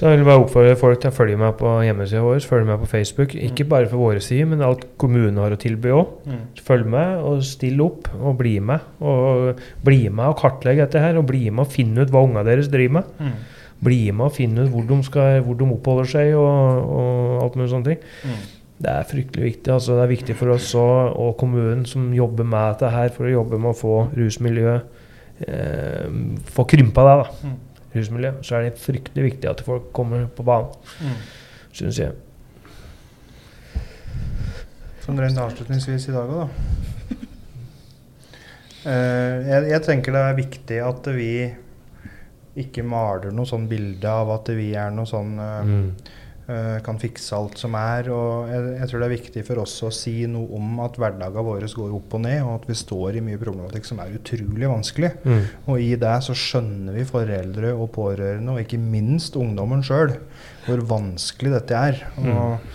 Så 0.00 0.08
jeg 0.08 0.16
vil 0.16 0.28
bare 0.30 0.40
oppfordre 0.40 0.76
folk 0.80 1.00
til 1.02 1.10
å 1.10 1.12
følge 1.12 1.36
meg 1.36 1.56
på 1.60 1.70
hjemmesida 1.84 2.22
vår, 2.24 2.38
følge 2.48 2.68
meg 2.70 2.80
på 2.80 2.88
Facebook. 2.88 3.34
Ikke 3.36 3.66
bare 3.68 3.88
for 3.90 4.00
våre 4.00 4.22
sider, 4.24 4.48
men 4.48 4.64
alt 4.64 4.86
kommunen 5.00 5.36
har 5.42 5.52
å 5.52 5.58
tilby 5.60 5.92
òg. 5.92 6.14
Følg 6.64 6.88
med 6.88 7.20
og 7.28 7.42
still 7.44 7.82
opp 7.84 8.08
og 8.16 8.38
bli 8.40 8.54
med. 8.64 8.86
Og 9.04 9.60
bli 9.84 10.06
med 10.08 10.24
og 10.30 10.38
kartlegge 10.40 10.86
dette 10.86 11.02
her, 11.04 11.20
og 11.20 11.28
bli 11.28 11.50
med 11.50 11.66
og 11.66 11.74
finne 11.74 12.00
ut 12.00 12.14
hva 12.14 12.24
ungene 12.24 12.46
deres 12.48 12.72
driver 12.72 13.02
med. 13.02 13.12
Mm. 13.20 13.68
Bli 13.84 14.00
med 14.08 14.30
og 14.30 14.34
finne 14.36 14.64
ut 14.64 14.72
hvor 14.72 14.88
de, 14.88 15.02
skal, 15.04 15.44
hvor 15.44 15.60
de 15.60 15.68
oppholder 15.76 16.10
seg 16.16 16.32
og, 16.38 16.90
og 16.96 17.44
alt 17.44 17.60
mulig 17.60 17.70
sånne 17.74 17.92
ting. 17.92 18.10
Mm. 18.24 18.42
Det 18.80 18.92
er 18.96 19.08
fryktelig 19.12 19.48
viktig. 19.50 19.72
altså 19.74 19.98
Det 19.98 20.04
er 20.06 20.14
viktig 20.16 20.36
for 20.40 20.56
oss 20.56 20.74
og, 20.80 21.16
og 21.20 21.34
kommunen 21.40 21.84
som 21.88 22.08
jobber 22.16 22.48
med 22.48 22.72
dette 22.72 22.96
her, 22.96 23.12
for 23.12 23.28
å 23.28 23.34
jobbe 23.36 23.60
med 23.60 23.74
å 23.74 23.76
få 23.76 23.96
rusmiljøet 24.16 25.44
eh, 25.44 26.06
Få 26.56 26.64
krympa 26.64 27.04
det, 27.04 27.18
da. 27.20 27.50
Rusmiljø. 27.94 28.32
Så 28.46 28.56
er 28.58 28.68
det 28.68 28.78
fryktelig 28.78 29.24
viktig 29.32 29.48
at 29.50 29.60
folk 29.66 29.88
kommer 29.96 30.26
på 30.36 30.44
banen, 30.46 30.74
Mm. 31.00 31.16
syns 31.72 31.98
jeg. 31.98 32.12
Sånn 35.04 35.18
rent 35.18 35.38
avslutningsvis 35.40 36.08
i 36.10 36.14
dag 36.14 36.28
òg, 36.30 36.44
da. 36.44 36.48
Uh, 38.84 39.36
jeg, 39.50 39.66
jeg 39.74 39.82
tenker 39.86 40.14
det 40.16 40.22
er 40.28 40.38
viktig 40.38 40.78
at 40.86 41.10
vi 41.16 41.32
ikke 42.60 42.82
maler 42.84 43.30
noe 43.32 43.46
sånn 43.48 43.66
bilde 43.70 44.10
av 44.10 44.30
at 44.34 44.48
vi 44.56 44.72
er 44.78 44.90
noe 44.94 45.08
sånn 45.08 45.36
uh, 45.38 45.60
Mm. 45.64 45.90
Eh, 46.50 46.76
kan 46.84 46.98
fikse 47.00 47.36
alt 47.36 47.60
som 47.60 47.76
er. 47.78 48.10
Og 48.12 48.50
jeg, 48.50 48.66
jeg 48.80 48.90
tror 48.90 49.02
det 49.02 49.08
er 49.08 49.14
viktig 49.14 49.44
for 49.46 49.62
oss 49.62 49.76
å 49.86 49.92
si 49.94 50.14
noe 50.30 50.58
om 50.58 50.82
at 50.84 50.98
hverdagene 51.00 51.46
våre 51.46 51.70
går 51.70 51.96
opp 51.96 52.16
og 52.18 52.24
ned, 52.26 52.42
og 52.44 52.52
at 52.58 52.68
vi 52.70 52.78
står 52.82 53.18
i 53.18 53.24
mye 53.24 53.40
problematikk 53.40 53.88
som 53.88 54.02
er 54.02 54.14
utrolig 54.18 54.70
vanskelig. 54.70 55.12
Mm. 55.24 55.42
Og 55.70 55.82
i 55.82 55.90
det 56.00 56.14
så 56.26 56.36
skjønner 56.36 56.98
vi 56.98 57.08
foreldre 57.08 57.74
og 57.74 57.90
pårørende, 57.96 58.54
og 58.54 58.64
ikke 58.64 58.80
minst 58.82 59.38
ungdommen 59.40 59.84
sjøl, 59.86 60.16
hvor 60.66 60.84
vanskelig 60.90 61.54
dette 61.56 61.84
er. 61.90 62.04
Og, 62.20 62.70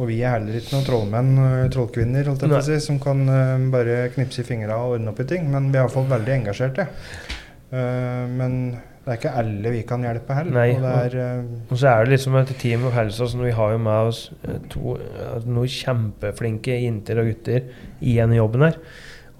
og 0.00 0.10
vi 0.10 0.20
er 0.22 0.36
heller 0.38 0.60
ikke 0.60 0.76
noen 0.76 0.86
trollmenn 0.86 1.32
trollkvinner 1.74 2.30
holdt 2.30 2.46
jeg 2.46 2.66
si, 2.68 2.78
som 2.84 3.00
kan 3.02 3.24
uh, 3.28 3.70
bare 3.72 4.06
knipse 4.14 4.44
i 4.44 4.46
fingra 4.48 4.78
og 4.80 4.96
ordne 4.96 5.12
opp 5.12 5.20
i 5.22 5.28
ting, 5.28 5.50
men 5.52 5.68
vi 5.70 5.78
er 5.78 5.84
iallfall 5.84 6.08
veldig 6.10 6.36
engasjerte. 6.40 6.86
Uh, 7.70 8.24
men 8.30 8.54
det 9.10 9.16
er 9.16 9.22
ikke 9.24 9.38
alle 9.40 9.70
vi 9.74 9.82
kan 9.82 10.04
hjelpe 10.06 10.34
heller. 10.38 10.54
Nei, 10.54 10.68
og 10.78 10.84
er, 10.86 11.14
eh, 11.18 11.70
Og 11.70 11.78
så 11.80 11.88
er 11.90 12.04
det 12.04 12.12
liksom 12.14 12.36
et 12.38 12.52
team 12.60 12.84
of 12.86 12.92
helse. 12.94 13.22
Altså, 13.24 13.38
vi 13.42 13.50
har 13.50 13.72
jo 13.72 13.78
med 13.82 14.10
oss 14.10 14.20
eh, 14.46 14.58
to, 14.70 14.94
eh, 15.02 15.46
noen 15.50 15.66
kjempeflinke 15.66 16.76
jenter 16.78 17.18
og 17.18 17.32
gutter 17.32 17.64
i 18.00 18.14
denne 18.20 18.38
jobben 18.38 18.68
her. 18.68 18.78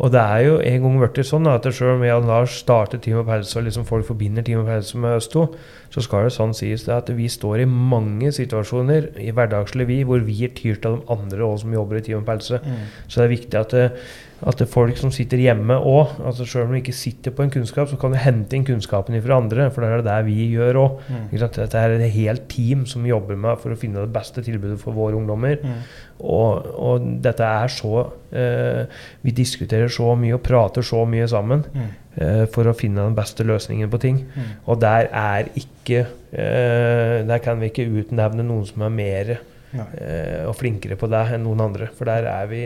Og 0.00 0.10
det 0.10 0.20
er 0.20 0.42
jo 0.46 0.54
en 0.64 0.82
gang 0.82 0.96
blitt 0.98 1.20
sånn 1.28 1.46
at 1.46 1.66
selv 1.68 1.98
om 1.98 2.02
jeg 2.02 2.16
og 2.16 2.26
Lars 2.26 2.54
starter 2.62 2.98
Team 3.04 3.18
of 3.20 3.28
Helse, 3.28 3.52
og 3.60 3.66
liksom 3.66 3.84
folk 3.86 4.08
forbinder 4.08 4.42
Team 4.42 4.62
of 4.62 4.70
Helse 4.72 4.98
med 4.98 5.18
oss 5.18 5.28
to, 5.28 5.44
så 5.92 6.02
skal 6.02 6.24
det 6.24 6.32
sånn 6.34 6.54
sies 6.56 6.86
det 6.86 6.94
at 6.96 7.12
vi 7.14 7.28
står 7.28 7.62
i 7.62 7.68
mange 7.68 8.32
situasjoner 8.32 9.10
i 9.20 9.28
hverdagslivet 9.36 9.92
vi, 9.92 10.00
hvor 10.08 10.24
vi 10.24 10.38
er 10.48 10.56
tyrt 10.56 10.88
av 10.88 10.96
de 10.96 11.14
andre 11.14 11.44
også 11.44 11.66
som 11.66 11.76
jobber 11.76 12.00
i 12.00 12.04
Team 12.08 12.24
of 12.24 12.32
Helse. 12.32 12.62
mm, 12.64 12.82
Så 13.06 13.20
det 13.20 13.26
er 13.26 13.34
viktig 13.36 13.60
at, 13.60 13.76
det, 13.76 13.92
at 14.40 14.56
det 14.56 14.64
er 14.64 14.70
folk 14.72 14.96
som 14.96 15.10
sitter 15.12 15.36
hjemme 15.42 15.74
òg, 15.76 16.14
altså 16.24 16.46
selv 16.48 16.64
om 16.68 16.72
de 16.72 16.80
ikke 16.80 16.94
sitter 16.96 17.34
på 17.36 17.44
en 17.44 17.50
kunnskap, 17.52 17.90
så 17.90 17.98
kan 18.00 18.14
du 18.14 18.16
hente 18.20 18.56
inn 18.56 18.64
kunnskapen 18.64 19.18
fra 19.20 19.36
andre, 19.36 19.66
for 19.70 19.84
det 19.84 19.90
er 19.98 20.04
det 20.06 20.18
vi 20.30 20.46
gjør 20.54 20.78
òg. 20.80 21.02
mm, 21.10 21.26
Dette 21.58 21.82
er 21.82 21.96
et 21.98 22.14
helt 22.14 22.46
team 22.48 22.86
som 22.88 23.04
jobber 23.04 23.36
med 23.36 23.60
for 23.60 23.74
å 23.74 23.76
finne 23.80 24.00
det 24.00 24.12
beste 24.14 24.40
tilbudet 24.46 24.80
for 24.80 24.96
våre 24.96 25.18
ungdommer. 25.18 25.58
mm, 25.60 25.82
Og, 26.20 26.66
og 26.76 27.04
dette 27.24 27.44
er 27.44 27.68
så 27.72 28.02
eh, 28.32 28.84
Vi 29.22 29.32
diskuterer 29.32 29.88
så 29.88 30.14
mye 30.16 30.34
og 30.36 30.42
prater 30.44 30.82
så 30.84 31.04
mye 31.08 31.28
sammen 31.28 31.64
mm, 31.72 31.86
eh, 32.20 32.42
for 32.52 32.68
å 32.68 32.74
finne 32.76 33.04
den 33.06 33.16
beste 33.16 33.44
løsningen 33.44 33.90
på 33.92 34.00
ting. 34.00 34.24
mm. 34.34 34.50
Og 34.66 34.80
der 34.80 35.08
er 35.12 35.48
ikke 35.54 36.06
eh, 36.32 37.20
Der 37.28 37.38
kan 37.44 37.60
vi 37.60 37.70
ikke 37.72 37.88
utnevne 38.02 38.44
noen 38.44 38.66
som 38.68 38.82
er 38.84 38.90
mer 38.90 39.32
eh, 39.72 40.44
og 40.48 40.56
flinkere 40.58 40.96
på 40.98 41.08
det 41.10 41.24
enn 41.34 41.44
noen 41.46 41.60
andre. 41.68 41.88
For 41.96 42.04
der 42.10 42.26
er 42.28 42.46
vi 42.50 42.64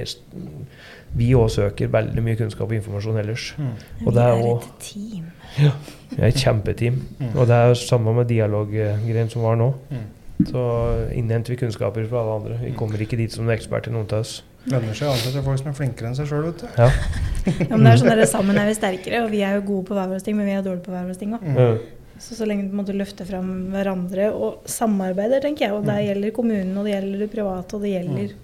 Vi 1.14 1.30
òg 1.38 1.50
søker 1.54 1.92
veldig 1.94 2.22
mye 2.26 2.38
kunnskap 2.38 2.66
og 2.66 2.74
informasjon 2.78 3.20
ellers. 3.20 3.52
Mm. 3.58 3.74
Og 4.02 4.08
vi 4.08 4.16
det 4.16 4.24
er 4.24 4.34
er 4.34 4.48
et 4.54 4.72
team. 4.82 5.28
Ja, 5.60 5.70
Vi 6.10 6.22
er 6.22 6.26
et 6.32 6.42
kjempeteam. 6.42 6.98
Mm. 7.20 7.30
Og 7.34 7.46
det 7.46 7.60
er 7.60 7.74
samme 7.78 8.14
med 8.14 8.28
dialoggreien 8.28 9.30
som 9.30 9.46
var 9.46 9.56
nå. 9.60 9.72
Mm. 9.90 10.08
Så 10.50 10.64
innhenter 11.14 11.54
vi 11.54 11.60
kunnskaper 11.60 12.08
fra 12.10 12.24
alle 12.24 12.34
andre. 12.40 12.58
Vi 12.64 12.74
kommer 12.76 13.00
ikke 13.00 13.16
dit 13.16 13.32
som 13.32 13.48
eksperter, 13.54 13.94
noen 13.94 14.10
av 14.10 14.24
oss. 14.24 14.42
Lønner 14.64 14.96
seg 14.96 15.10
å 15.10 15.12
ansette 15.12 15.42
folk 15.44 15.60
som 15.60 15.70
er 15.70 15.76
flinkere 15.76 16.08
enn 16.08 16.16
seg 16.16 16.30
sjøl, 16.30 16.46
vet 16.48 16.62
du. 16.64 16.68
Ja. 16.80 16.88
Ja, 17.44 17.76
men 17.76 17.84
det 17.84 17.92
er 17.92 17.98
sånn 18.00 18.14
at 18.14 18.30
Sammen 18.30 18.56
er 18.56 18.70
vi 18.70 18.76
sterkere, 18.78 19.20
og 19.26 19.32
vi 19.34 19.42
er 19.44 19.58
jo 19.58 19.66
gode 19.68 19.90
på 19.90 19.98
hver 19.98 20.08
vår 20.08 20.24
ting, 20.24 20.38
men 20.38 20.48
vi 20.48 20.54
er 20.56 20.64
dårlige 20.64 20.86
på 20.86 20.94
hver 20.94 21.04
vår 21.10 21.18
ting 21.20 21.34
òg. 21.36 21.44
Mm. 21.44 22.04
Så 22.24 22.38
så 22.38 22.46
lenge 22.48 22.84
du 22.86 22.92
løfter 22.96 23.28
fram 23.28 23.50
hverandre 23.74 24.30
og 24.32 24.64
samarbeider, 24.70 25.42
tenker 25.44 25.66
jeg, 25.66 25.76
og 25.76 25.84
det 25.84 25.98
gjelder 26.06 26.34
kommunen, 26.34 26.72
og 26.78 26.86
det 26.86 26.94
gjelder 26.94 27.24
det 27.24 27.30
private, 27.34 27.76
og 27.76 27.84
det 27.84 27.92
gjelder, 27.92 28.34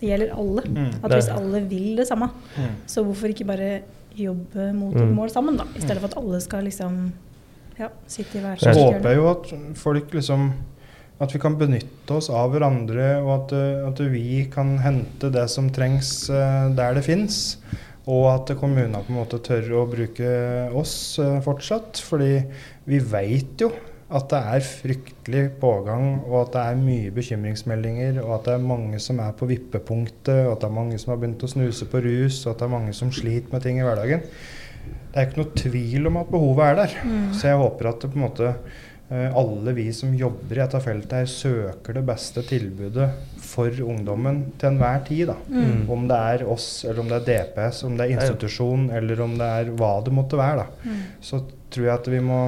det 0.00 0.08
gjelder 0.08 0.30
alle. 0.36 0.62
Mm. 0.66 0.92
At 1.04 1.12
hvis 1.12 1.28
alle 1.28 1.60
vil 1.68 1.96
det 1.96 2.06
samme, 2.08 2.30
Mm. 2.56 2.74
så 2.86 3.04
hvorfor 3.04 3.28
ikke 3.28 3.46
bare 3.46 3.80
jobbe 4.16 4.72
mot 4.74 4.94
Mm. 4.94 5.02
et 5.10 5.14
mål 5.16 5.30
sammen, 5.30 5.56
da? 5.56 5.64
I 5.76 5.80
stedet 5.80 6.00
for 6.00 6.08
at 6.08 6.16
alle 6.18 6.40
skal 6.40 6.64
liksom 6.64 7.12
ja, 7.78 7.88
sitte 8.06 8.36
i 8.38 8.40
hver 8.42 8.58
Så 8.58 8.74
sitt 8.74 8.82
håper 8.82 9.08
jeg 9.08 9.16
jo 9.16 9.30
at 9.30 9.76
folk 9.78 10.10
liksom 10.12 10.52
At 11.20 11.32
vi 11.34 11.38
kan 11.38 11.54
benytte 11.58 12.10
oss 12.16 12.30
av 12.30 12.50
hverandre, 12.50 13.22
og 13.22 13.42
at, 13.42 13.52
eh, 13.52 13.86
at 13.86 13.98
vi 14.10 14.46
kan 14.50 14.78
hente 14.78 15.30
det 15.30 15.50
som 15.50 15.68
trengs 15.68 16.30
eh, 16.30 16.70
der 16.74 16.94
det 16.94 17.04
fins. 17.04 17.58
Og 18.08 18.24
at 18.32 18.56
kommunene 18.56 19.02
på 19.04 19.10
en 19.12 19.18
måte 19.18 19.38
tør 19.38 19.68
å 19.82 19.86
bruke 19.86 20.72
oss 20.74 21.18
eh, 21.18 21.38
fortsatt. 21.44 22.00
Fordi 22.00 22.42
vi 22.86 22.98
veit 23.00 23.60
jo 23.60 23.68
at 24.10 24.26
det 24.32 24.38
er 24.54 24.64
fryktelig 24.66 25.42
pågang, 25.62 26.24
og 26.26 26.40
at 26.40 26.54
det 26.56 26.62
er 26.66 26.80
mye 26.82 27.10
bekymringsmeldinger, 27.14 28.18
og 28.24 28.40
at 28.40 28.48
det 28.48 28.54
er 28.56 28.70
mange 28.72 28.98
som 29.02 29.20
er 29.22 29.36
på 29.38 29.46
vippepunktet, 29.46 30.46
og 30.48 30.56
at 30.56 30.64
det 30.64 30.66
er 30.66 30.78
mange 30.80 30.98
som 30.98 31.12
har 31.14 31.20
begynt 31.20 31.44
å 31.46 31.50
snuse 31.50 31.86
på 31.90 32.02
rus, 32.02 32.40
og 32.44 32.54
at 32.54 32.62
det 32.62 32.66
er 32.66 32.72
mange 32.74 32.94
som 32.96 33.12
sliter 33.14 33.54
med 33.54 33.62
ting 33.62 33.78
i 33.78 33.84
hverdagen. 33.86 34.24
Det 35.10 35.18
er 35.18 35.28
ikke 35.28 35.42
noe 35.42 35.58
tvil 35.58 36.10
om 36.10 36.18
at 36.20 36.30
behovet 36.32 36.66
er 36.66 36.78
der. 36.80 36.96
Mm. 37.06 37.28
Så 37.38 37.50
jeg 37.52 37.60
håper 37.60 37.90
at 37.90 38.02
det 38.02 38.10
på 38.10 38.18
en 38.18 38.24
måte 38.24 38.48
eh, 38.50 39.36
alle 39.38 39.74
vi 39.76 39.84
som 39.94 40.16
jobber 40.18 40.58
i 40.58 40.62
dette 40.64 40.80
feltet, 40.82 41.14
her 41.20 41.30
søker 41.30 41.98
det 41.98 42.02
beste 42.08 42.44
tilbudet 42.46 43.08
for 43.42 43.78
ungdommen 43.84 44.42
til 44.58 44.72
enhver 44.72 45.04
tid. 45.06 45.30
da. 45.30 45.36
Mm. 45.50 45.84
Om 45.90 46.08
det 46.10 46.18
er 46.32 46.44
oss, 46.50 46.68
eller 46.82 47.04
om 47.04 47.12
det 47.12 47.20
er 47.20 47.28
DPS, 47.30 47.84
om 47.86 47.94
det 47.98 48.08
er 48.08 48.16
institusjon, 48.16 48.88
eller 48.98 49.22
om 49.22 49.38
det 49.38 49.52
er 49.60 49.70
hva 49.78 49.92
det 50.02 50.14
måtte 50.18 50.40
være. 50.40 50.64
da. 50.64 50.90
Mm. 50.90 51.00
Så 51.30 51.44
tror 51.70 51.86
jeg 51.86 51.94
at 51.94 52.10
vi 52.10 52.22
må 52.26 52.40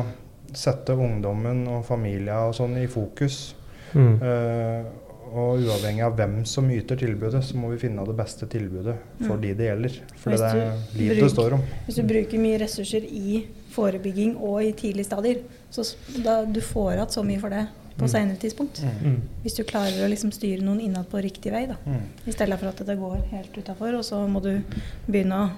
sette 0.54 0.92
ungdommen 0.96 1.66
og 1.68 1.84
familia 1.84 2.40
og 2.48 2.54
sånn 2.54 2.76
i 2.82 2.86
fokus. 2.86 3.54
Mm. 3.94 4.14
Uh, 4.22 4.84
og 5.32 5.62
uavhengig 5.64 6.02
av 6.04 6.14
hvem 6.16 6.44
som 6.44 6.66
yter 6.70 6.96
tilbudet, 7.00 7.40
så 7.44 7.56
må 7.56 7.70
vi 7.72 7.78
finne 7.80 8.04
det 8.04 8.14
beste 8.18 8.44
tilbudet 8.52 8.96
for 9.26 9.36
Mm. 9.36 9.40
de 9.40 9.54
det 9.54 9.66
gjelder. 9.70 9.94
For 10.16 10.30
det 10.30 10.40
er 10.40 10.76
du 10.92 10.98
bruk- 10.98 11.20
det 11.20 11.30
står 11.30 11.52
om. 11.54 11.62
Hvis 11.86 11.94
du 11.96 12.02
bruker 12.02 12.38
mye 12.38 12.58
ressurser 12.60 13.04
i 13.08 13.46
forebygging 13.70 14.36
og 14.36 14.62
i 14.62 14.72
tidlige 14.72 15.04
stadier, 15.08 15.38
så 15.70 15.86
da 16.22 16.44
du 16.44 16.60
får 16.60 16.92
igjen 16.98 17.08
så 17.08 17.24
mye 17.24 17.40
for 17.40 17.48
det 17.48 17.66
på 17.96 18.04
Mm. 18.04 18.08
senere 18.08 18.36
tidspunkt. 18.36 18.82
Mm. 18.84 19.20
Hvis 19.42 19.54
du 19.56 19.64
klarer 19.64 20.04
å 20.04 20.08
liksom 20.10 20.30
styre 20.32 20.60
noen 20.62 20.80
innad 20.80 21.08
på 21.08 21.22
riktig 21.22 21.50
vei, 21.52 21.66
da. 21.66 21.76
Mm. 21.86 22.00
I 22.26 22.30
stedet 22.32 22.58
for 22.58 22.66
at 22.68 22.76
det 22.86 22.98
går 22.98 23.16
helt 23.30 23.52
utafor, 23.56 23.94
og 23.94 24.04
så 24.04 24.28
må 24.28 24.42
du 24.42 24.62
begynne 25.10 25.32
å 25.32 25.50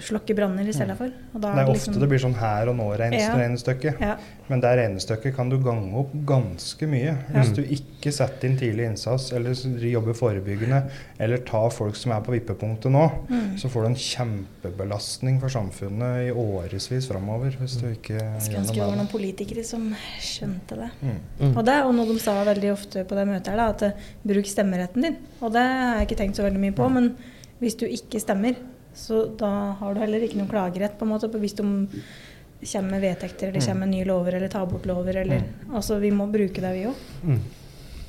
slokke 0.00 0.34
branner 0.36 0.68
i 0.68 0.72
stedet 0.72 0.96
for. 0.96 1.10
Og 1.34 1.40
da 1.40 1.52
Det 1.54 1.58
er 1.62 1.72
liksom- 1.72 1.94
ofte 1.94 2.00
det 2.00 2.08
blir 2.08 2.18
sånn 2.18 2.34
her 2.34 2.68
og 2.68 2.76
nå-regnestykke. 2.76 4.00
Ja. 4.00 4.16
Men 4.48 4.60
det 4.60 4.70
regnestykket 4.78 5.34
kan 5.36 5.48
du 5.48 5.58
gange 5.58 5.94
opp 5.94 6.12
ganske 6.26 6.86
mye. 6.88 7.16
Hvis 7.32 7.54
du 7.54 7.62
ikke 7.62 8.12
setter 8.12 8.48
inn 8.48 8.56
tidlig 8.58 8.86
innsats, 8.88 9.32
eller 9.32 9.50
jobber 9.78 10.12
forebyggende, 10.14 10.90
eller 11.20 11.38
tar 11.38 11.70
folk 11.70 11.94
som 11.96 12.12
er 12.12 12.20
på 12.20 12.32
vippepunktet 12.38 12.90
nå, 12.90 13.10
Mm. 13.28 13.56
så 13.58 13.68
får 13.70 13.82
du 13.82 13.86
en 13.86 13.94
kjempebelastning 13.94 15.40
for 15.40 15.48
samfunnet 15.48 16.28
i 16.28 16.32
årevis 16.32 16.88
framover. 17.08 17.50
Hvis 17.60 17.80
du 17.80 17.86
ikke 17.88 18.18
Skulle 18.40 18.58
ønske 18.60 18.74
det 18.74 18.78
var 18.86 18.96
noen 18.96 19.08
politikere 19.08 19.64
som 19.64 19.94
skjønte 20.20 20.76
det. 20.76 20.90
Mm. 21.02 21.16
Mm. 21.40 21.56
Og 21.56 21.64
det 21.64 21.74
er 21.74 21.92
noe 21.92 22.06
de 22.06 22.18
sa 22.18 22.44
veldig 22.44 22.72
ofte 22.72 23.04
på 23.04 23.14
det 23.18 23.26
møtet 23.28 23.46
her, 23.48 23.56
da, 23.56 23.68
at 23.68 23.82
eh, 23.82 23.92
bruk 24.26 24.44
stemmeretten 24.44 25.02
din. 25.02 25.16
Og 25.40 25.52
det 25.52 25.62
har 25.62 25.98
jeg 25.98 26.08
ikke 26.08 26.18
tenkt 26.18 26.36
så 26.36 26.44
veldig 26.44 26.60
mye 26.60 26.72
på, 26.72 26.90
men 26.92 27.16
hvis 27.60 27.76
du 27.78 27.86
ikke 27.86 28.20
stemmer, 28.20 28.56
så 28.94 29.24
da 29.38 29.72
har 29.80 29.94
du 29.94 30.00
heller 30.00 30.20
ikke 30.20 30.36
noen 30.36 30.48
klagerett, 30.50 30.98
på 30.98 31.06
en 31.06 31.12
måte, 31.14 31.28
hvis 31.40 31.54
de 31.56 31.62
kommer 31.64 32.90
med 32.90 33.00
vedtekter, 33.02 33.48
eller 33.48 33.60
Mm. 33.60 33.66
kommer 33.66 33.86
med 33.86 33.88
nye 33.96 34.04
lover, 34.04 34.34
eller 34.36 34.48
tar 34.48 34.66
bort 34.66 34.84
lover, 34.86 35.16
eller 35.16 35.42
Altså, 35.74 35.98
vi 36.00 36.10
må 36.10 36.26
bruke 36.30 36.60
det, 36.60 36.72
vi 36.74 36.84
òg. 36.86 36.94
Mm. 37.24 37.40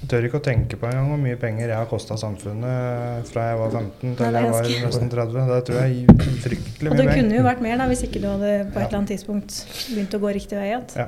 Jeg 0.03 0.09
tør 0.09 0.25
ikke 0.27 0.39
å 0.41 0.43
tenke 0.43 0.75
på 0.77 0.85
engang 0.85 1.07
hvor 1.07 1.17
mye 1.17 1.37
penger 1.39 1.67
jeg 1.69 1.77
har 1.77 1.85
kosta 1.87 2.15
samfunnet 2.19 3.25
fra 3.25 3.45
jeg 3.53 3.57
var 3.57 3.69
15 3.71 4.15
til 4.17 4.25
Nei, 4.33 4.41
jeg 4.43 4.51
var 4.51 4.63
nesten 4.83 5.09
30. 5.09 5.47
Det 5.47 5.65
tror 5.65 5.79
jeg 5.79 6.03
er 6.03 6.07
fryktelig 6.45 6.83
mye 6.83 6.91
Og 6.91 6.97
mye 6.97 6.97
det 6.97 7.07
kunne 7.07 7.29
penger. 7.29 7.37
jo 7.37 7.43
vært 7.47 7.61
mer, 7.61 7.77
da, 7.77 7.87
hvis 7.87 8.03
ikke 8.03 8.19
du 8.21 8.27
hadde 8.27 8.49
på 8.73 8.75
et 8.75 8.81
Ja. 8.81 8.87
eller 8.87 8.97
annet 8.97 9.09
tidspunkt 9.15 9.47
begynt 9.95 10.13
å 10.13 10.19
gå 10.19 10.33
riktig 10.35 10.57
vei 10.59 10.67
igjen. 10.73 10.83
Ja. 10.97 11.07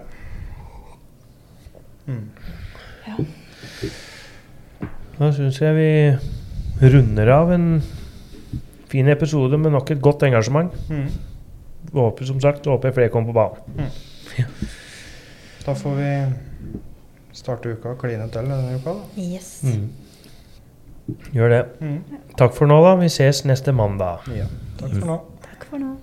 Mm. 2.07 2.29
Da 5.19 5.29
syns 5.31 5.59
jeg 5.59 5.75
vi 5.75 6.87
runder 6.91 7.29
av 7.35 7.51
en 7.55 7.67
fin 8.91 9.07
episode 9.11 9.57
med 9.57 9.73
nok 9.75 9.91
et 9.91 10.01
godt 10.01 10.23
engasjement. 10.27 10.73
Mm. 10.89 11.07
Håper 11.93 12.25
som 12.25 12.41
sagt 12.41 12.65
håper 12.65 12.93
flere 12.95 13.13
kommer 13.13 13.33
på 13.33 13.39
banen. 13.39 13.93
Da 15.65 15.73
får 15.73 15.95
vi 15.97 16.09
starte 17.35 17.73
uka 17.73 17.95
og 17.95 18.01
kline 18.01 18.27
til 18.31 18.49
denne 18.51 18.75
uka, 18.77 18.93
da. 18.93 19.21
Yes. 19.21 19.63
Mm. 19.63 19.87
Gjør 21.33 21.49
det. 21.49 21.61
Mm. 21.81 22.19
Takk 22.37 22.53
for 22.57 22.69
nå, 22.69 22.77
da. 22.85 22.95
Vi 23.01 23.09
ses 23.13 23.43
neste 23.49 23.73
mandag. 23.75 24.25
Ja. 24.33 24.45
Takk 24.79 24.93
for 24.99 25.09
nå. 25.09 25.17
Takk 25.45 25.65
for 25.69 25.81
nå. 25.81 25.95